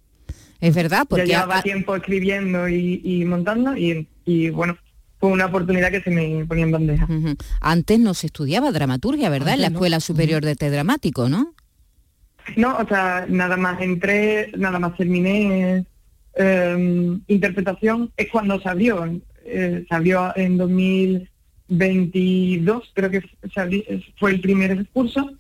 Es 0.60 0.76
verdad, 0.76 1.06
porque... 1.08 1.28
Ya 1.28 1.42
llevaba 1.42 1.62
tiempo 1.62 1.96
escribiendo 1.96 2.68
y, 2.70 3.24
montando 3.26 3.76
y, 3.76 4.50
bueno, 4.52 4.78
fue 5.20 5.30
una 5.30 5.48
oportunidad 5.48 5.92
que 5.92 6.02
se 6.02 6.10
me 6.10 6.46
ponía 6.46 6.66
en 6.66 6.72
bandeja. 6.72 7.08
Antes 7.60 8.00
no 8.00 8.14
se 8.14 8.28
estudiaba 8.28 8.72
dramaturgia, 8.72 9.30
¿verdad? 9.30 9.56
en 9.56 9.62
la 9.62 9.68
Escuela 9.68 10.00
Superior 10.00 10.44
de 10.44 10.52
Arte 10.52 10.70
Dramático, 10.70 11.30
¿no? 11.30 11.54
No, 12.56 12.78
o 12.78 12.88
sea, 12.88 13.26
nada 13.28 13.58
más 13.58 13.82
entré, 13.82 14.52
nada 14.58 14.80
más 14.80 14.96
terminé 14.98 15.86
em, 16.36 17.22
interpretación, 17.28 18.12
es 18.18 18.30
cuando 18.30 18.60
se 18.60 18.70
abrió, 18.70 19.06
eh, 19.46 19.86
se 19.88 19.96
abrió 19.96 20.32
en 20.36 20.58
2022, 20.58 22.92
creo 22.94 23.10
que 23.10 23.24
fue 24.20 24.32
el 24.32 24.42
primer 24.42 24.86
curso, 24.88 25.32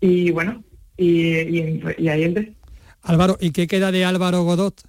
y 0.00 0.30
bueno, 0.30 0.64
y, 0.96 1.36
ahí 2.08 2.24
entré. 2.24 2.54
Álvaro, 3.02 3.36
¿y 3.40 3.50
qué 3.50 3.66
queda 3.66 3.92
de 3.92 4.04
Álvaro 4.04 4.44
Godot? 4.44 4.80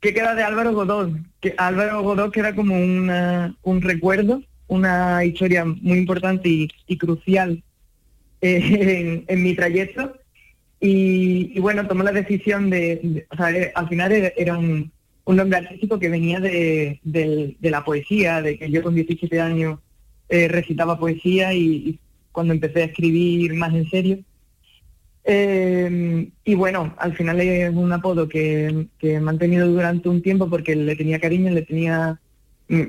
¿Qué 0.00 0.14
queda 0.14 0.34
de 0.34 0.42
Álvaro 0.42 0.72
Godot? 0.72 1.12
Que 1.40 1.54
Álvaro 1.58 2.02
Godot 2.02 2.32
queda 2.32 2.54
como 2.54 2.74
un 2.76 3.82
recuerdo, 3.82 4.42
una 4.72 5.24
historia 5.24 5.64
muy 5.64 5.98
importante 5.98 6.48
y, 6.48 6.96
crucial 6.96 7.62
eh, 8.40 9.24
en, 9.28 9.42
mi 9.42 9.54
trayecto 9.54 10.14
y, 10.84 11.60
bueno, 11.60 11.86
tomó 11.86 12.02
la 12.02 12.10
decisión 12.10 12.68
de, 12.68 13.24
o 13.30 13.36
sea, 13.36 13.52
eh, 13.52 13.70
al 13.72 13.88
final 13.88 14.32
era 14.36 14.58
un, 14.58 14.90
un 15.24 15.36
nombre 15.36 15.58
artístico 15.58 16.00
que 16.00 16.08
venía 16.08 16.40
de, 16.40 17.56
la 17.60 17.84
poesía, 17.84 18.42
de 18.42 18.58
que 18.58 18.68
yo 18.68 18.82
con 18.82 18.96
17 18.96 19.40
años 19.40 19.78
eh, 20.28 20.48
recitaba 20.48 20.98
poesía 20.98 21.54
y, 21.54 22.00
cuando 22.32 22.52
empecé 22.52 22.82
a 22.82 22.86
escribir 22.86 23.54
más 23.54 23.72
en 23.74 23.88
serio. 23.90 24.18
Eh, 25.24 26.28
y 26.44 26.54
bueno, 26.56 26.94
al 26.98 27.14
final 27.14 27.40
es 27.40 27.72
un 27.72 27.92
apodo 27.92 28.28
que, 28.28 28.88
he 29.00 29.20
mantenido 29.20 29.68
durante 29.68 30.08
un 30.08 30.20
tiempo 30.20 30.50
porque 30.50 30.74
le 30.74 30.96
tenía 30.96 31.20
cariño, 31.20 31.52
le 31.52 31.62
tenía, 31.62 32.18
mm, 32.68 32.82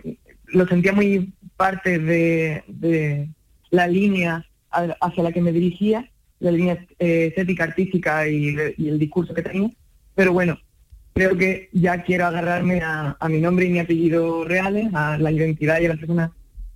lo 0.47 0.67
sentía 0.67 0.93
muy 0.93 1.31
parte 1.57 1.99
de, 1.99 2.63
de 2.67 3.29
la 3.69 3.87
línea 3.87 4.47
hacia 4.71 5.23
la 5.23 5.31
que 5.31 5.41
me 5.41 5.51
dirigía 5.51 6.09
la 6.43 6.51
línea 6.51 6.85
eh, 6.99 7.27
estética, 7.27 7.63
artística 7.63 8.27
y, 8.27 8.55
el 8.77 8.99
discurso 8.99 9.33
que 9.33 9.41
tenía. 9.41 9.69
Pero 10.13 10.33
bueno, 10.33 10.59
creo 11.13 11.37
que 11.37 11.69
ya 11.71 12.03
quiero 12.03 12.25
agarrarme 12.25 12.81
a, 12.83 13.17
mi 13.29 13.39
nombre 13.39 13.65
y 13.65 13.69
mi 13.69 13.79
apellido 13.79 14.43
reales, 14.43 14.93
a 14.93 15.17
la 15.17 15.31
identidad 15.31 15.79
y 15.79 15.85
a 15.85 15.89
la 15.89 15.95
persona 15.95 16.31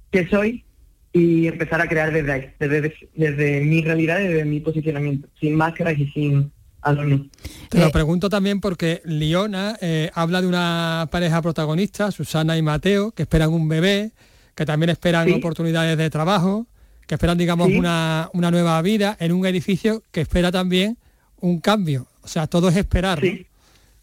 que 0.09 0.27
soy 0.27 0.63
y 1.11 1.47
empezar 1.47 1.81
a 1.81 1.87
crear 1.87 2.13
desde 2.13 2.31
ahí, 2.31 2.49
desde, 2.59 2.93
desde 3.15 3.61
mi 3.61 3.81
realidad, 3.81 4.19
desde 4.19 4.45
mi 4.45 4.59
posicionamiento, 4.61 5.27
sin 5.39 5.55
máscaras 5.55 5.97
y 5.99 6.07
sin 6.07 6.51
adorno. 6.81 7.27
Te 7.69 7.79
lo 7.79 7.87
eh, 7.87 7.91
pregunto 7.91 8.29
también 8.29 8.61
porque 8.61 9.01
Liona 9.03 9.77
eh, 9.81 10.11
habla 10.13 10.41
de 10.41 10.47
una 10.47 11.09
pareja 11.11 11.41
protagonista, 11.41 12.11
Susana 12.11 12.57
y 12.57 12.61
Mateo, 12.61 13.11
que 13.11 13.23
esperan 13.23 13.51
un 13.51 13.67
bebé, 13.67 14.11
que 14.55 14.65
también 14.65 14.91
esperan 14.91 15.31
oportunidades 15.33 15.97
de 15.97 16.09
trabajo, 16.09 16.67
que 17.07 17.15
esperan, 17.15 17.37
digamos, 17.37 17.69
una, 17.69 18.29
una, 18.33 18.51
nueva 18.51 18.81
vida 18.81 19.15
en 19.19 19.31
un 19.31 19.45
edificio 19.45 20.03
que 20.11 20.21
espera 20.21 20.51
también 20.51 20.97
un 21.39 21.59
cambio. 21.59 22.05
O 22.21 22.27
sea, 22.27 22.47
todo 22.47 22.67
es 22.67 22.75
esperar, 22.75 23.21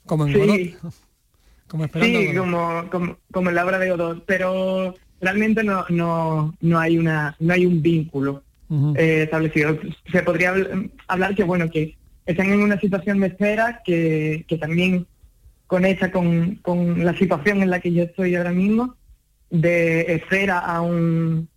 Como 0.07 0.27
en 0.27 0.33
Godot. 0.33 0.61
Como 1.69 1.85
esperando 1.85 2.21
sí, 2.21 2.35
como, 2.37 2.89
como, 2.91 3.17
como, 3.33 3.49
en 3.49 3.57
la 3.57 3.65
obra 3.65 3.79
de 3.79 3.91
Godot. 3.91 4.25
Pero 4.27 4.95
realmente 5.21 5.65
no, 5.65 5.85
no, 5.89 6.55
no, 6.61 6.79
hay, 6.79 6.99
una, 6.99 7.37
no 7.41 7.53
hay 7.53 7.67
un 7.67 7.83
vínculo 7.83 8.43
eh, 8.97 9.23
establecido. 9.25 9.79
Se 10.13 10.23
podría 10.23 10.55
hablar 11.09 11.35
que, 11.35 11.43
bueno, 11.43 11.69
que 11.71 11.97
están 12.27 12.51
en 12.51 12.63
una 12.63 12.79
situación 12.79 13.21
de 13.21 13.29
espera 13.29 13.83
que, 13.85 14.45
que 14.47 14.57
también 14.57 15.07
conecta 15.67 16.13
con, 16.13 16.57
con 16.57 17.05
la 17.05 17.17
situación 17.19 17.63
en 17.63 17.71
la 17.71 17.81
que 17.81 17.93
yo 17.93 18.05
estoy 18.05 18.37
ahora 18.37 18.53
mismo, 18.53 18.95
de 19.51 20.03
espera 20.15 20.59
a 20.59 20.81
un 20.81 21.49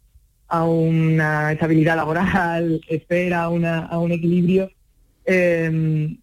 a 0.48 0.64
una 0.66 1.52
estabilidad 1.52 1.96
laboral, 1.96 2.82
espera 2.88 3.44
a, 3.44 3.50
una, 3.50 3.86
a 3.86 4.00
un 4.00 4.12
equilibrio. 4.12 4.72
Eh, 5.26 6.16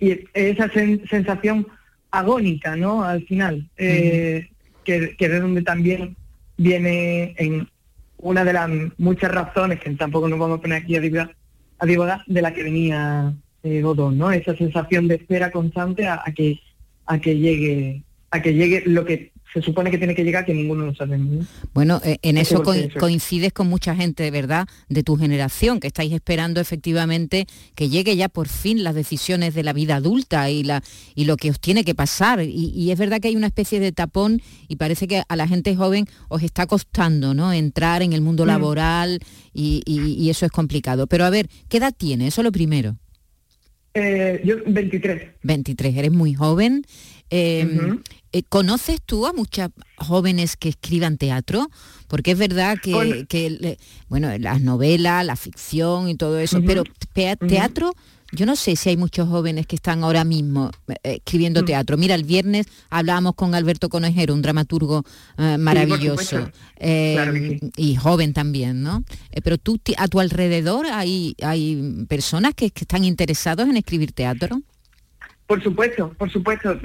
y 0.00 0.20
esa 0.34 0.70
sensación 0.70 1.66
agónica, 2.10 2.76
¿no? 2.76 3.04
Al 3.04 3.24
final, 3.24 3.68
eh, 3.76 4.48
que, 4.84 5.16
que, 5.16 5.28
de 5.28 5.40
donde 5.40 5.62
también 5.62 6.16
viene 6.56 7.34
en 7.38 7.68
una 8.18 8.44
de 8.44 8.52
las 8.52 8.70
muchas 8.98 9.30
razones, 9.30 9.80
que 9.80 9.90
tampoco 9.90 10.28
nos 10.28 10.38
vamos 10.38 10.58
a 10.58 10.62
poner 10.62 10.82
aquí 10.82 10.96
a 10.96 11.00
divagar, 11.00 12.22
de 12.26 12.42
la 12.42 12.54
que 12.54 12.62
venía 12.62 13.34
eh, 13.62 13.80
Godón, 13.82 14.18
¿no? 14.18 14.30
Esa 14.30 14.56
sensación 14.56 15.08
de 15.08 15.16
espera 15.16 15.50
constante 15.50 16.06
a, 16.06 16.22
que 16.34 16.60
a 17.06 17.18
que 17.18 17.36
llegue 17.36 18.02
a 18.30 18.42
que 18.42 18.54
llegue 18.54 18.82
lo 18.86 19.04
que 19.04 19.32
se 19.54 19.62
supone 19.62 19.88
que 19.92 19.98
tiene 19.98 20.16
que 20.16 20.24
llegar 20.24 20.44
que 20.44 20.52
ninguno 20.52 20.84
lo 20.86 20.94
sabe. 20.96 21.16
Bueno, 21.72 22.00
eh, 22.04 22.18
en 22.22 22.38
eso 22.38 22.64
coincides 22.98 23.52
con 23.52 23.68
mucha 23.68 23.94
gente, 23.94 24.24
de 24.24 24.32
verdad, 24.32 24.66
de 24.88 25.04
tu 25.04 25.16
generación, 25.16 25.78
que 25.78 25.86
estáis 25.86 26.12
esperando 26.12 26.60
efectivamente 26.60 27.46
que 27.76 27.88
llegue 27.88 28.16
ya 28.16 28.28
por 28.28 28.48
fin 28.48 28.82
las 28.82 28.96
decisiones 28.96 29.54
de 29.54 29.62
la 29.62 29.72
vida 29.72 29.94
adulta 29.96 30.50
y, 30.50 30.64
la, 30.64 30.82
y 31.14 31.26
lo 31.26 31.36
que 31.36 31.50
os 31.50 31.60
tiene 31.60 31.84
que 31.84 31.94
pasar. 31.94 32.42
Y, 32.42 32.90
es 32.90 32.98
verdad 32.98 33.20
que 33.20 33.28
hay 33.28 33.36
una 33.36 33.46
especie 33.46 33.78
de 33.78 33.92
tapón 33.92 34.42
y 34.66 34.74
parece 34.74 35.06
que 35.06 35.22
a 35.28 35.36
la 35.36 35.46
gente 35.46 35.76
joven 35.76 36.06
os 36.28 36.42
está 36.42 36.66
costando 36.66 37.32
¿no? 37.32 37.52
entrar 37.52 38.02
en 38.02 38.12
el 38.12 38.22
mundo 38.22 38.44
mm. 38.44 38.48
laboral 38.48 39.20
y, 39.52 40.28
eso 40.28 40.46
es 40.46 40.52
complicado. 40.52 41.06
Pero 41.06 41.26
a 41.26 41.30
ver, 41.30 41.48
¿qué 41.68 41.76
edad 41.76 41.94
tiene? 41.96 42.26
Eso 42.26 42.42
lo 42.42 42.50
primero. 42.50 42.96
Eh, 43.94 44.42
yo 44.44 44.56
23. 44.66 45.22
23, 45.44 45.96
eres 45.96 46.10
muy 46.10 46.34
joven. 46.34 46.84
Eh, 47.30 47.98
¿Conoces 48.48 49.00
tú 49.04 49.26
a 49.26 49.32
muchas 49.32 49.70
jóvenes 49.96 50.56
que 50.56 50.70
escriban 50.70 51.18
teatro? 51.18 51.68
Porque 52.08 52.32
es 52.32 52.38
verdad 52.38 52.78
que, 52.82 53.78
bueno, 54.08 54.36
las 54.38 54.60
novelas, 54.60 55.24
la 55.24 55.36
ficción 55.36 56.08
y 56.08 56.16
todo 56.16 56.38
eso, 56.38 56.60
pero 56.64 56.84
teatro, 57.12 57.92
yo 58.34 58.46
no 58.46 58.56
sé 58.56 58.76
si 58.76 58.88
hay 58.88 58.96
muchos 58.96 59.28
jóvenes 59.28 59.66
que 59.66 59.76
están 59.76 60.02
ahora 60.02 60.24
mismo 60.24 60.70
eh, 60.88 61.16
escribiendo 61.24 61.62
mm. 61.62 61.64
teatro. 61.64 61.96
Mira, 61.96 62.14
el 62.14 62.24
viernes 62.24 62.66
hablábamos 62.90 63.34
con 63.34 63.54
Alberto 63.54 63.88
Conejero, 63.88 64.34
un 64.34 64.42
dramaturgo 64.42 65.04
eh, 65.38 65.56
maravilloso 65.58 66.50
em, 66.76 67.58
y 67.76 67.96
joven 67.96 68.32
también, 68.32 68.82
¿no? 68.82 69.04
pero 69.42 69.58
tú, 69.58 69.80
a 69.96 70.08
tu 70.08 70.20
alrededor 70.20 70.86
hay, 70.86 71.36
hay 71.42 72.04
personas 72.08 72.54
que, 72.54 72.70
que 72.70 72.80
están 72.80 73.04
interesados 73.04 73.68
en 73.68 73.76
escribir 73.76 74.12
teatro. 74.12 74.60
Por 75.46 75.62
supuesto, 75.62 76.12
por 76.18 76.30
supuesto. 76.30 76.78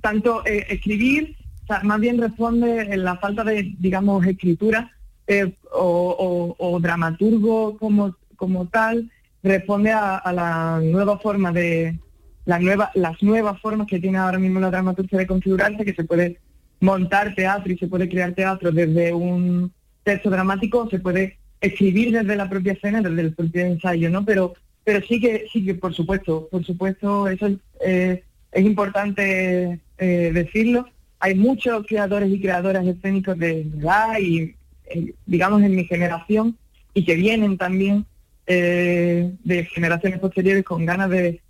Tanto 0.00 0.44
eh, 0.46 0.66
escribir, 0.70 1.36
más 1.82 2.00
bien 2.00 2.18
responde 2.18 2.92
en 2.92 3.04
la 3.04 3.16
falta 3.16 3.44
de, 3.44 3.74
digamos, 3.78 4.24
escritura 4.26 4.90
eh, 5.26 5.52
o, 5.70 6.78
dramaturgo 6.80 7.76
como, 7.78 8.16
como 8.36 8.66
tal, 8.66 9.10
responde 9.42 9.92
a, 9.92 10.22
la 10.32 10.80
nueva 10.82 11.18
forma 11.18 11.52
de 11.52 11.98
la 12.44 12.58
nueva, 12.58 12.90
las 12.94 13.22
nuevas 13.22 13.60
formas 13.60 13.86
que 13.86 14.00
tiene 14.00 14.18
ahora 14.18 14.38
mismo 14.38 14.60
la 14.60 14.70
dramaturgia 14.70 15.18
de 15.18 15.26
configurarse, 15.26 15.84
que 15.84 15.94
se 15.94 16.04
puede 16.04 16.38
montar 16.80 17.34
teatro 17.34 17.72
y 17.72 17.78
se 17.78 17.86
puede 17.86 18.08
crear 18.08 18.34
teatro 18.34 18.72
desde 18.72 19.12
un 19.12 19.72
texto 20.02 20.30
dramático, 20.30 20.88
se 20.90 20.98
puede 20.98 21.38
escribir 21.60 22.12
desde 22.12 22.34
la 22.34 22.48
propia 22.48 22.72
escena, 22.72 23.00
desde 23.00 23.20
el 23.20 23.34
propio 23.34 23.64
ensayo, 23.64 24.10
¿no? 24.10 24.24
Pero 24.24 24.54
pero 24.84 25.04
sí 25.06 25.20
que, 25.20 25.46
sí 25.52 25.64
que 25.64 25.74
por 25.74 25.94
supuesto, 25.94 26.48
por 26.50 26.64
supuesto, 26.64 27.28
eso 27.28 27.48
eh, 27.84 28.24
es 28.52 28.64
importante 28.64 29.80
eh, 29.98 30.30
decirlo. 30.32 30.88
Hay 31.18 31.34
muchos 31.34 31.86
creadores 31.86 32.30
y 32.30 32.40
creadoras 32.40 32.86
escénicos 32.86 33.38
de 33.38 33.62
edad 33.62 34.18
y, 34.20 34.54
eh, 34.86 35.14
digamos, 35.26 35.62
en 35.62 35.74
mi 35.74 35.84
generación 35.84 36.56
y 36.94 37.04
que 37.04 37.14
vienen 37.14 37.56
también 37.56 38.06
de 38.44 39.66
generaciones 39.72 40.18
posteriores 40.18 40.62
con 40.62 40.84
ganas 40.84 41.08
de, 41.08 41.40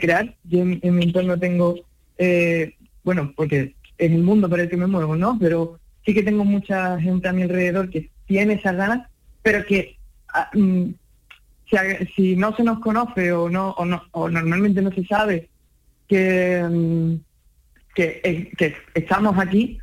crear. 0.00 0.34
Yo 0.42 0.60
en, 0.60 0.80
mi 0.96 1.04
entorno 1.04 1.38
tengo, 1.38 1.76
bueno, 3.04 3.32
porque 3.36 3.74
es 3.98 4.10
el 4.10 4.22
mundo 4.22 4.48
por 4.48 4.58
el 4.58 4.68
que 4.68 4.76
me 4.76 4.88
muevo, 4.88 5.14
¿no? 5.14 5.36
Pero 5.38 5.78
sí 6.04 6.14
que 6.14 6.22
tengo 6.22 6.44
mucha 6.44 6.98
gente 7.00 7.28
a 7.28 7.32
mi 7.32 7.42
alrededor 7.42 7.90
que 7.90 8.10
tiene 8.26 8.54
esas 8.54 8.76
ganas, 8.76 9.08
pero 9.42 9.64
que 9.66 9.96
ah, 10.32 10.50
mm, 10.54 10.90
si, 12.16 12.36
no 12.36 12.56
se 12.56 12.62
nos 12.62 12.78
conoce 12.80 13.32
o 13.32 13.50
no, 13.50 13.70
o 13.72 13.84
no 13.84 14.02
o 14.12 14.28
normalmente 14.28 14.80
no 14.80 14.90
se 14.90 15.04
sabe 15.04 15.47
que, 16.08 16.64
mm, 16.68 17.14
eh, 17.96 18.50
que, 18.56 18.74
estamos 18.94 19.38
aquí, 19.38 19.78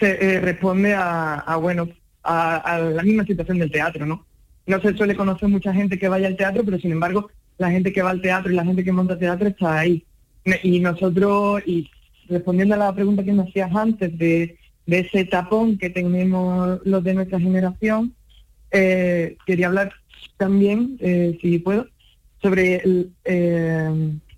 se 0.00 0.10
eh, 0.10 0.40
responde 0.40 0.94
a, 0.94 1.56
bueno 1.60 1.88
a, 2.22 2.78
la 2.78 3.02
misma 3.02 3.24
situación 3.24 3.58
del 3.58 3.70
teatro, 3.70 4.06
¿no? 4.06 4.26
No 4.66 4.80
se 4.80 4.96
suele 4.96 5.14
conocer 5.14 5.48
mucha 5.48 5.72
gente 5.72 5.98
que 5.98 6.08
vaya 6.08 6.26
al 6.26 6.36
teatro, 6.36 6.64
pero 6.64 6.78
sin 6.78 6.92
embargo 6.92 7.30
la 7.58 7.70
gente 7.70 7.92
que 7.92 8.02
va 8.02 8.10
al 8.10 8.20
teatro 8.20 8.52
y 8.52 8.56
la 8.56 8.64
gente 8.64 8.84
que 8.84 8.92
monta 8.92 9.18
teatro 9.18 9.48
está 9.48 9.78
ahí. 9.78 10.04
Y 10.62 10.80
nosotros, 10.80 11.62
y 11.66 11.88
respondiendo 12.28 12.74
a 12.74 12.78
la 12.78 12.94
pregunta 12.94 13.24
que 13.24 13.32
me 13.32 13.44
hacías 13.44 13.74
antes 13.74 14.16
de, 14.18 14.58
de 14.86 14.98
ese 14.98 15.24
tapón 15.24 15.78
que 15.78 15.90
tenemos 15.90 16.80
los 16.84 17.02
de 17.02 17.14
nuestra 17.14 17.40
generación, 17.40 18.14
eh, 18.70 19.36
quería 19.46 19.68
hablar 19.68 19.92
también, 20.36 20.98
si 21.40 21.58
puedo, 21.58 21.86
sobre, 22.42 22.82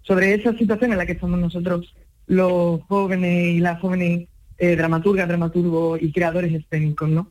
sobre 0.08 0.32
esa 0.32 0.56
situación 0.56 0.92
en 0.92 0.98
la 0.98 1.04
que 1.04 1.12
estamos 1.12 1.38
nosotros, 1.38 1.94
los 2.26 2.80
jóvenes 2.84 3.56
y 3.56 3.60
las 3.60 3.78
jóvenes 3.78 4.26
eh, 4.56 4.74
dramaturgas, 4.74 5.28
dramaturgos 5.28 6.02
y 6.02 6.10
creadores 6.12 6.52
escénicos, 6.54 7.10
¿no? 7.10 7.30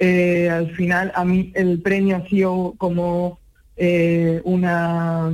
al 0.00 0.70
final, 0.76 1.12
a 1.14 1.26
mí 1.26 1.52
el 1.54 1.80
premio 1.82 2.16
ha 2.16 2.26
sido 2.26 2.74
como 2.78 3.38
una, 4.44 5.30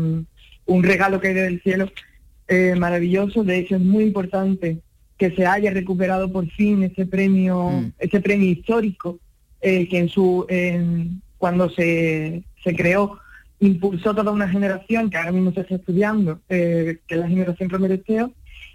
un 0.67 0.83
regalo 0.83 1.21
que 1.21 1.29
hay 1.29 1.35
del 1.35 1.63
cielo 1.63 1.89
maravilloso. 2.77 3.45
De 3.45 3.59
hecho, 3.59 3.77
es 3.77 3.83
muy 3.83 4.03
importante 4.03 4.79
que 5.19 5.31
se 5.37 5.47
haya 5.47 5.71
recuperado 5.71 6.33
por 6.33 6.51
fin 6.51 6.83
ese 6.83 7.07
premio, 7.07 7.71
mm. 7.71 7.93
ese 8.01 8.21
premio 8.21 8.51
histórico 8.51 9.21
que 9.61 9.89
en 9.89 10.09
su 10.09 10.45
cuando 11.39 11.71
se, 11.71 12.43
se 12.65 12.75
creó, 12.75 13.21
impulsó 13.61 14.15
toda 14.15 14.31
una 14.31 14.49
generación 14.49 15.11
que 15.11 15.17
ahora 15.17 15.33
mismo 15.33 15.53
se 15.53 15.61
está 15.61 15.77
estudiando, 15.77 16.41
eh, 16.49 16.99
que 17.07 17.15
es 17.15 17.21
la 17.21 17.29
generación 17.29 17.71
Romero 17.71 17.99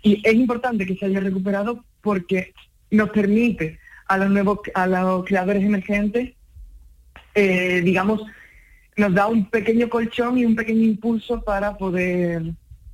y 0.04 0.22
es 0.28 0.34
importante 0.34 0.86
que 0.86 0.96
se 0.96 1.06
haya 1.06 1.20
recuperado 1.20 1.84
porque 2.02 2.54
nos 2.90 3.10
permite 3.12 3.80
a 4.08 4.18
los 4.18 4.30
nuevos, 4.30 4.60
a 4.74 4.88
los 4.88 5.24
creadores 5.26 5.64
emergentes, 5.64 6.34
eh, 7.36 7.82
digamos, 7.84 8.22
nos 8.98 9.14
da 9.14 9.28
un 9.28 9.50
pequeño 9.50 9.90
colchón 9.90 10.38
y 10.38 10.46
un 10.46 10.56
pequeño 10.56 10.82
impulso 10.82 11.42
para 11.42 11.78
poder 11.78 12.44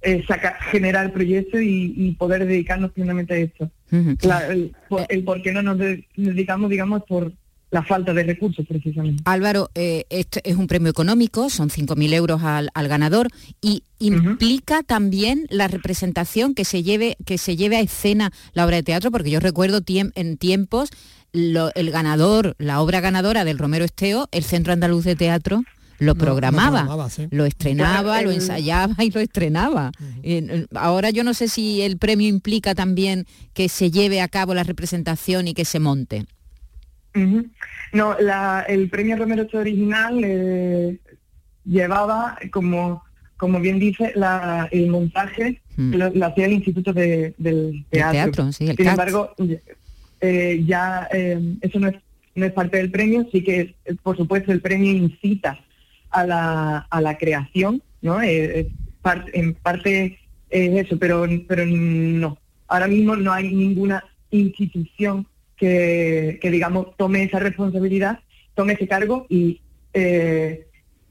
eh, 0.02 0.24
sacar, 0.28 0.60
generar 0.72 1.12
proyectos 1.12 1.62
y, 1.62 1.94
y, 1.96 2.12
poder 2.12 2.46
dedicarnos 2.46 2.92
plenamente 2.92 3.34
a 3.34 3.38
esto. 3.38 3.72
el, 3.92 5.24
por 5.24 5.42
qué 5.42 5.52
no 5.52 5.64
nos 5.64 5.78
dedicamos, 5.78 6.70
digamos, 6.70 7.04
por 7.04 7.32
la 7.70 7.84
falta 7.84 8.14
de 8.14 8.24
recursos 8.24 8.66
precisamente. 8.66 9.24
Álvaro, 9.26 9.70
eh, 9.76 10.06
este 10.10 10.42
es 10.50 10.56
un 10.56 10.68
premio 10.68 10.90
económico, 10.90 11.50
son 11.50 11.70
5.000 11.70 12.14
euros 12.14 12.42
al, 12.44 12.70
ganador 12.88 13.28
y 13.62 13.84
implica 14.00 14.84
también 14.84 15.46
la 15.50 15.68
representación 15.68 16.54
que 16.54 16.64
se 16.64 16.84
lleve 16.84 17.18
que 17.26 17.38
se 17.38 17.56
lleve 17.56 17.76
a 17.76 17.82
escena 17.82 18.32
la 18.54 18.66
obra 18.66 18.78
de 18.78 18.84
teatro, 18.84 19.12
porque 19.12 19.32
yo 19.32 19.40
recuerdo 19.40 19.82
en 19.88 20.38
tiempos 20.38 20.90
el 21.34 21.92
ganador, 21.92 22.56
la 22.58 22.82
obra 22.82 23.02
ganadora 23.02 23.44
del 23.44 23.58
Romero 23.58 23.86
Esteo, 23.86 24.28
el 24.32 24.44
Centro 24.44 24.74
Andaluz 24.74 25.04
de 25.04 25.16
Teatro, 25.16 25.64
lo 26.00 26.16
programaba, 26.16 27.10
lo 27.32 27.46
estrenaba, 27.46 28.22
lo 28.22 28.32
ensayaba 28.32 29.04
y 29.04 29.12
lo 29.12 29.20
estrenaba. 29.20 29.92
ahora 30.76 31.10
yo 31.10 31.24
no 31.24 31.34
sé 31.34 31.48
si 31.48 31.82
el 31.82 31.98
premio 31.98 32.28
implica 32.28 32.76
también 32.76 33.26
que 33.54 33.68
se 33.68 33.92
lleve 33.92 34.22
a 34.22 34.28
cabo 34.28 34.54
la 34.54 34.64
representación 34.64 35.48
y 35.48 35.54
que 35.54 35.66
se 35.66 35.80
monte. 35.80 36.26
No, 37.94 38.16
el 38.68 38.90
premio 38.90 39.18
Romero 39.18 39.48
original 39.54 40.22
eh, 40.24 41.00
llevaba 41.66 42.38
como 42.52 43.04
como 43.38 43.60
bien 43.60 43.80
dice, 43.80 44.14
el 44.72 44.88
montaje 44.90 45.62
hmm. 45.78 45.94
lo, 45.94 46.26
hacía 46.26 46.46
el 46.46 46.54
Instituto 46.54 46.92
del 46.92 47.86
Teatro. 47.90 48.52
Sin 48.52 48.70
embargo, 48.80 49.34
eh, 50.20 50.64
ya 50.66 51.08
eh, 51.14 51.56
eso 51.62 51.80
no 51.80 51.88
es, 51.88 51.96
no 52.36 52.46
es 52.46 52.52
parte 52.52 52.78
del 52.78 52.92
premio, 52.92 53.28
sí 53.32 53.44
que, 53.44 53.76
por 54.02 54.18
supuesto, 54.18 54.52
el 54.52 54.62
premio 54.62 54.92
incita 54.92 55.60
a 56.10 56.26
la, 56.26 56.78
a 56.90 57.02
la 57.02 57.18
creación, 57.18 57.82
¿no? 58.02 58.22
Eh, 58.22 58.70
en 59.34 59.54
parte 59.54 60.20
es 60.50 60.86
eso, 60.86 60.98
pero, 60.98 61.26
pero 61.48 61.66
no. 61.66 62.38
Ahora 62.68 62.88
mismo 62.88 63.16
no 63.16 63.32
hay 63.32 63.54
ninguna 63.54 64.04
institución 64.32 65.28
que, 65.58 66.40
que 66.42 66.52
digamos, 66.52 66.96
tome 66.98 67.24
esa 67.24 67.40
responsabilidad, 67.40 68.20
tome 68.56 68.74
ese 68.74 68.88
cargo 68.88 69.26
y 69.30 69.62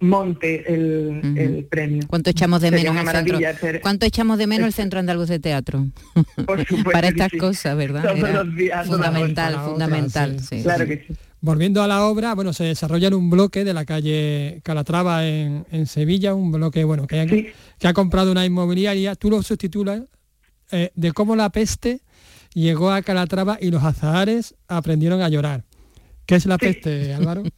monte 0.01 0.72
el, 0.72 1.66
premio. 1.70 2.03
¿Cuánto 2.07 2.30
echamos 2.30 2.61
de 2.61 2.70
menos 2.70 2.97
el 2.97 3.09
centro? 3.09 3.38
¿Cuánto 3.82 4.07
echamos 4.07 4.38
de 4.38 4.47
menos 4.47 4.66
el 4.66 4.72
Centro 4.72 5.01
Andaluz 5.01 5.28
de 5.28 5.38
Teatro? 5.38 5.86
Para 6.92 7.09
estas 7.09 7.32
cosas, 7.38 7.76
¿verdad? 7.76 8.05
fundamental, 8.86 9.61
fundamental. 9.64 10.36
claro 10.62 10.86
que 10.86 11.05
sí. 11.07 11.14
Volviendo 11.40 11.82
a 11.82 11.86
la 11.86 12.05
obra, 12.07 12.34
bueno, 12.34 12.53
se 12.53 12.64
desarrolla 12.64 13.09
en 13.09 13.14
un 13.14 13.30
bloque 13.30 13.64
de 13.64 13.74
la 13.74 13.84
calle 13.84 14.61
Calatrava 14.64 15.26
en, 15.26 15.86
Sevilla, 15.86 16.34
un 16.34 16.51
bloque 16.51 16.82
bueno 16.82 17.07
que 17.07 17.20
ha, 17.20 17.26
que 17.26 17.88
ha 17.88 17.92
comprado 17.92 18.32
una 18.32 18.44
inmobiliaria. 18.44 19.14
Tú 19.14 19.30
lo 19.30 19.42
subtitulas 19.42 20.03
eh, 20.72 20.90
de 20.94 21.12
cómo 21.12 21.36
la 21.36 21.51
peste 21.51 22.01
llegó 22.62 22.90
a 22.90 23.02
Calatrava 23.02 23.59
y 23.61 23.70
los 23.70 23.84
azahares 23.84 24.54
aprendieron 24.66 25.20
a 25.20 25.28
llorar. 25.28 25.64
¿Qué 26.24 26.36
es 26.36 26.46
la 26.46 26.59
peste, 26.59 27.12
Álvaro? 27.14 27.42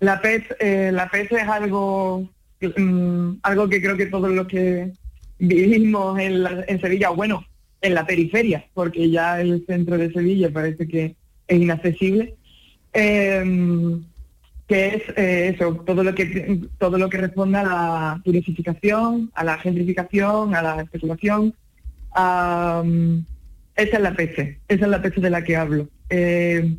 La 0.00 0.20
PET, 0.20 0.56
eh, 0.60 0.90
la 0.92 1.08
PET 1.08 1.32
es 1.32 1.48
algo, 1.48 2.28
mm, 2.60 3.36
algo 3.42 3.68
que 3.70 3.80
creo 3.80 3.96
que 3.96 4.06
todos 4.06 4.30
los 4.30 4.46
que 4.46 4.92
vivimos 5.38 6.18
en, 6.18 6.80
Sevilla, 6.80 7.08
bueno, 7.08 7.46
en 7.80 7.94
la 7.94 8.04
periferia, 8.04 8.66
porque 8.74 9.08
ya 9.08 9.40
el 9.40 9.64
centro 9.66 9.96
de 9.96 10.12
Sevilla 10.12 10.52
parece 10.52 10.86
que 10.86 11.16
es 11.46 11.58
inaccesible, 11.58 12.34
em, 12.92 14.04
que 14.66 14.88
es 14.88 15.02
eh, 15.16 15.54
eso, 15.54 15.74
todo 15.86 16.04
lo 16.04 16.14
que 16.14 16.60
todo 16.78 16.98
lo 16.98 17.08
que 17.08 17.18
responde 17.18 17.58
a 17.58 17.62
la 17.62 18.20
turistificación, 18.24 19.30
a 19.32 19.42
la 19.42 19.56
gentrificación, 19.58 20.54
a 20.54 20.60
la 20.60 20.82
especulación. 20.82 21.54
Mm, 22.14 23.33
esa 23.76 23.96
es 23.96 24.02
la 24.02 24.14
PET, 24.14 24.60
esa 24.68 24.84
es 24.84 24.90
la 24.90 25.02
PET 25.02 25.16
de 25.16 25.30
la 25.30 25.42
que 25.42 25.56
hablo. 25.56 25.88
Eh, 26.10 26.76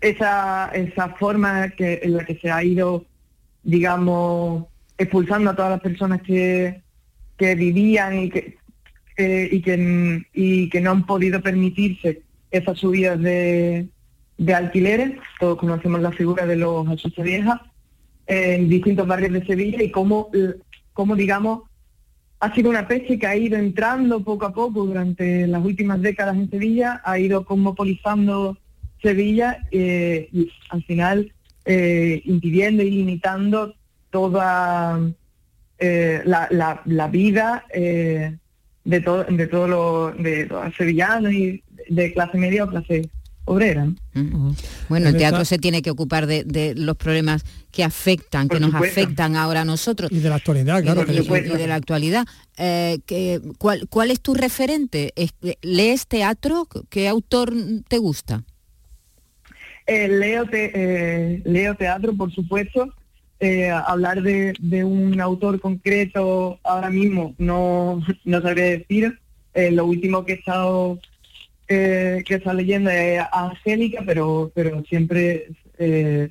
esa, 0.00 0.70
esa 0.74 1.10
forma 1.10 1.72
en 1.76 2.16
la 2.16 2.24
que 2.24 2.38
se 2.40 2.50
ha 2.50 2.64
ido, 2.64 3.04
digamos, 3.62 4.66
expulsando 4.96 5.50
a 5.50 5.56
todas 5.56 5.70
las 5.72 5.80
personas 5.80 6.22
que, 6.22 6.82
que 7.36 7.54
vivían 7.54 8.18
y 8.18 8.30
que, 8.30 8.58
y, 9.16 10.68
que, 10.70 10.80
no 10.80 10.90
han 10.90 11.06
podido 11.06 11.40
permitirse 11.40 12.22
esas 12.50 12.78
subidas 12.78 13.20
de, 13.20 13.88
de 14.38 14.54
alquileres. 14.54 15.12
Todos 15.38 15.58
conocemos 15.58 16.00
la 16.00 16.12
figura 16.12 16.46
de 16.46 16.56
los 16.56 16.88
Asusta 16.88 17.22
Viejas 17.22 17.60
en 18.26 18.68
distintos 18.68 19.06
barrios 19.06 19.32
de 19.32 19.46
Sevilla 19.46 19.82
y 19.82 19.90
cómo, 19.90 20.30
cómo, 20.92 21.16
digamos, 21.16 21.69
ha 22.40 22.54
sido 22.54 22.70
una 22.70 22.88
peste 22.88 23.18
que 23.18 23.26
ha 23.26 23.36
ido 23.36 23.58
entrando 23.58 24.24
poco 24.24 24.46
a 24.46 24.52
poco 24.52 24.84
durante 24.84 25.46
las 25.46 25.62
últimas 25.62 26.00
décadas 26.00 26.36
en 26.36 26.50
Sevilla, 26.50 27.02
ha 27.04 27.18
ido 27.18 27.44
cosmopolizando 27.44 28.56
Sevilla 29.02 29.58
eh, 29.70 30.28
y 30.32 30.50
al 30.70 30.82
final 30.84 31.32
eh, 31.66 32.22
impidiendo 32.24 32.82
y 32.82 32.90
limitando 32.90 33.74
toda 34.10 34.98
eh, 35.78 36.22
la, 36.24 36.80
la, 36.84 37.08
vida 37.08 37.64
de 37.72 39.00
todo 39.04 39.24
de 39.24 39.46
todo 39.46 39.68
lo 39.68 40.10
de 40.12 40.46
los 40.46 40.74
sevillanos 40.76 41.32
y 41.32 41.62
de 41.88 42.12
clase 42.12 42.38
media 42.38 42.64
o 42.64 42.68
clase 42.68 43.10
obrera. 43.44 43.92
Bueno, 44.88 45.08
el 45.08 45.16
teatro 45.16 45.44
se 45.44 45.58
tiene 45.58 45.82
que 45.82 45.90
ocupar 45.90 46.26
de, 46.26 46.74
los 46.76 46.96
problemas 46.96 47.44
que 47.70 47.84
afectan, 47.84 48.48
que 48.48 48.60
nos 48.60 48.74
afectan 48.74 49.36
ahora 49.36 49.62
a 49.62 49.64
nosotros. 49.64 50.10
Y 50.12 50.18
de 50.20 50.28
la 50.28 50.36
actualidad, 50.36 50.82
claro. 50.82 51.04
Y, 51.10 51.58
de 51.58 51.66
la 51.66 51.74
actualidad. 51.74 52.26
que, 52.56 53.40
¿cuál, 53.58 53.88
¿Cuál 53.88 54.10
es 54.10 54.20
tu 54.20 54.34
referente? 54.34 55.12
¿Lees 55.62 56.06
teatro? 56.06 56.68
¿Qué 56.88 57.08
autor 57.08 57.52
te 57.88 57.98
gusta? 57.98 58.44
Eh, 59.90 60.06
leo, 60.06 60.46
eh, 60.52 61.42
leo 61.44 61.74
teatro, 61.74 62.14
por 62.14 62.32
supuesto. 62.32 62.94
Eh, 63.40 63.70
hablar 63.70 64.22
de, 64.22 64.84
un 64.84 65.20
autor 65.20 65.60
concreto 65.60 66.60
ahora 66.62 66.90
mismo 66.90 67.34
no, 67.38 68.00
no 68.24 68.40
sabría 68.40 68.66
decir. 68.66 69.18
lo 69.72 69.86
último 69.86 70.24
que 70.24 70.34
he 70.34 70.36
estado 70.36 71.00
que 71.66 72.24
está 72.28 72.52
leyendo 72.54 72.90
es 72.90 73.20
Angélica, 73.32 74.02
pero 74.06 74.52
pero 74.54 74.84
siempre 74.84 75.48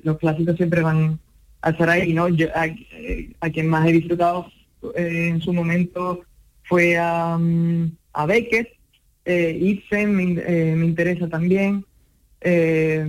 los 0.04 0.18
clásicos 0.18 0.56
siempre 0.56 0.82
van 0.82 1.18
a 1.62 1.70
estar 1.70 1.90
ahí. 1.90 2.12
¿no? 2.12 2.26
a, 2.26 3.50
quien 3.50 3.68
más 3.68 3.86
he 3.86 3.92
disfrutado 3.92 4.50
en 4.94 5.40
su 5.40 5.52
momento 5.52 6.22
fue 6.64 6.96
a, 6.96 7.36
mm, 7.38 7.92
a 8.12 8.26
Beckett. 8.26 8.68
Ibsen 9.26 10.16
me 10.16 10.86
interesa 10.86 11.28
también 11.28 11.84
eh, 12.40 13.04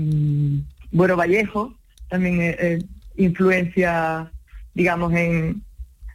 Bueno 0.91 1.15
Vallejo, 1.15 1.73
también 2.09 2.41
eh, 2.41 2.57
eh, 2.59 2.79
influencia, 3.17 4.31
digamos, 4.73 5.13
en... 5.13 5.63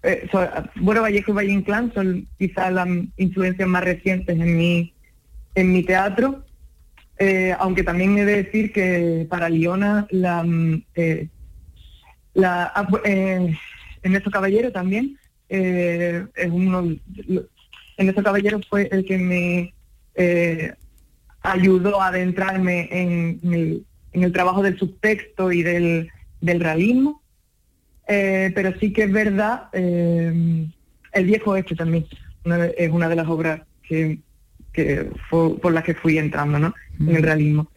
Eh, 0.02 0.28
bueno 0.76 1.02
Vallejo 1.02 1.32
y 1.32 1.34
Valle 1.34 1.52
Inclán 1.52 1.92
son 1.92 2.28
quizás 2.38 2.72
las 2.72 2.86
influencias 3.16 3.68
más 3.68 3.82
recientes 3.82 4.38
en 4.38 4.56
mi, 4.56 4.92
en 5.54 5.72
mi 5.72 5.82
teatro, 5.82 6.44
aunque 7.58 7.82
también 7.82 8.16
he 8.18 8.24
de 8.24 8.44
decir 8.44 8.72
que 8.72 9.26
para 9.28 9.48
Liona 9.48 10.06
la... 10.10 10.44
la 12.36 12.72
ah, 12.74 12.86
Ernesto 14.02 14.30
Caballero 14.30 14.70
también 14.70 15.18
es 15.48 16.50
uno... 16.50 16.96
Ernesto 17.96 18.22
Caballero 18.22 18.60
fue 18.68 18.88
el 18.92 19.04
que 19.04 19.18
me 19.18 19.74
ayudó 21.46 22.00
a 22.00 22.08
adentrarme 22.08 22.88
en, 22.90 23.84
el, 24.12 24.32
trabajo 24.32 24.62
del 24.62 24.78
subtexto 24.78 25.52
y 25.52 25.62
del, 25.62 26.10
realismo. 26.42 27.22
Eh, 28.08 28.52
pero 28.54 28.72
sí 28.78 28.92
que 28.92 29.04
es 29.04 29.12
verdad, 29.12 29.68
eh, 29.72 30.68
El 31.12 31.24
viejo 31.24 31.56
este 31.56 31.74
también 31.74 32.06
es 32.76 32.90
una 32.90 33.08
de 33.08 33.16
las 33.16 33.26
obras 33.26 33.62
que, 33.82 34.20
por 35.30 35.72
las 35.72 35.84
que 35.84 35.94
fui 35.94 36.18
entrando 36.18 36.58
¿no? 36.58 36.74
en 37.00 37.16
el 37.16 37.22
realismo. 37.22 37.70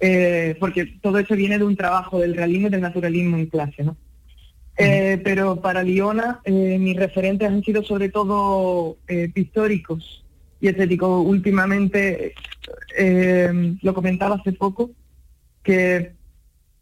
Eh, 0.00 0.56
porque 0.58 0.86
todo 1.00 1.18
eso 1.18 1.34
viene 1.34 1.58
de 1.58 1.64
un 1.64 1.76
trabajo 1.76 2.18
del 2.18 2.34
realismo 2.34 2.68
y 2.68 2.70
del 2.70 2.80
naturalismo 2.80 3.36
en 3.36 3.46
clase. 3.46 3.84
¿no? 3.84 3.96
pero 4.76 5.60
para 5.60 5.84
Liona 5.84 6.40
mis 6.46 6.96
referentes 6.96 7.48
han 7.48 7.62
sido 7.62 7.84
sobre 7.84 8.08
todo 8.08 8.96
pictóricos 9.32 10.24
y 10.64 10.68
estético. 10.68 11.20
Últimamente, 11.20 12.34
eh, 12.96 13.76
lo 13.82 13.94
comentaba 13.94 14.36
hace 14.36 14.52
poco, 14.52 14.90
que, 15.62 16.12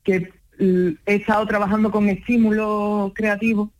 que 0.05 0.31
he 0.59 1.15
estado 1.15 1.45
trabajando 1.47 1.91
con 1.91 2.09
estímulos 2.09 3.13
creativos 3.15 3.71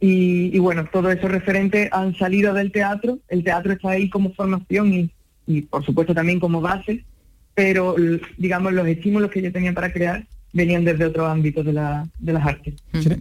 y, 0.00 0.58
bueno, 0.58 0.88
todo 0.90 1.10
eso 1.10 1.28
referente 1.28 1.90
han 1.92 2.14
salido 2.16 2.54
del 2.54 2.72
teatro. 2.72 3.18
El 3.28 3.44
teatro 3.44 3.72
está 3.72 3.90
ahí 3.90 4.08
como 4.08 4.32
formación 4.32 4.94
y, 4.94 5.10
y 5.46 5.62
por 5.62 5.84
supuesto 5.84 6.14
también 6.14 6.40
como 6.40 6.62
base, 6.62 7.04
pero 7.54 7.94
digamos 8.36 8.72
los 8.72 8.86
estímulos 8.86 9.30
que 9.30 9.42
yo 9.42 9.52
tenía 9.52 9.72
para 9.72 9.92
crear 9.92 10.24
venían 10.52 10.84
desde 10.84 11.04
otro 11.04 11.26
ámbito 11.26 11.62
de, 11.62 11.72
la, 11.72 12.08
de 12.18 12.32
las 12.32 12.46
artes. 12.46 12.74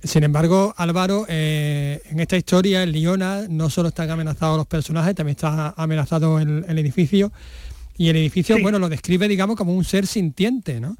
Sin, 0.03 0.23
embargo, 0.23 0.73
Álvaro, 0.77 1.25
eh, 1.29 2.01
en 2.09 2.19
esta 2.19 2.37
historia, 2.37 2.83
en 2.83 2.91
Liona, 2.91 3.45
no 3.49 3.69
solo 3.69 3.89
están 3.89 4.09
amenazados 4.09 4.57
los 4.57 4.67
personajes, 4.67 5.15
también 5.15 5.35
está 5.35 5.73
amenazado 5.77 6.39
el, 6.39 6.79
edificio. 6.79 7.31
Y 7.97 8.09
el 8.09 8.15
edificio, 8.15 8.57
bueno, 8.61 8.79
lo 8.79 8.89
describe, 8.89 9.27
digamos, 9.27 9.57
como 9.57 9.75
un 9.75 9.83
ser 9.83 10.07
sintiente, 10.07 10.79
¿no? 10.79 10.95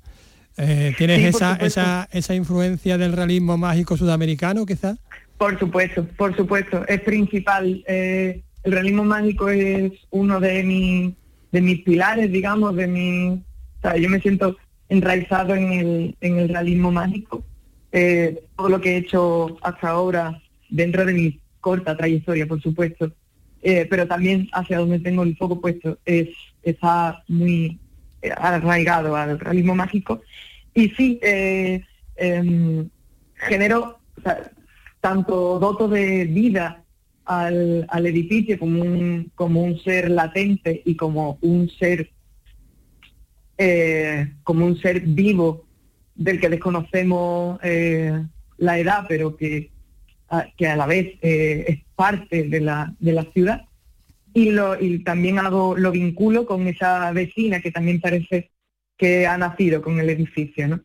Eh, 0.57 0.93
¿Tienes 0.97 1.35
esa, 1.35 1.55
esa, 1.55 2.09
esa 2.11 2.35
influencia 2.35 2.97
del 2.97 3.13
realismo 3.13 3.57
mágico 3.57 3.95
sudamericano, 3.95 4.65
quizás? 4.65 4.97
Por 5.37 5.57
supuesto, 5.57 6.05
por 6.17 6.35
supuesto, 6.35 6.85
es 6.87 6.99
principal. 7.01 7.83
Eh, 7.87 8.41
el 8.63 8.71
realismo 8.73 9.05
mágico 9.05 9.49
es 9.49 9.93
uno 10.09 10.41
de, 10.41 10.63
mi, 10.63 11.15
de 11.51 11.61
mis 11.61 11.81
pilares, 11.83 12.31
digamos, 12.31 12.75
de 12.75 12.87
mi... 12.87 13.29
O 13.29 13.81
sea, 13.81 13.97
yo 13.97 14.09
me 14.09 14.19
siento 14.19 14.57
enraizado 14.89 15.55
en 15.55 15.71
el, 15.71 16.15
en 16.21 16.39
el 16.39 16.49
realismo 16.49 16.91
mágico. 16.91 17.43
eh, 17.91 18.43
todo 18.55 18.69
lo 18.69 18.81
que 18.81 18.93
he 18.93 18.97
hecho 18.97 19.57
hasta 19.61 19.89
ahora 19.89 20.41
dentro 20.69 21.05
de 21.05 21.13
mi 21.13 21.39
corta 21.59 21.97
trayectoria, 21.97 22.47
por 22.47 22.61
supuesto, 22.61 23.11
eh, 23.61 23.87
pero 23.89 24.07
también 24.07 24.47
hacia 24.53 24.79
donde 24.79 24.99
tengo 24.99 25.23
el 25.23 25.35
foco 25.35 25.59
puesto 25.59 25.97
es 26.05 26.29
está 26.63 27.23
muy 27.27 27.79
arraigado 28.37 29.15
al 29.15 29.39
realismo 29.39 29.75
mágico. 29.75 30.21
Y 30.73 30.89
sí, 30.89 31.19
eh, 31.21 31.83
em, 32.15 32.89
genero 33.33 33.99
tanto 35.01 35.59
doto 35.59 35.87
de 35.87 36.25
vida 36.25 36.83
al, 37.29 37.85
al, 37.89 38.05
edificio 38.05 38.59
como 38.59 38.81
un, 38.81 39.31
como 39.35 39.63
un 39.63 39.79
ser 39.79 40.09
latente 40.09 40.81
y 40.85 40.95
como 40.95 41.37
un 41.41 41.69
ser 41.69 42.11
como 44.43 44.65
un 44.65 44.77
ser 44.77 45.01
vivo 45.01 45.65
del 46.15 46.39
que 46.39 46.47
desconocemos 46.47 47.59
la 48.57 48.79
edad, 48.79 49.05
pero 49.09 49.35
que 49.35 49.69
que 50.57 50.67
a 50.67 50.75
la 50.75 50.85
vez 50.85 51.17
eh, 51.21 51.65
es 51.67 51.79
parte 51.95 52.43
de 52.43 52.61
la, 52.61 52.93
de 52.99 53.13
la 53.13 53.23
ciudad. 53.33 53.65
Y, 54.33 54.51
lo, 54.51 54.79
y 54.79 54.99
también 54.99 55.39
hago, 55.39 55.75
lo 55.75 55.91
vinculo 55.91 56.45
con 56.45 56.67
esa 56.67 57.11
vecina 57.11 57.61
que 57.61 57.71
también 57.71 57.99
parece 57.99 58.51
que 58.95 59.25
ha 59.25 59.37
nacido 59.37 59.81
con 59.81 59.99
el 59.99 60.09
edificio. 60.09 60.81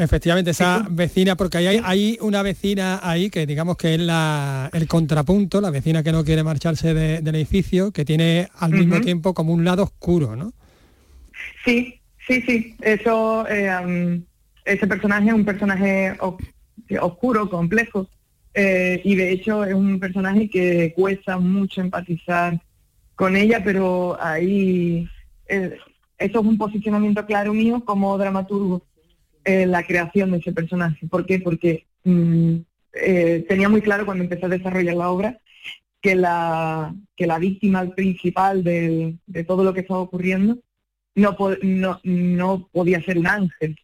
Efectivamente, 0.00 0.52
esa 0.52 0.86
vecina, 0.90 1.36
porque 1.36 1.58
hay, 1.58 1.78
hay 1.84 2.16
una 2.22 2.42
vecina 2.42 3.00
ahí 3.02 3.28
que 3.28 3.44
digamos 3.44 3.76
que 3.76 3.96
es 3.96 4.00
la, 4.00 4.70
el 4.72 4.88
contrapunto, 4.88 5.60
la 5.60 5.68
vecina 5.68 6.02
que 6.02 6.10
no 6.10 6.24
quiere 6.24 6.42
marcharse 6.42 6.94
del 6.94 7.34
edificio, 7.34 7.92
que 7.92 8.06
tiene 8.06 8.48
al 8.60 8.70
mismo 8.70 9.02
tiempo 9.02 9.34
como 9.34 9.52
un 9.52 9.62
lado 9.62 9.82
oscuro, 9.82 10.36
¿no? 10.36 10.54
Sí, 11.66 12.00
sí, 12.26 12.40
sí. 12.46 12.76
Eso 12.80 13.46
eh, 13.46 14.22
ese 14.64 14.86
personaje 14.86 15.28
es 15.28 15.34
un 15.34 15.44
personaje 15.44 16.16
oscuro, 16.98 17.50
complejo, 17.50 18.08
eh, 18.54 19.02
y 19.04 19.14
de 19.16 19.32
hecho 19.32 19.66
es 19.66 19.74
un 19.74 20.00
personaje 20.00 20.48
que 20.48 20.94
cuesta 20.96 21.36
mucho 21.38 21.82
empatizar 21.82 22.58
con 23.16 23.36
ella, 23.36 23.62
pero 23.62 24.16
ahí 24.18 25.06
eh, 25.46 25.76
eso 26.16 26.40
es 26.40 26.46
un 26.46 26.56
posicionamiento 26.56 27.26
claro 27.26 27.52
mío 27.52 27.84
como 27.84 28.16
dramaturgo, 28.16 28.82
eh, 29.44 29.66
la 29.66 29.82
creación 29.84 30.32
de 30.32 30.38
ese 30.38 30.52
personaje. 30.52 31.06
¿Por 31.06 31.26
qué? 31.26 31.40
Porque 31.40 31.86
mm, 32.04 32.56
tenía 33.48 33.68
muy 33.68 33.82
claro 33.82 34.04
cuando 34.04 34.24
empecé 34.24 34.46
a 34.46 34.50
desarrollar 34.50 34.96
la 34.96 35.10
obra 35.10 35.38
que 36.00 36.14
la, 36.14 36.94
que 37.16 37.26
la 37.26 37.38
víctima 37.38 37.94
principal 37.94 38.64
de, 38.64 39.16
todo 39.46 39.64
lo 39.64 39.74
que 39.74 39.80
estaba 39.80 40.00
ocurriendo 40.00 40.58
no, 41.14 41.36
no, 41.62 42.00
no 42.02 42.68
podía 42.72 43.02
ser 43.02 43.18
un 43.18 43.26
ángel, 43.26 43.76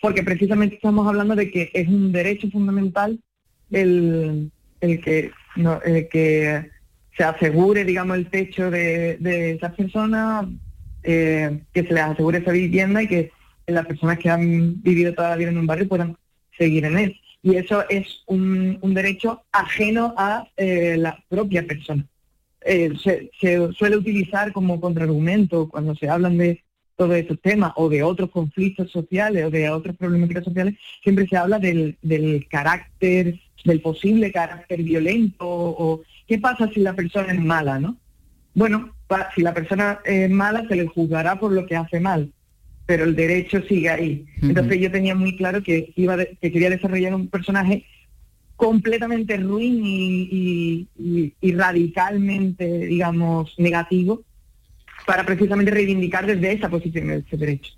porque 0.00 0.22
precisamente 0.22 0.76
estamos 0.76 1.06
hablando 1.06 1.36
de 1.36 1.50
que 1.50 1.70
es 1.72 1.88
un 1.88 2.10
derecho 2.10 2.50
fundamental 2.50 3.20
el, 3.70 4.50
el 4.80 5.00
que, 5.00 5.30
no, 5.56 5.80
que 5.80 6.70
se 7.16 7.24
asegure, 7.24 7.84
digamos, 7.84 8.16
el 8.16 8.30
techo 8.30 8.70
de, 8.70 9.16
de 9.18 9.52
esas 9.52 9.74
personas, 9.74 10.46
eh, 11.02 11.60
que 11.72 11.84
se 11.84 11.94
les 11.94 12.02
asegure 12.02 12.38
esa 12.38 12.52
vivienda 12.52 13.02
y 13.02 13.08
que 13.08 13.32
las 13.70 13.86
personas 13.86 14.18
que 14.18 14.30
han 14.30 14.80
vivido 14.82 15.14
toda 15.14 15.30
la 15.30 15.36
vida 15.36 15.50
en 15.50 15.58
un 15.58 15.66
barrio 15.66 15.88
puedan 15.88 16.16
seguir 16.56 16.84
en 16.84 16.98
él. 16.98 17.20
Y 17.42 17.56
eso 17.56 17.88
es 17.88 18.22
un, 18.26 18.78
derecho 18.94 19.42
ajeno 19.50 20.14
a 20.16 20.46
eh, 20.56 20.96
la 20.98 21.22
propia 21.28 21.66
persona. 21.66 22.06
Eh, 22.62 22.92
se, 23.02 23.30
suele 23.72 23.96
utilizar 23.96 24.52
como 24.52 24.80
contraargumento 24.80 25.68
cuando 25.68 25.94
se 25.94 26.08
hablan 26.08 26.36
de 26.36 26.62
todos 26.96 27.16
esos 27.16 27.40
temas 27.40 27.72
o 27.76 27.88
de 27.88 28.02
otros 28.02 28.30
conflictos 28.30 28.90
sociales 28.90 29.46
o 29.46 29.50
de 29.50 29.70
otras 29.70 29.96
problemáticas 29.96 30.44
sociales, 30.44 30.74
siempre 31.02 31.26
se 31.26 31.38
habla 31.38 31.58
del, 31.58 31.96
carácter, 32.50 33.40
del 33.64 33.80
posible 33.80 34.30
carácter 34.30 34.82
violento 34.82 35.46
o 35.48 36.02
qué 36.28 36.38
pasa 36.38 36.68
si 36.68 36.80
la 36.80 36.94
persona 36.94 37.32
es 37.32 37.40
mala, 37.40 37.78
¿no? 37.78 37.96
Bueno, 38.52 38.94
si 39.34 39.40
la 39.40 39.54
persona 39.54 40.00
es 40.04 40.28
mala 40.28 40.68
se 40.68 40.76
le 40.76 40.86
juzgará 40.88 41.40
por 41.40 41.52
lo 41.52 41.64
que 41.64 41.76
hace 41.76 42.00
mal, 42.00 42.30
pero 42.90 43.04
el 43.04 43.14
derecho 43.14 43.62
sigue 43.68 43.88
ahí. 43.88 44.26
Entonces 44.42 44.80
yo 44.80 44.90
tenía 44.90 45.14
muy 45.14 45.36
claro 45.36 45.62
que, 45.62 45.92
iba 45.94 46.16
que 46.16 46.50
quería 46.50 46.70
desarrollar 46.70 47.14
un 47.14 47.28
personaje 47.28 47.84
completamente 48.56 49.36
ruin 49.36 49.80
y 49.80 51.52
radicalmente, 51.52 52.66
digamos, 52.66 53.54
negativo, 53.58 54.24
para 55.06 55.24
precisamente 55.24 55.70
reivindicar 55.70 56.26
desde 56.26 56.50
esa 56.50 56.68
posición 56.68 57.12
ese 57.12 57.36
derecho. 57.36 57.74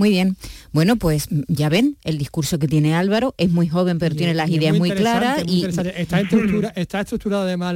Muy 0.00 0.08
bien. 0.08 0.34
Bueno, 0.72 0.96
pues 0.96 1.28
ya 1.46 1.68
ven, 1.68 1.98
el 2.04 2.16
discurso 2.16 2.58
que 2.58 2.66
tiene 2.66 2.94
Álvaro 2.94 3.34
es 3.36 3.50
muy 3.50 3.68
joven, 3.68 3.98
pero 3.98 4.14
tiene 4.14 4.32
las 4.32 4.48
ideas 4.48 4.74
muy, 4.78 4.92
claras. 4.92 5.42
y 5.46 5.66
está, 5.66 6.20
estructura, 6.20 6.72
está 6.74 7.00
estructurada 7.02 7.42
además 7.42 7.74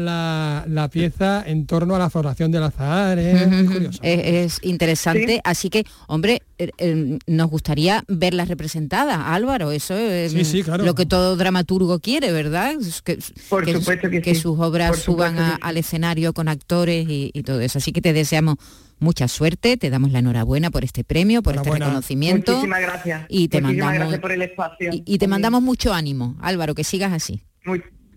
la, 0.67 0.89
pieza 0.91 1.45
en 1.47 1.67
torno 1.67 1.95
a 1.95 1.99
la 1.99 2.09
floración 2.09 2.51
del 2.51 2.63
azahar. 2.63 3.19
Es, 3.19 4.01
es, 4.01 4.59
interesante. 4.63 5.43
Así 5.45 5.69
que, 5.69 5.85
hombre, 6.07 6.41
eh, 6.57 6.71
eh, 6.79 7.19
nos 7.27 7.51
gustaría 7.51 8.03
verlas 8.09 8.49
representadas, 8.49 9.19
Álvaro. 9.23 9.71
Eso 9.71 9.95
es 9.95 10.33
lo 10.79 10.95
que 10.95 11.05
todo 11.05 11.37
dramaturgo 11.37 11.99
quiere, 11.99 12.33
¿verdad? 12.33 12.77
Que, 13.05 13.19
Por 13.51 13.71
supuesto 13.71 14.09
que, 14.09 14.35
sus 14.35 14.59
obras 14.59 14.99
suban 14.99 15.37
al 15.61 15.77
escenario 15.77 16.33
con 16.33 16.49
actores 16.49 17.07
y, 17.07 17.33
y 17.35 17.43
todo 17.43 17.61
eso. 17.61 17.77
Así 17.77 17.93
que 17.93 18.01
te 18.01 18.15
deseamos 18.15 18.57
mucha 18.99 19.29
suerte, 19.29 19.77
te 19.77 19.91
damos 19.91 20.13
la 20.13 20.21
enhorabuena 20.21 20.71
por 20.71 20.85
este 20.85 21.05
premio, 21.05 21.43
por 21.43 21.57
este 21.57 21.71
reconocimiento. 21.71 22.53
Muchísimas 22.53 22.81
gracias. 22.81 23.27
Y 23.29 23.49
te 23.49 23.61
mandamos, 23.61 23.95
gracias 23.95 24.21
por 24.21 24.33
el 24.33 24.43
espacio. 24.43 24.91
Y, 24.93 25.19
te 25.19 25.29
mandamos 25.29 25.63
mucho 25.63 25.93
ánimo, 25.93 26.37
Álvaro, 26.41 26.75
que 26.75 26.85
sigas 26.85 27.13
así. 27.13 27.43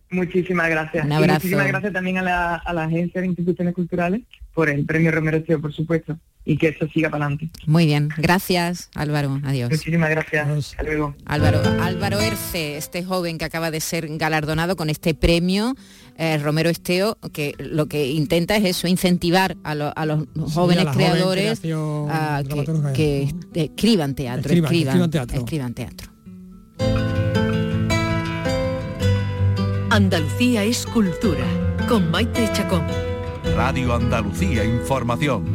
Muchísimas 0.10 0.70
gracias. 0.70 1.06
Un 1.06 1.12
abrazo. 1.12 1.34
muchísimas 1.36 1.68
gracias 1.68 1.94
también 1.94 2.18
a 2.18 2.22
la, 2.22 2.56
a 2.56 2.74
la 2.74 2.84
Agencia 2.84 3.22
de 3.22 3.28
Instituciones 3.28 3.74
Culturales 3.74 4.22
por 4.54 4.70
el 4.70 4.86
premio 4.86 5.12
Romero 5.12 5.44
por 5.62 5.74
supuesto 5.74 6.18
y 6.48 6.58
que 6.58 6.70
esto 6.70 6.88
siga 6.88 7.10
para 7.10 7.26
adelante. 7.26 7.50
Muy 7.66 7.86
bien, 7.86 8.10
gracias 8.18 8.90
Álvaro, 8.96 9.40
adiós. 9.44 9.70
Muchísimas 9.70 10.10
gracias, 10.10 10.48
hasta 10.48 10.84
luego. 10.84 11.14
Álvaro, 11.26 11.62
Álvaro 11.82 12.22
Erce, 12.22 12.78
este 12.78 13.04
joven 13.04 13.38
que 13.38 13.46
acaba 13.46 13.70
de 13.70 13.82
ser 13.82 14.08
galardonado 14.18 14.78
con 14.78 14.90
este 14.90 15.14
premio 15.14 15.76
eh, 16.18 16.38
Romero 16.38 16.70
Esteo, 16.70 17.18
que 17.34 17.54
lo 17.60 17.88
que 17.88 18.08
intenta 18.08 18.56
es 18.56 18.64
eso, 18.64 18.88
incentivar 18.88 19.58
a, 19.64 19.76
los 19.76 20.26
jóvenes 20.54 20.88
creadores 20.94 21.62
a 22.10 22.42
que, 22.96 23.30
escriban 23.54 24.16
teatro, 24.16 24.54
escriban, 24.54 25.12
teatro. 25.12 25.38
escriban 25.38 25.74
teatro. 25.74 27.07
Andalucía 29.90 30.64
es 30.66 30.86
cultura, 30.86 31.46
con 31.88 32.12
Maite 32.12 32.50
Chacón. 32.54 32.84
Radio 33.56 33.94
Andalucía 33.96 34.66
Información 34.66 35.46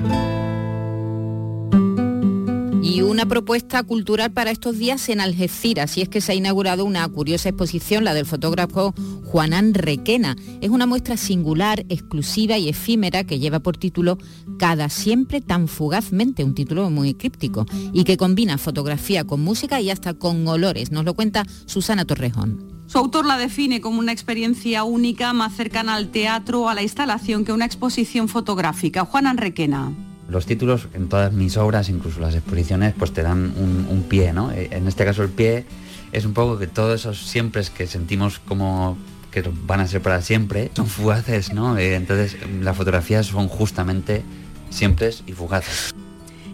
y 2.82 3.00
una 3.00 3.26
propuesta 3.26 3.82
cultural 3.84 4.32
para 4.32 4.50
estos 4.50 4.76
días 4.76 5.08
en 5.08 5.20
Algeciras, 5.20 5.96
y 5.96 6.02
es 6.02 6.08
que 6.08 6.20
se 6.20 6.32
ha 6.32 6.34
inaugurado 6.34 6.84
una 6.84 7.06
curiosa 7.08 7.48
exposición, 7.48 8.04
la 8.04 8.12
del 8.12 8.26
fotógrafo 8.26 8.92
Juanán 9.24 9.72
Requena. 9.72 10.36
Es 10.60 10.68
una 10.68 10.86
muestra 10.86 11.16
singular, 11.16 11.86
exclusiva 11.88 12.58
y 12.58 12.68
efímera 12.68 13.24
que 13.24 13.38
lleva 13.38 13.60
por 13.60 13.76
título 13.76 14.18
Cada 14.58 14.88
siempre 14.88 15.40
tan 15.40 15.68
fugazmente, 15.68 16.42
un 16.44 16.54
título 16.54 16.90
muy 16.90 17.14
críptico, 17.14 17.66
y 17.92 18.04
que 18.04 18.16
combina 18.16 18.58
fotografía 18.58 19.24
con 19.24 19.40
música 19.40 19.80
y 19.80 19.90
hasta 19.90 20.14
con 20.14 20.46
olores. 20.48 20.90
Nos 20.90 21.04
lo 21.04 21.14
cuenta 21.14 21.46
Susana 21.66 22.04
Torrejón. 22.04 22.81
Su 22.86 22.98
autor 22.98 23.24
la 23.24 23.38
define 23.38 23.80
como 23.80 23.98
una 23.98 24.12
experiencia 24.12 24.84
única, 24.84 25.32
más 25.32 25.54
cercana 25.54 25.94
al 25.94 26.08
teatro 26.08 26.62
o 26.62 26.68
a 26.68 26.74
la 26.74 26.82
instalación 26.82 27.44
que 27.44 27.52
una 27.52 27.64
exposición 27.64 28.28
fotográfica. 28.28 29.04
Juan 29.04 29.36
Requena 29.36 29.92
los 30.32 30.46
títulos 30.46 30.88
en 30.94 31.08
todas 31.08 31.32
mis 31.32 31.56
obras, 31.56 31.88
incluso 31.88 32.18
las 32.18 32.34
exposiciones, 32.34 32.94
pues 32.98 33.12
te 33.12 33.22
dan 33.22 33.52
un, 33.56 34.04
pie, 34.08 34.32
¿no? 34.32 34.50
Eh, 34.50 34.68
en 34.72 34.88
este 34.88 35.04
caso 35.04 35.22
el 35.22 35.28
pie 35.28 35.66
es 36.10 36.24
un 36.24 36.32
poco 36.32 36.58
que 36.58 36.66
todos 36.66 37.00
esos 37.00 37.18
siempre 37.18 37.62
que 37.76 37.86
sentimos 37.86 38.40
como 38.40 38.96
que 39.30 39.42
van 39.66 39.80
a 39.80 39.86
ser 39.86 40.02
para 40.02 40.20
siempre, 40.20 40.70
son 40.74 40.86
fugaces, 40.86 41.52
¿no? 41.52 41.78
Eh, 41.78 41.94
entonces 41.94 42.36
las 42.60 42.76
fotografías 42.76 43.26
son 43.26 43.48
justamente 43.48 44.22
siempre 44.70 45.10
y 45.26 45.32
fugaces. 45.32 45.94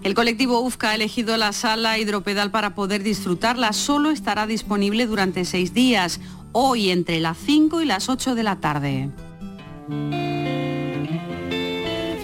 El 0.02 0.14
colectivo 0.14 0.60
UFCA 0.60 0.90
ha 0.90 0.94
elegido 0.94 1.36
la 1.36 1.52
sala 1.52 1.98
hidropedal 1.98 2.50
para 2.50 2.74
poder 2.74 3.02
disfrutarla. 3.02 3.72
Solo 3.72 4.10
estará 4.10 4.46
disponible 4.46 5.06
durante 5.06 5.44
seis 5.44 5.74
días, 5.74 6.20
hoy 6.52 6.90
entre 6.90 7.20
las 7.20 7.36
5 7.38 7.80
y 7.82 7.84
las 7.84 8.08
8 8.08 8.34
de 8.34 8.42
la 8.42 8.56
tarde. 8.56 9.10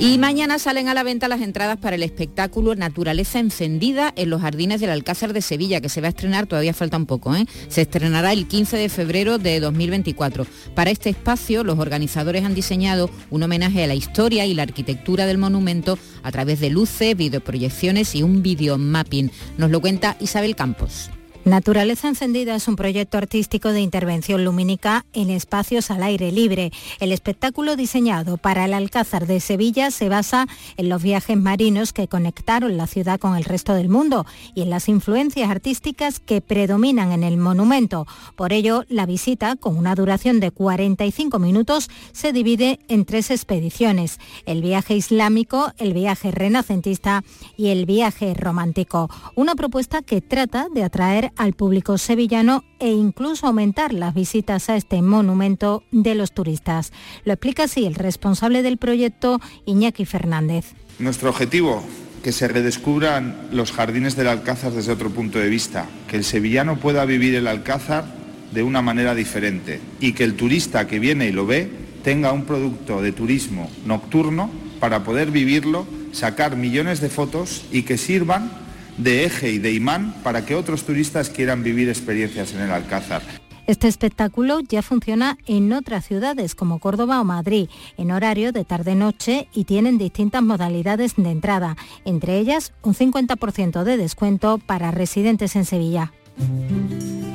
Y 0.05 0.19
mañana 0.19 0.59
salen 0.59 0.91
a 0.91 0.95
la 0.95 1.03
venta 1.03 1.29
las 1.29 1.41
entradas 1.41 1.79
para 1.79 1.97
el 1.97 2.03
espectáculo 2.03 2.75
Naturaleza 2.75 3.39
Encendida 3.39 4.13
en 4.17 4.29
los 4.29 4.43
jardines 4.43 4.83
del 4.83 4.91
Alcázar 4.91 5.33
de 5.33 5.41
Sevilla, 5.41 5.81
que 5.81 5.89
se 5.89 6.03
va 6.03 6.09
a 6.09 6.11
estrenar, 6.11 6.47
todavía 6.47 6.75
falta 6.75 6.99
un 6.99 7.07
poco, 7.07 7.35
¿eh? 7.35 7.47
se 7.69 7.81
estrenará 7.81 8.35
el 8.35 8.47
15 8.47 8.77
de 8.77 8.91
febrero 8.91 9.39
de 9.39 9.61
2024. 9.61 10.47
Para 10.75 10.91
este 10.91 11.09
espacio, 11.09 11.65
los 11.65 11.79
organizadores 11.79 12.45
han 12.45 12.55
diseñado 12.55 13.09
un 13.31 13.45
homenaje 13.45 13.83
a 13.83 13.87
la 13.87 13.95
historia 13.95 14.45
y 14.45 14.53
la 14.53 14.65
arquitectura 14.65 15.25
del 15.25 15.39
monumento 15.39 15.99
a 16.23 16.31
través 16.31 16.61
de 16.61 16.69
luces, 16.69 17.17
videoproyecciones 17.17 18.15
y 18.15 18.23
un 18.23 18.43
videomapping. 18.43 19.33
Nos 19.57 19.71
lo 19.71 19.81
cuenta 19.81 20.19
Isabel 20.21 20.55
Campos. 20.55 21.14
Naturaleza 21.45 22.09
Encendida 22.09 22.55
es 22.55 22.69
un 22.69 22.77
proyecto 22.77 23.19
artístico 23.19 23.69
de 23.69 23.83
intervención 23.83 24.47
lumínica 24.47 25.05
en 25.13 25.29
espacios 25.29 25.91
al 25.91 26.03
aire 26.03 26.33
libre. 26.33 26.73
El 27.01 27.13
espectáculo 27.13 27.77
diseñado 27.77 28.39
para 28.39 28.65
el 28.65 28.73
Alcázar 28.73 29.27
de 29.27 29.41
Sevilla 29.41 29.91
se 29.91 30.09
basa 30.09 30.47
en 30.79 30.89
los 30.89 31.03
viajes 31.03 31.37
marinos 31.37 31.93
que 31.93 32.09
conectaron 32.09 32.79
la 32.79 32.87
ciudad 32.87 33.21
con 33.21 33.37
el 33.37 33.45
resto 33.45 33.75
del 33.75 33.91
mundo 33.91 34.25
y 34.55 34.63
en 34.63 34.71
las 34.71 34.89
influencias 34.89 35.51
artísticas 35.51 36.19
que 36.19 36.41
predominan 36.41 37.13
en 37.13 37.23
el 37.23 37.37
monumento. 37.37 38.07
Por 38.37 38.55
ello, 38.55 38.87
la 38.89 39.05
visita, 39.05 39.57
con 39.57 39.77
una 39.77 39.95
duración 39.95 40.41
de 40.41 40.51
45 40.51 41.39
minutos, 41.39 41.91
se 42.13 42.33
divide 42.33 42.81
en 42.89 43.05
tres 43.05 43.31
expediciones. 43.31 44.19
El 44.47 44.63
viaje 44.63 44.97
islámico, 44.97 45.75
el 45.77 45.93
viaje 45.93 46.31
renacentista 46.31 47.23
y 47.59 47.67
el 47.67 47.85
viaje 47.85 48.33
romántico. 48.33 49.11
Una 49.35 49.55
propuesta 49.55 50.01
que 50.01 50.23
trata 50.23 50.69
de 50.73 50.85
atraer 50.85 51.34
al 51.37 51.55
público 51.55 51.99
sevillano 51.99 52.65
e 52.79 52.91
incluso 52.91 53.47
aumentar 53.47 53.93
las 53.93 54.15
visitas 54.15 54.69
a 54.69 54.77
este 54.77 55.03
monumento 55.03 55.83
de 55.91 56.15
los 56.15 56.33
turistas. 56.33 56.93
Lo 57.25 57.33
explica 57.33 57.65
así 57.65 57.87
el 57.87 57.95
responsable 57.95 58.63
del 58.63 58.79
proyecto, 58.79 59.41
Iñaki 59.67 60.05
Fernández. 60.05 60.75
Nuestro 60.99 61.31
objetivo, 61.31 61.83
que 62.23 62.33
se 62.33 62.49
redescubran 62.49 63.49
los 63.53 63.73
jardines 63.73 64.17
del 64.17 64.29
Alcázar 64.29 64.73
desde 64.73 64.93
otro 64.93 65.11
punto 65.11 65.39
de 65.39 65.49
vista, 65.49 65.87
que 66.09 66.17
el 66.17 66.25
sevillano 66.25 66.79
pueda 66.79 67.05
vivir 67.05 67.35
el 67.35 67.47
Alcázar 67.47 68.05
de 68.53 68.63
una 68.63 68.83
manera 68.83 69.15
diferente 69.15 69.81
y 70.01 70.13
que 70.13 70.25
el 70.25 70.35
turista 70.35 70.87
que 70.87 70.99
viene 70.99 71.29
y 71.29 71.33
lo 71.33 71.47
ve 71.47 71.71
tenga 72.03 72.33
un 72.33 72.45
producto 72.45 73.03
de 73.03 73.13
turismo 73.13 73.71
nocturno 73.85 74.51
para 74.79 75.05
poder 75.05 75.31
vivirlo, 75.31 75.87
sacar 76.13 76.57
millones 76.57 77.01
de 77.01 77.09
fotos 77.09 77.65
y 77.73 77.83
que 77.83 77.99
sirvan 77.99 78.64
de 78.99 79.25
eje 79.25 79.51
y 79.51 79.59
de 79.59 79.73
imán 79.73 80.15
para 80.23 80.45
que 80.45 80.55
otros 80.55 80.85
turistas 80.85 81.31
quieran 81.31 81.63
vivir 81.63 81.89
experiencias 81.89 82.53
en 82.55 82.61
el 82.61 82.71
Alcázar. 82.71 83.23
Este 83.67 83.89
espectáculo 83.89 84.61
ya 84.61 84.83
funciona 84.83 85.39
en 85.47 85.73
otras 85.73 86.07
ciudades 86.07 86.55
como 86.55 86.81
Córdoba 86.81 87.21
o 87.21 87.25
Madrid, 87.25 87.69
en 87.97 88.11
horario 88.11 88.53
de 88.53 88.65
tarde-noche 88.65 89.49
y 89.55 89.65
tienen 89.65 89.97
distintas 89.97 90.43
modalidades 90.43 91.15
de 91.17 91.31
entrada, 91.31 91.77
entre 92.05 92.39
ellas 92.39 92.75
un 92.83 92.95
50% 92.95 93.85
de 93.85 93.97
descuento 93.97 94.59
para 94.59 94.91
residentes 94.91 95.57
en 95.57 95.65
Sevilla. 95.65 96.13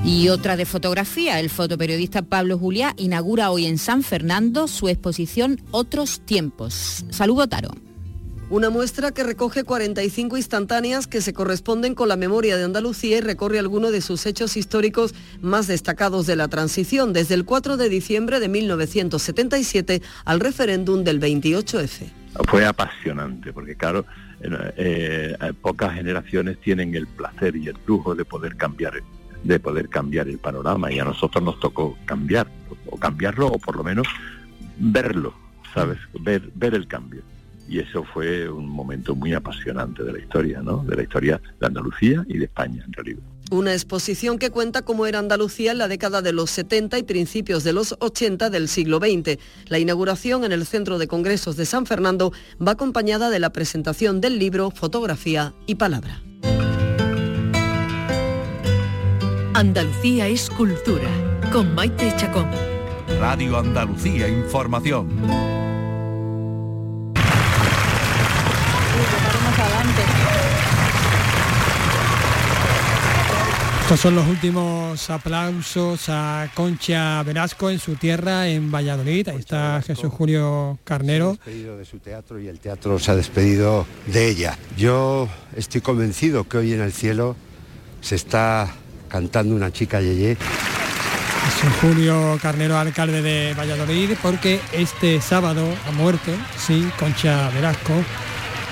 Y 0.06 0.30
otra 0.30 0.56
de 0.56 0.66
fotografía, 0.66 1.40
el 1.40 1.50
fotoperiodista 1.50 2.22
Pablo 2.22 2.58
Juliá 2.58 2.94
inaugura 2.98 3.50
hoy 3.50 3.66
en 3.66 3.78
San 3.78 4.04
Fernando 4.04 4.68
su 4.68 4.88
exposición 4.88 5.62
Otros 5.72 6.22
Tiempos. 6.22 7.06
Saludo 7.10 7.48
Taro. 7.48 7.72
Una 8.50 8.72
muestra 8.72 9.12
que 9.12 9.24
recoge 9.24 9.64
45 9.64 10.36
instantáneas 10.36 11.06
que 11.06 11.22
se 11.22 11.34
corresponden 11.34 11.94
con 11.94 12.10
la 12.10 12.16
memoria 12.16 12.58
de 12.58 12.64
Andalucía 12.64 13.20
y 13.20 13.22
recorre 13.22 13.60
algunos 13.60 13.92
de 13.92 14.02
sus 14.02 14.26
hechos 14.26 14.58
históricos 14.58 15.14
más 15.40 15.68
destacados 15.68 16.26
de 16.26 16.36
la 16.36 16.48
transición, 16.48 17.14
desde 17.14 17.36
el 17.36 17.46
4 17.46 17.78
de 17.78 17.90
diciembre 17.90 18.40
de 18.40 18.50
1977 18.50 20.02
al 20.26 20.40
referéndum 20.40 21.04
del 21.04 21.20
28F. 21.20 22.12
Fue 22.48 22.66
apasionante, 22.66 23.54
porque 23.54 23.76
claro, 23.76 24.06
eh, 24.42 25.38
pocas 25.62 25.94
generaciones 25.94 26.60
tienen 26.60 26.96
el 26.96 27.06
placer 27.06 27.56
y 27.56 27.68
el 27.68 27.78
lujo 27.86 28.16
de 28.16 28.26
poder 28.26 28.56
cambiar 28.56 28.94
de 29.44 29.60
poder 29.60 29.88
cambiar 29.88 30.28
el 30.28 30.38
panorama 30.40 30.92
y 30.92 31.00
a 31.00 31.06
nosotros 31.06 31.42
nos 31.42 31.60
tocó 31.62 31.98
cambiar 32.06 32.48
o 32.90 32.98
cambiarlo 32.98 33.48
o 33.48 33.58
por 33.58 33.78
lo 33.78 33.86
menos 33.86 34.06
verlo, 34.78 35.34
¿sabes? 35.74 35.98
Ver, 36.20 36.52
ver 36.56 36.74
el 36.74 36.88
cambio 36.88 37.22
y 37.70 37.80
eso 37.80 38.04
fue 38.04 38.50
un 38.50 38.68
momento 38.68 39.16
muy 39.16 39.34
apasionante 39.34 40.04
de 40.04 40.14
la 40.14 40.20
historia, 40.20 40.62
¿no? 40.62 40.84
De 40.84 40.96
la 40.96 41.04
historia 41.04 41.40
de 41.60 41.68
Andalucía 41.68 42.26
y 42.28 42.40
de 42.40 42.46
España, 42.46 42.84
en 42.86 42.94
realidad. 42.94 43.22
Una 43.52 43.74
exposición 43.74 44.38
que 44.38 44.50
cuenta 44.50 44.82
cómo 44.82 45.06
era 45.06 45.20
Andalucía 45.20 45.72
en 45.72 45.78
la 45.78 45.88
década 45.88 46.22
de 46.22 46.34
los 46.34 46.52
70 46.52 46.98
y 46.98 47.04
principios 47.04 47.64
de 47.64 47.74
los 47.74 47.96
80 48.00 48.50
del 48.50 48.68
siglo 48.68 48.98
XX. 48.98 49.40
La 49.68 49.80
inauguración 49.80 50.44
en 50.44 50.52
el 50.52 50.66
Centro 50.66 50.98
de 50.98 51.08
Congresos 51.08 51.56
de 51.56 51.66
San 51.66 51.86
Fernando 51.86 52.32
va 52.66 52.74
acompañada 52.74 53.30
de 53.30 53.40
la 53.40 53.52
presentación 53.52 54.22
del 54.22 54.40
libro, 54.40 54.72
fotografía 54.72 55.54
y 55.66 55.76
palabra. 55.76 56.22
Andalucía 59.54 60.28
es 60.28 60.50
cultura, 60.50 61.10
con 61.52 61.74
Maite 61.76 62.14
Chacón. 62.18 62.48
Radio 63.20 63.58
Andalucía 63.58 64.30
Información. 64.30 65.59
Estos 73.90 74.02
son 74.02 74.14
los 74.18 74.28
últimos 74.28 75.10
aplausos 75.10 76.10
a 76.10 76.48
Concha 76.54 77.24
Velasco 77.24 77.72
en 77.72 77.80
su 77.80 77.96
tierra, 77.96 78.48
en 78.48 78.70
Valladolid. 78.70 79.30
Ahí 79.30 79.38
está 79.38 79.82
Jesús 79.82 80.12
Julio 80.14 80.78
Carnero. 80.84 81.34
Se 81.34 81.42
ha 81.42 81.46
despedido 81.46 81.78
de 81.80 81.86
su 81.86 81.98
teatro 81.98 82.40
y 82.40 82.48
el 82.48 82.60
teatro 82.60 83.00
se 83.00 83.10
ha 83.10 83.16
despedido 83.16 83.88
de 84.06 84.30
ella. 84.30 84.60
Yo 84.78 85.28
estoy 85.56 85.82
convencido 85.82 86.48
que 86.48 86.60
hoy 86.60 86.74
en 86.74 86.82
el 86.82 86.94
cielo 86.94 87.36
se 88.02 88.14
está 88.14 88.72
cantando 89.08 89.56
una 89.56 89.74
chica 89.74 90.00
Yeye. 90.00 90.38
Jesús 90.38 91.74
Julio 91.82 92.38
Carnero, 92.44 92.78
alcalde 92.78 93.24
de 93.24 93.56
Valladolid, 93.56 94.12
porque 94.22 94.62
este 94.72 95.20
sábado 95.20 95.66
ha 95.88 95.92
muerto, 95.94 96.32
sí, 96.60 96.88
Concha 97.00 97.50
Velasco, 97.56 97.94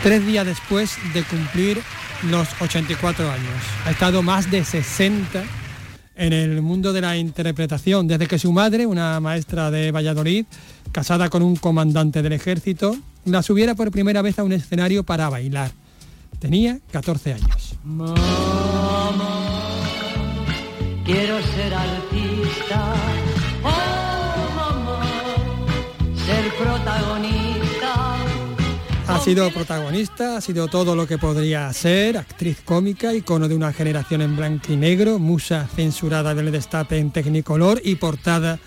tres 0.04 0.24
días 0.28 0.46
después 0.46 0.96
de 1.16 1.24
cumplir 1.24 1.82
los 2.24 2.48
84 2.62 3.32
años. 3.32 3.54
Ha 3.86 3.92
estado 3.92 4.22
más 4.24 4.50
de 4.50 4.64
60 4.64 5.44
en 6.16 6.34
el 6.34 6.62
mundo 6.62 6.94
de 6.94 7.02
la 7.02 7.16
interpretación, 7.18 8.08
desde 8.08 8.28
que 8.28 8.40
su 8.40 8.52
madre, 8.52 8.86
una 8.86 9.20
maestra 9.20 9.70
de 9.70 9.92
Valladolid, 9.92 10.46
casada 10.92 11.30
con 11.30 11.44
un 11.44 11.56
comandante 11.56 12.22
del 12.22 12.34
ejército, 12.34 12.98
la 13.26 13.44
subiera 13.44 13.76
por 13.76 13.92
primera 13.92 14.22
vez 14.22 14.40
a 14.40 14.44
un 14.44 14.54
escenario 14.54 15.04
para 15.04 15.30
bailar. 15.30 15.72
Tenía 16.40 16.80
14 16.92 17.34
años. 17.34 17.76
Sido 29.28 29.52
protagonista, 29.52 30.38
ha 30.38 30.42
sido 30.42 30.70
todo 30.70 30.96
lo 30.96 31.06
que 31.06 31.18
podría 31.18 31.74
ser, 31.74 32.18
actriz 32.18 32.62
cómica, 32.64 33.14
icono 33.14 33.50
de 33.50 33.56
una 33.58 33.74
generación 33.74 34.22
en 34.22 34.38
blanco 34.38 34.72
y 34.72 34.78
negro, 34.78 35.20
musa 35.20 35.68
censurada 35.68 36.34
del 36.34 36.50
destape 36.50 36.98
en 36.98 37.12
Technicolor 37.12 37.82
y 37.84 37.96
portada 37.96 38.58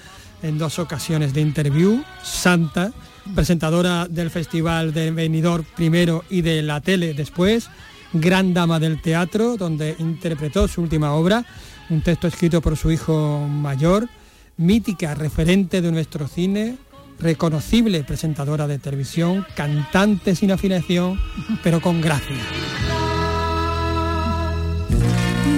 en 0.43 0.59
dos 0.59 0.79
ocasiones 0.79 1.33
de 1.33 1.41
interview, 1.41 2.05
santa, 2.23 2.93
presentadora 3.35 4.07
del 4.07 4.29
Festival 4.29 4.93
de 4.93 5.11
Benidorm 5.13 5.65
primero 5.75 6.25
y 6.29 6.43
de 6.43 6.61
la 6.61 6.83
tele 6.83 7.15
después, 7.15 7.71
gran 8.13 8.53
dama 8.53 8.79
del 8.79 9.01
teatro, 9.01 9.57
donde 9.57 9.97
interpretó 9.99 10.69
su 10.69 10.83
última 10.83 11.15
obra, 11.15 11.43
un 11.89 12.03
texto 12.03 12.29
escrito 12.29 12.61
por 12.61 12.77
su 12.77 12.91
hijo 12.91 13.49
mayor, 13.49 14.11
mítica 14.59 15.15
referente 15.15 15.81
de 15.81 15.91
nuestro 15.91 16.29
cine, 16.29 16.77
reconocible 17.21 18.03
presentadora 18.03 18.67
de 18.67 18.79
televisión, 18.79 19.47
cantante 19.55 20.35
sin 20.35 20.51
afinación, 20.51 21.21
pero 21.63 21.81
con 21.81 22.01
gracia. 22.01 22.37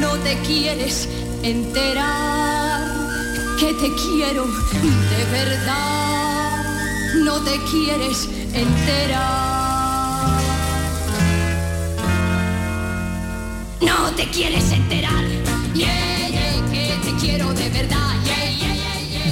No 0.01 0.15
te 0.19 0.37
quieres 0.47 1.09
enterar 1.43 2.81
que 3.59 3.73
te 3.75 3.89
quiero 3.95 4.45
de 4.47 5.25
verdad. 5.31 6.65
No 7.25 7.41
te 7.43 7.57
quieres 7.71 8.29
enterar. 8.53 10.41
No 13.81 14.11
te 14.17 14.29
quieres 14.31 14.73
enterar. 14.73 15.25
que 16.73 16.97
te 17.05 17.17
quiero 17.21 17.53
de 17.53 17.69
verdad. 17.71 18.13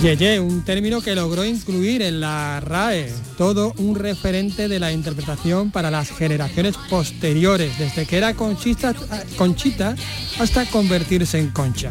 Yeye, 0.01 0.41
un 0.41 0.63
término 0.63 1.03
que 1.03 1.15
logró 1.15 1.45
incluir 1.45 2.01
en 2.01 2.21
la 2.21 2.59
RAE, 2.61 3.13
todo 3.37 3.75
un 3.77 3.95
referente 3.95 4.67
de 4.67 4.79
la 4.79 4.93
interpretación 4.93 5.71
para 5.71 5.91
las 5.91 6.11
generaciones 6.11 6.77
posteriores, 6.89 7.79
desde 7.79 8.07
que 8.07 8.17
era 8.17 8.33
conchita, 8.33 8.95
conchita 9.37 9.95
hasta 10.39 10.65
convertirse 10.67 11.39
en 11.39 11.51
concha. 11.51 11.91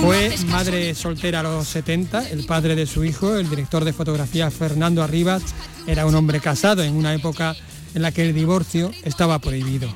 Fue 0.00 0.32
madre 0.46 0.94
soltera 0.94 1.40
a 1.40 1.42
los 1.42 1.66
70, 1.66 2.28
el 2.30 2.46
padre 2.46 2.76
de 2.76 2.86
su 2.86 3.04
hijo, 3.04 3.34
el 3.34 3.50
director 3.50 3.84
de 3.84 3.92
fotografía 3.92 4.48
Fernando 4.52 5.02
Arribas, 5.02 5.42
era 5.88 6.06
un 6.06 6.14
hombre 6.14 6.38
casado 6.38 6.84
en 6.84 6.94
una 6.94 7.14
época 7.14 7.56
en 7.96 8.02
la 8.02 8.12
que 8.12 8.22
el 8.22 8.32
divorcio 8.34 8.92
estaba 9.02 9.40
prohibido. 9.40 9.92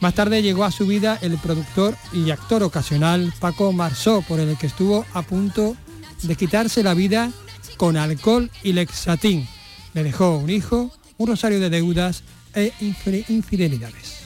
Más 0.00 0.14
tarde 0.14 0.42
llegó 0.42 0.64
a 0.64 0.70
su 0.70 0.86
vida 0.86 1.18
el 1.20 1.36
productor 1.36 1.96
y 2.14 2.30
actor 2.30 2.62
ocasional 2.62 3.34
Paco 3.40 3.72
Marsó, 3.72 4.22
por 4.22 4.40
el 4.40 4.56
que 4.56 4.68
estuvo 4.68 5.04
a 5.12 5.20
punto 5.20 5.76
de 6.22 6.36
quitarse 6.36 6.82
la 6.82 6.94
vida 6.94 7.32
con 7.76 7.96
alcohol 7.96 8.50
y 8.62 8.72
lexatín. 8.72 9.46
Le 9.94 10.04
dejó 10.04 10.36
un 10.36 10.50
hijo, 10.50 10.90
un 11.16 11.26
rosario 11.26 11.60
de 11.60 11.70
deudas 11.70 12.22
e 12.54 12.72
infidelidades. 13.28 14.18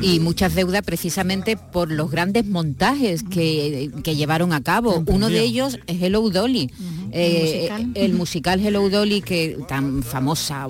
y 0.00 0.20
muchas 0.20 0.54
deudas 0.54 0.82
precisamente 0.82 1.56
por 1.56 1.90
los 1.90 2.10
grandes 2.10 2.46
montajes 2.46 3.22
que, 3.22 3.90
llevaron 4.04 4.52
a 4.52 4.62
cabo. 4.62 5.02
Uno 5.06 5.28
de 5.28 5.42
ellos 5.42 5.78
es 5.86 6.02
Hello 6.02 6.28
Dolly. 6.30 6.70
Eh, 7.12 7.68
el, 7.94 8.14
musical? 8.14 8.64
Hello 8.64 8.88
Dolly 8.88 9.20
que 9.20 9.58
tan 9.68 10.02
famosa 10.02 10.66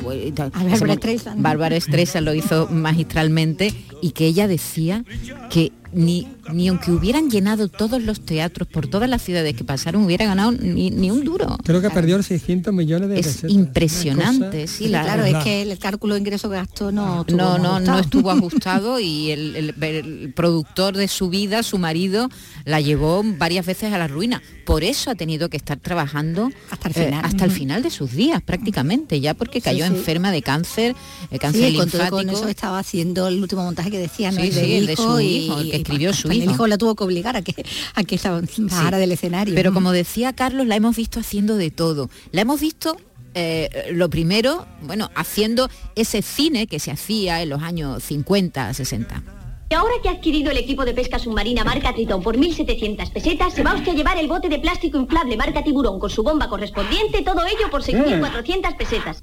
Bárbara 1.36 1.80
Streisand 1.80 2.24
lo 2.24 2.34
hizo 2.34 2.68
magistralmente 2.68 3.72
y 4.02 4.10
que 4.12 4.26
ella 4.26 4.48
decía 4.48 5.04
que 5.50 5.72
ni, 5.92 6.28
ni 6.52 6.68
aunque 6.68 6.90
hubieran 6.92 7.30
llenado 7.30 7.68
todos 7.68 8.02
los 8.02 8.20
teatros 8.20 8.68
por 8.68 8.88
todas 8.88 9.08
las 9.08 9.22
ciudades 9.22 9.54
que 9.54 9.64
pasaron, 9.64 10.04
hubiera 10.04 10.26
ganado 10.26 10.52
ni, 10.52 11.10
un 11.10 11.24
duro. 11.24 11.56
Creo 11.64 11.80
que 11.80 11.90
perdió 11.90 12.22
600 12.22 12.72
millones 12.74 13.08
de 13.08 13.20
Es 13.20 13.44
impresionante, 13.48 14.66
sí. 14.66 14.88
claro, 14.88 15.24
es 15.24 15.36
que 15.44 15.62
el 15.62 15.78
cálculo 15.78 16.14
de 16.14 16.20
ingreso-gasto 16.20 16.92
no 16.92 17.24
No, 17.28 17.58
no, 17.58 17.80
no 17.80 17.98
estuvo 17.98 18.30
ajustado 18.38 19.00
y 19.00 19.30
el, 19.30 20.32
productor 20.34 20.96
de 20.96 21.08
su 21.08 21.28
vida, 21.28 21.62
su 21.62 21.78
marido, 21.78 22.28
la 22.64 22.80
llevó 22.80 23.22
varias 23.24 23.66
veces 23.66 23.92
a 23.92 23.98
la 23.98 24.08
ruina. 24.08 24.42
Por 24.64 24.84
eso 24.84 25.10
ha 25.10 25.14
tenido 25.14 25.48
que 25.48 25.56
estar 25.56 25.78
trabajando 25.78 26.50
hasta 26.70 26.88
el 26.88 26.96
eh, 26.96 27.04
final, 27.06 27.24
hasta 27.24 27.44
el 27.44 27.50
final 27.50 27.82
de 27.82 27.90
sus 27.90 28.12
días 28.12 28.42
prácticamente, 28.42 29.20
ya 29.20 29.34
porque 29.34 29.60
cayó 29.60 29.84
enferma 29.84 30.30
de 30.30 30.42
cáncer, 30.42 30.94
eh, 31.30 31.38
cáncer 31.38 31.72
linfático. 31.72 32.16
Con, 32.16 32.28
eso 32.28 32.48
estaba 32.48 32.78
haciendo 32.78 33.28
el 33.28 33.40
último 33.40 33.64
montaje 33.64 33.90
que 33.90 33.98
decía, 33.98 34.30
¿no? 34.30 34.40
Sí, 34.40 34.50
de, 34.50 34.96
su 34.96 35.20
hijo, 35.20 35.56
que 35.70 35.77
escribió 35.80 36.12
su 36.12 36.30
hijo. 36.32 36.44
El 36.44 36.50
hijo 36.50 36.66
la 36.66 36.78
tuvo 36.78 36.94
que 36.94 37.04
obligar 37.04 37.36
a 37.36 37.42
que, 37.42 37.54
a 37.94 38.04
que 38.04 38.18
bajara 38.58 38.98
del 38.98 39.12
escenario. 39.12 39.54
Pero 39.54 39.72
como 39.72 39.92
decía 39.92 40.32
Carlos, 40.32 40.66
la 40.66 40.76
hemos 40.76 40.96
visto 40.96 41.20
haciendo 41.20 41.56
de 41.56 41.70
todo. 41.70 42.10
La 42.32 42.42
hemos 42.42 42.60
visto 42.60 42.96
eh, 43.34 43.90
lo 43.92 44.08
primero, 44.08 44.66
bueno, 44.82 45.10
haciendo 45.14 45.68
ese 45.94 46.22
cine 46.22 46.66
que 46.66 46.78
se 46.78 46.90
hacía 46.90 47.42
en 47.42 47.50
los 47.50 47.62
años 47.62 48.02
50, 48.02 48.74
60. 48.74 49.22
Y 49.70 49.74
ahora 49.74 49.94
que 50.02 50.08
ha 50.08 50.12
adquirido 50.12 50.50
el 50.50 50.56
equipo 50.56 50.84
de 50.84 50.94
pesca 50.94 51.18
submarina 51.18 51.62
marca 51.62 51.92
Tritón 51.92 52.22
por 52.22 52.36
1.700 52.38 53.12
pesetas, 53.12 53.52
se 53.52 53.62
va 53.62 53.74
usted 53.74 53.92
a 53.92 53.94
llevar 53.94 54.16
el 54.16 54.26
bote 54.26 54.48
de 54.48 54.58
plástico 54.58 54.98
inflable 54.98 55.36
marca 55.36 55.62
Tiburón 55.62 55.98
con 55.98 56.08
su 56.08 56.22
bomba 56.22 56.48
correspondiente, 56.48 57.22
todo 57.22 57.44
ello 57.44 57.70
por 57.70 57.82
6.400 57.82 58.76
pesetas. 58.76 59.22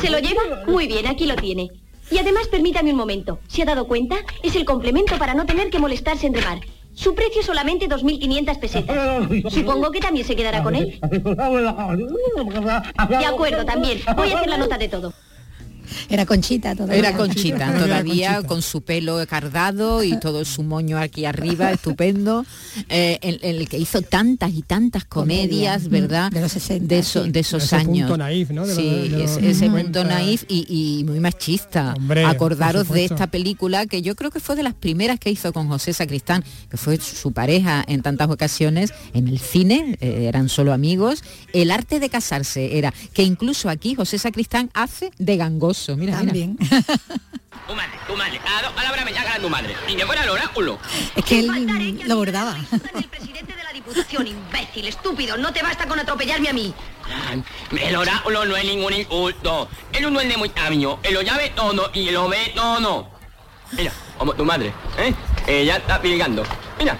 ¿Se 0.00 0.10
lo 0.10 0.18
lleva? 0.18 0.42
Muy 0.66 0.86
bien, 0.86 1.06
aquí 1.06 1.26
lo 1.26 1.36
tiene. 1.36 1.70
Y 2.10 2.18
además, 2.18 2.48
permítame 2.48 2.90
un 2.90 2.96
momento. 2.96 3.38
¿Se 3.48 3.62
ha 3.62 3.64
dado 3.64 3.86
cuenta? 3.86 4.16
Es 4.42 4.54
el 4.56 4.64
complemento 4.64 5.16
para 5.18 5.34
no 5.34 5.46
tener 5.46 5.70
que 5.70 5.78
molestarse 5.78 6.26
en 6.26 6.34
remar. 6.34 6.60
Su 6.94 7.14
precio 7.14 7.40
es 7.40 7.46
solamente 7.46 7.88
2.500 7.88 8.60
pesetas. 8.60 9.52
Supongo 9.52 9.90
que 9.90 10.00
también 10.00 10.26
se 10.26 10.36
quedará 10.36 10.62
con 10.62 10.76
él. 10.76 11.00
De 11.00 13.26
acuerdo, 13.26 13.64
también. 13.64 14.00
Voy 14.16 14.30
a 14.30 14.36
hacer 14.36 14.48
la 14.48 14.58
nota 14.58 14.78
de 14.78 14.88
todo. 14.88 15.12
Era 16.08 16.26
Conchita 16.26 16.74
todavía. 16.74 16.98
Era 16.98 17.16
Conchita, 17.16 17.78
todavía 17.78 18.42
con 18.42 18.62
su 18.62 18.82
pelo 18.82 19.24
cardado 19.26 20.02
y 20.02 20.18
todo 20.18 20.44
su 20.44 20.62
moño 20.62 20.98
aquí 20.98 21.24
arriba, 21.24 21.70
estupendo. 21.72 22.44
Eh, 22.88 23.18
el, 23.42 23.68
que 23.68 23.78
hizo 23.78 24.02
tantas 24.02 24.52
y 24.52 24.62
tantas 24.62 25.04
comedias, 25.04 25.88
¿verdad? 25.88 26.30
De 26.30 26.40
los 26.40 26.52
60. 26.52 26.86
De, 26.86 27.30
de 27.30 27.40
esos 27.40 27.64
ese 27.64 27.76
años. 27.76 28.08
Punto 28.08 28.18
naif, 28.18 28.50
¿no? 28.50 28.66
sí, 28.66 29.12
ese 29.42 29.70
punto 29.70 30.04
naif 30.04 30.44
y, 30.48 31.04
muy 31.06 31.20
machista. 31.20 31.94
Acordaros 32.26 32.88
de 32.88 33.04
esta 33.04 33.26
película 33.26 33.86
que 33.86 34.02
yo 34.02 34.14
creo 34.14 34.30
que 34.30 34.40
fue 34.40 34.56
de 34.56 34.62
las 34.62 34.74
primeras 34.74 35.18
que 35.18 35.30
hizo 35.30 35.52
con 35.52 35.68
José 35.68 35.92
Sacristán, 35.92 36.44
que 36.70 36.76
fue 36.76 36.98
su 36.98 37.32
pareja 37.32 37.84
en 37.86 38.02
tantas 38.02 38.30
ocasiones 38.30 38.92
en 39.12 39.28
el 39.28 39.38
cine, 39.38 39.96
eh, 40.00 40.26
eran 40.28 40.48
solo 40.48 40.72
amigos. 40.72 41.22
El 41.52 41.70
arte 41.70 42.00
de 42.00 42.08
casarse 42.08 42.78
era 42.78 42.92
que 43.12 43.22
incluso 43.22 43.68
aquí 43.68 43.94
José 43.94 44.18
Sacristán 44.18 44.70
hace 44.74 45.10
de 45.18 45.36
gangoso 45.36 45.73
mira, 45.96 46.16
También. 46.16 46.56
Tu 47.66 47.74
madre, 47.74 47.98
tu 48.06 48.16
madre, 48.16 48.40
dos 48.62 48.72
palabras 48.72 49.04
me 49.04 49.12
llaman 49.12 49.40
tu 49.40 49.48
madre. 49.48 49.74
Y 49.88 49.96
que 49.96 50.04
fuera 50.04 50.22
el 50.24 50.30
oráculo. 50.30 50.78
Es 51.16 51.24
que 51.24 51.40
él 51.40 52.02
lo 52.06 52.16
bordaba. 52.16 52.56
El 52.94 53.08
presidente 53.08 53.54
de 53.54 53.64
la 53.64 53.72
Diputación, 53.72 54.26
imbécil, 54.26 54.86
estúpido, 54.86 55.36
no 55.38 55.52
te 55.52 55.62
basta 55.62 55.86
con 55.86 55.98
atropellarme 55.98 56.48
a 56.50 56.52
mí. 56.52 56.74
El 57.72 57.96
oráculo 57.96 58.44
no 58.44 58.56
es 58.56 58.64
ningún 58.64 58.92
insulto. 58.92 59.68
Es 59.92 60.04
un 60.04 60.14
duende 60.14 60.36
muy 60.36 60.50
sabio. 60.50 60.98
Él 61.02 61.14
lo 61.14 61.22
llave 61.22 61.50
todo 61.56 61.90
y 61.94 62.10
lo 62.10 62.28
ve 62.28 62.52
todo. 62.54 63.08
Mira, 63.72 63.92
como 64.18 64.34
tu 64.34 64.44
madre, 64.44 64.72
¿eh? 64.98 65.14
Ella 65.46 65.76
está 65.76 66.00
piligando. 66.00 66.42
Mira. 66.78 66.96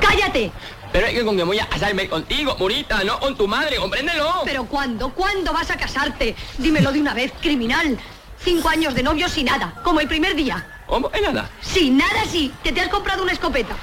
¡Cállate! 0.00 0.52
Pero 0.92 1.06
es 1.06 1.12
que 1.12 1.24
con 1.24 1.36
que 1.36 1.44
voy 1.44 1.58
a 1.58 1.68
casarme 1.68 2.08
contigo, 2.08 2.56
Murita, 2.58 3.04
no 3.04 3.20
con 3.20 3.36
tu 3.36 3.46
madre, 3.46 3.76
compréndelo. 3.76 4.42
¿Pero 4.44 4.64
cuándo? 4.64 5.10
¿Cuándo 5.10 5.52
vas 5.52 5.70
a 5.70 5.76
casarte? 5.76 6.34
Dímelo 6.58 6.90
de 6.90 7.00
una 7.00 7.14
vez, 7.14 7.32
criminal. 7.40 7.98
Cinco 8.42 8.68
años 8.68 8.94
de 8.94 9.02
novio 9.02 9.28
sin 9.28 9.46
nada, 9.46 9.74
como 9.84 10.00
el 10.00 10.08
primer 10.08 10.34
día. 10.34 10.82
¿Cómo? 10.86 11.10
¿Es 11.12 11.22
nada? 11.22 11.48
Sí, 11.60 11.90
nada 11.90 12.24
sí, 12.28 12.52
que 12.64 12.72
te 12.72 12.80
has 12.80 12.88
comprado 12.88 13.22
una 13.22 13.32
escopeta. 13.32 13.76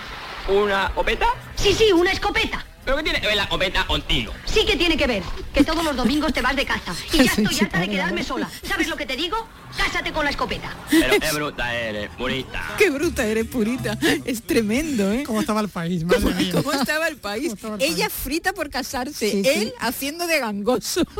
¿Una 0.49 0.87
escopeta? 0.87 1.27
Sí, 1.55 1.73
sí, 1.73 1.91
una 1.93 2.11
escopeta. 2.11 2.65
¿Pero 2.83 2.97
qué 2.97 3.03
tiene 3.03 3.21
que 3.21 3.27
ver 3.27 3.35
la 3.35 3.43
escopeta 3.43 3.85
contigo? 3.85 4.33
Sí 4.45 4.65
que 4.65 4.75
tiene 4.75 4.97
que 4.97 5.07
ver, 5.07 5.23
que 5.53 5.63
todos 5.63 5.83
los 5.83 5.95
domingos 5.95 6.33
te 6.33 6.41
vas 6.41 6.55
de 6.55 6.65
caza. 6.65 6.93
Y 7.13 7.17
ya 7.17 7.31
estoy 7.37 7.59
harta 7.59 7.79
de 7.79 7.89
quedarme 7.89 8.23
sola. 8.23 8.49
¿Sabes 8.63 8.87
lo 8.87 8.95
que 8.97 9.05
te 9.05 9.15
digo? 9.15 9.37
Cásate 9.77 10.11
con 10.11 10.25
la 10.25 10.31
escopeta. 10.31 10.75
Pero 10.89 11.19
qué 11.19 11.31
bruta 11.33 11.75
eres, 11.75 12.09
purita. 12.17 12.75
Qué 12.77 12.89
bruta 12.89 13.25
eres, 13.25 13.45
purita. 13.45 13.97
Es 14.25 14.41
tremendo, 14.43 15.11
¿eh? 15.11 15.23
¿Cómo 15.25 15.41
estaba 15.41 15.61
el 15.61 15.69
país, 15.69 16.03
madre 16.03 16.21
¿Cómo, 16.21 16.35
mía? 16.35 16.51
¿Cómo 16.51 16.73
estaba 16.73 17.07
el 17.07 17.17
país? 17.17 17.53
Ella 17.79 18.09
frita 18.09 18.53
por 18.53 18.69
casarse, 18.69 19.41
él 19.61 19.73
haciendo 19.79 20.27
de 20.27 20.39
gangoso. 20.39 21.03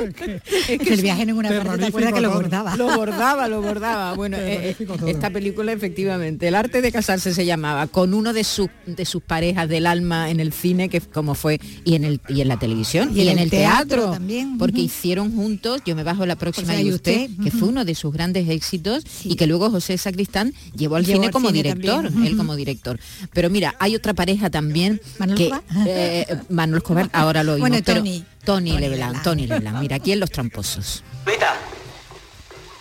es 0.68 0.80
que 0.80 0.94
el 0.94 1.02
viaje 1.02 1.24
en 1.24 1.34
una 1.34 1.50
parte, 1.50 1.78
¿te 1.78 1.86
acuerdas 1.86 2.14
que 2.14 2.22
lo 2.22 2.32
bordaba? 2.32 2.76
Lo 2.76 2.96
bordaba, 2.96 3.48
lo 3.48 3.62
bordaba. 3.62 4.14
Bueno, 4.14 4.38
eh, 4.40 4.76
esta 5.08 5.30
película 5.30 5.72
efectivamente, 5.72 6.48
el 6.48 6.56
arte 6.56 6.82
de 6.82 6.92
casarse 6.92 7.34
se 7.34 7.46
llamaba, 7.46 7.88
con 7.88 8.14
uno 8.14 8.34
de 8.34 8.44
sus 8.44 8.70
de 8.86 9.06
sus 9.06 9.22
parejas 9.22 9.70
del 9.70 9.86
alma 9.86 10.30
en 10.30 10.40
el 10.40 10.52
cine, 10.52 10.90
que 10.90 11.02
como 11.02 11.36
fue, 11.36 11.60
y 11.84 11.96
en 11.96 12.04
el 12.04 12.22
y 12.28 12.42
en 12.42 12.48
la 12.48 12.58
televisión 12.58 13.12
y, 13.16 13.28
en, 13.28 13.40
el 13.40 13.50
teatro, 13.50 14.12
también 14.12 14.58
porque 14.58 14.82
hicieron 14.82 15.36
juntos 15.36 15.82
yo 15.86 15.96
me 15.96 16.04
bajo 16.04 16.26
la 16.26 16.36
próxima 16.36 16.80
y 16.80 16.92
usted, 16.92 17.30
que 17.44 17.52
fue 17.52 17.68
uno 17.68 17.86
de 17.86 17.96
sus 17.96 18.14
grandes 18.14 18.47
éxitos 18.50 19.04
y 19.24 19.36
que 19.36 19.48
luego 19.48 19.70
José 19.70 19.98
Sacristán 19.98 20.54
llevó 20.76 20.96
al 20.96 21.06
cine 21.06 21.32
como 21.32 21.52
director 21.52 22.06
él 22.06 22.38
como 22.38 22.56
director. 22.56 23.00
Pero 23.34 23.50
mira 23.50 23.76
hay 23.80 23.96
otra 23.96 24.14
pareja 24.14 24.50
también 24.50 25.02
Manuel 25.20 25.38
que 25.38 25.52
eh, 25.86 26.38
Manuel 26.50 26.82
Escobar 26.82 27.10
ahora 27.14 27.44
lo 27.44 27.54
oímos 27.54 27.70
bueno, 27.70 27.84
Tony, 27.84 28.24
Tony, 28.44 28.72
Tony 28.72 28.80
Leblanc 28.80 29.24
Tony 29.24 29.48
Leblanc 29.48 29.80
mira 29.80 29.98
aquí 29.98 30.12
en 30.12 30.20
Los 30.20 30.32
Tramposos. 30.32 31.04
Julita 31.26 31.56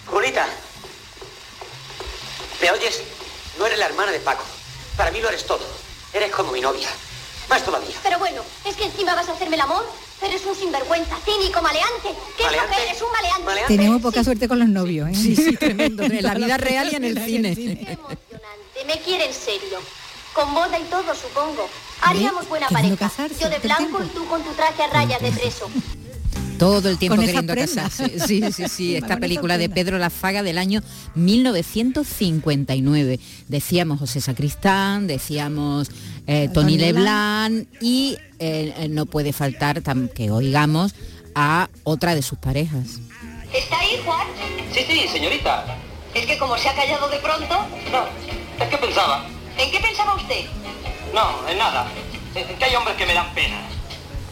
Julita 0.07 0.47
¿me 2.63 2.71
oyes? 2.71 3.03
no 3.59 3.67
eres 3.67 3.79
la 3.79 3.87
hermana 3.87 4.13
de 4.13 4.21
Paco. 4.21 4.45
Para 4.97 5.11
mí 5.11 5.21
lo 5.21 5.29
eres 5.29 5.47
todo. 5.47 5.65
Eres 6.13 6.31
como 6.31 6.53
mi 6.53 6.61
novia. 6.61 6.89
Más 7.49 7.65
todavía. 7.65 7.95
Pero 8.03 8.19
bueno, 8.19 8.43
¿es 8.65 8.77
que 8.77 8.85
encima 8.85 9.15
vas 9.15 9.29
a 9.29 9.33
hacerme 9.33 9.57
el 9.57 9.63
amor? 9.63 9.85
Eres 10.23 10.47
un 10.47 10.55
sinvergüenza, 10.55 11.17
cínico, 11.25 11.61
maleante. 11.61 12.09
¿Qué 12.37 12.45
es 12.45 12.53
lo 12.53 12.69
que 12.69 12.83
eres? 12.83 13.03
Un 13.03 13.13
maleante. 13.13 13.67
Tenemos 13.67 14.01
poca 14.01 14.25
suerte 14.25 14.49
con 14.49 14.59
los 14.59 14.69
novios, 14.69 15.11
¿eh? 15.11 15.15
Sí, 15.15 15.37
sí, 15.37 15.57
tremendo. 15.59 16.03
En 16.05 16.23
la 16.23 16.35
vida 16.35 16.57
real 16.57 16.89
y 16.91 16.97
en 16.97 17.05
el 17.05 17.25
cine. 17.25 17.55
Qué 17.55 17.93
emocionante. 17.93 18.85
Me 18.87 18.99
quiere 19.01 19.27
en 19.27 19.35
serio. 19.35 19.79
Con 20.33 20.53
boda 20.55 20.79
y 20.79 20.85
todo, 20.85 21.15
supongo. 21.15 21.69
Haríamos 22.03 22.49
buena 22.49 22.69
pareja. 22.69 23.11
Yo 23.41 23.49
de 23.49 23.59
blanco 23.59 24.03
y 24.05 24.09
tú 24.09 24.27
con 24.27 24.43
tu 24.43 24.53
traje 24.53 24.83
a 24.83 24.89
rayas 24.89 25.21
de 25.21 25.33
preso. 25.33 25.71
Todo 26.59 26.89
el 26.89 26.99
tiempo 26.99 27.21
queriendo 27.21 27.55
casarse. 27.55 28.19
Sí, 28.27 28.43
sí, 28.53 28.69
sí. 28.69 28.97
Esta 28.97 29.19
película 29.19 29.59
de 29.59 29.69
Pedro 29.69 29.99
Lazaga 29.99 30.43
del 30.43 30.59
año 30.59 30.83
1959. 31.15 33.21
Decíamos 33.49 33.99
José 33.99 34.21
Sacristán, 34.21 35.07
decíamos 35.07 35.91
eh, 36.27 36.49
Tony 36.53 36.79
Leblanc 36.79 37.69
y 37.81 38.17
eh, 38.39 38.75
eh, 38.77 38.89
no 38.89 39.07
puede 39.07 39.33
faltar 39.33 39.83
que 40.15 40.31
oigamos 40.31 40.95
a 41.35 41.69
otra 41.85 42.15
de 42.15 42.23
sus 42.23 42.39
parejas. 42.39 43.01
¿Está 43.53 43.79
ahí, 43.79 44.01
Juan? 44.05 44.27
Sí, 44.73 44.81
sí, 44.89 45.09
señorita. 45.09 45.79
Es 46.15 46.27
que 46.27 46.39
como 46.39 46.57
se 46.57 46.69
ha 46.69 46.75
callado 46.75 47.09
de 47.09 47.19
pronto... 47.19 47.55
No, 47.93 48.65
es 48.65 48.71
que 48.71 48.79
pensaba. 48.79 49.27
¿En 49.59 49.71
qué 49.71 49.79
pensaba 49.81 50.15
usted? 50.15 50.47
No, 51.15 51.49
en 51.49 51.59
nada. 51.59 51.87
Es 52.35 52.59
que 52.59 52.65
hay 52.65 52.75
hombres 52.75 52.97
que 52.97 53.07
me 53.07 53.15
dan 53.15 53.33
pena. 53.35 53.76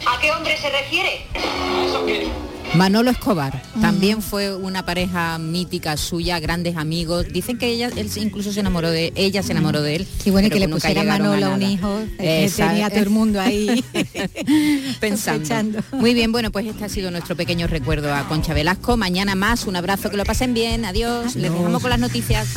¿A 0.07 0.19
qué 0.21 0.31
hombre 0.31 0.57
se 0.57 0.69
refiere? 0.69 1.25
¿A 1.35 1.85
eso 1.85 2.05
qué? 2.05 2.27
Manolo 2.73 3.09
Escobar 3.11 3.61
también 3.79 4.21
fue 4.21 4.53
una 4.53 4.83
pareja 4.85 5.37
mítica 5.37 5.95
suya, 5.97 6.39
grandes 6.39 6.75
amigos. 6.75 7.27
Dicen 7.31 7.57
que 7.57 7.67
ella, 7.67 7.89
él 7.95 8.09
incluso 8.17 8.51
se 8.51 8.59
enamoró 8.59 8.89
de 8.89 9.13
ella, 9.15 9.43
se 9.43 9.51
enamoró 9.53 9.81
de 9.81 9.97
él. 9.97 10.07
Y 10.25 10.31
bueno, 10.31 10.49
que 10.49 10.59
le 10.59 10.67
pusiera 10.67 11.03
Manolo 11.03 11.45
a 11.45 11.49
un 11.49 11.61
hijo, 11.61 11.99
Esa- 12.17 12.67
tenía 12.69 12.89
todo 12.89 12.99
el 13.01 13.09
mundo 13.11 13.39
ahí 13.39 13.83
pensando. 14.99 15.45
sospechando. 15.45 15.79
Muy 15.93 16.13
bien, 16.13 16.31
bueno, 16.33 16.51
pues 16.51 16.65
este 16.65 16.83
ha 16.83 16.89
sido 16.89 17.11
nuestro 17.11 17.35
pequeño 17.37 17.67
recuerdo 17.67 18.13
a 18.13 18.27
Concha 18.27 18.53
Velasco. 18.53 18.97
Mañana 18.97 19.35
más, 19.35 19.65
un 19.67 19.75
abrazo, 19.77 20.09
que 20.09 20.17
lo 20.17 20.25
pasen 20.25 20.53
bien, 20.53 20.83
adiós. 20.85 21.35
Les 21.35 21.51
dejamos 21.53 21.81
con 21.81 21.91
las 21.91 21.99
noticias. 21.99 22.47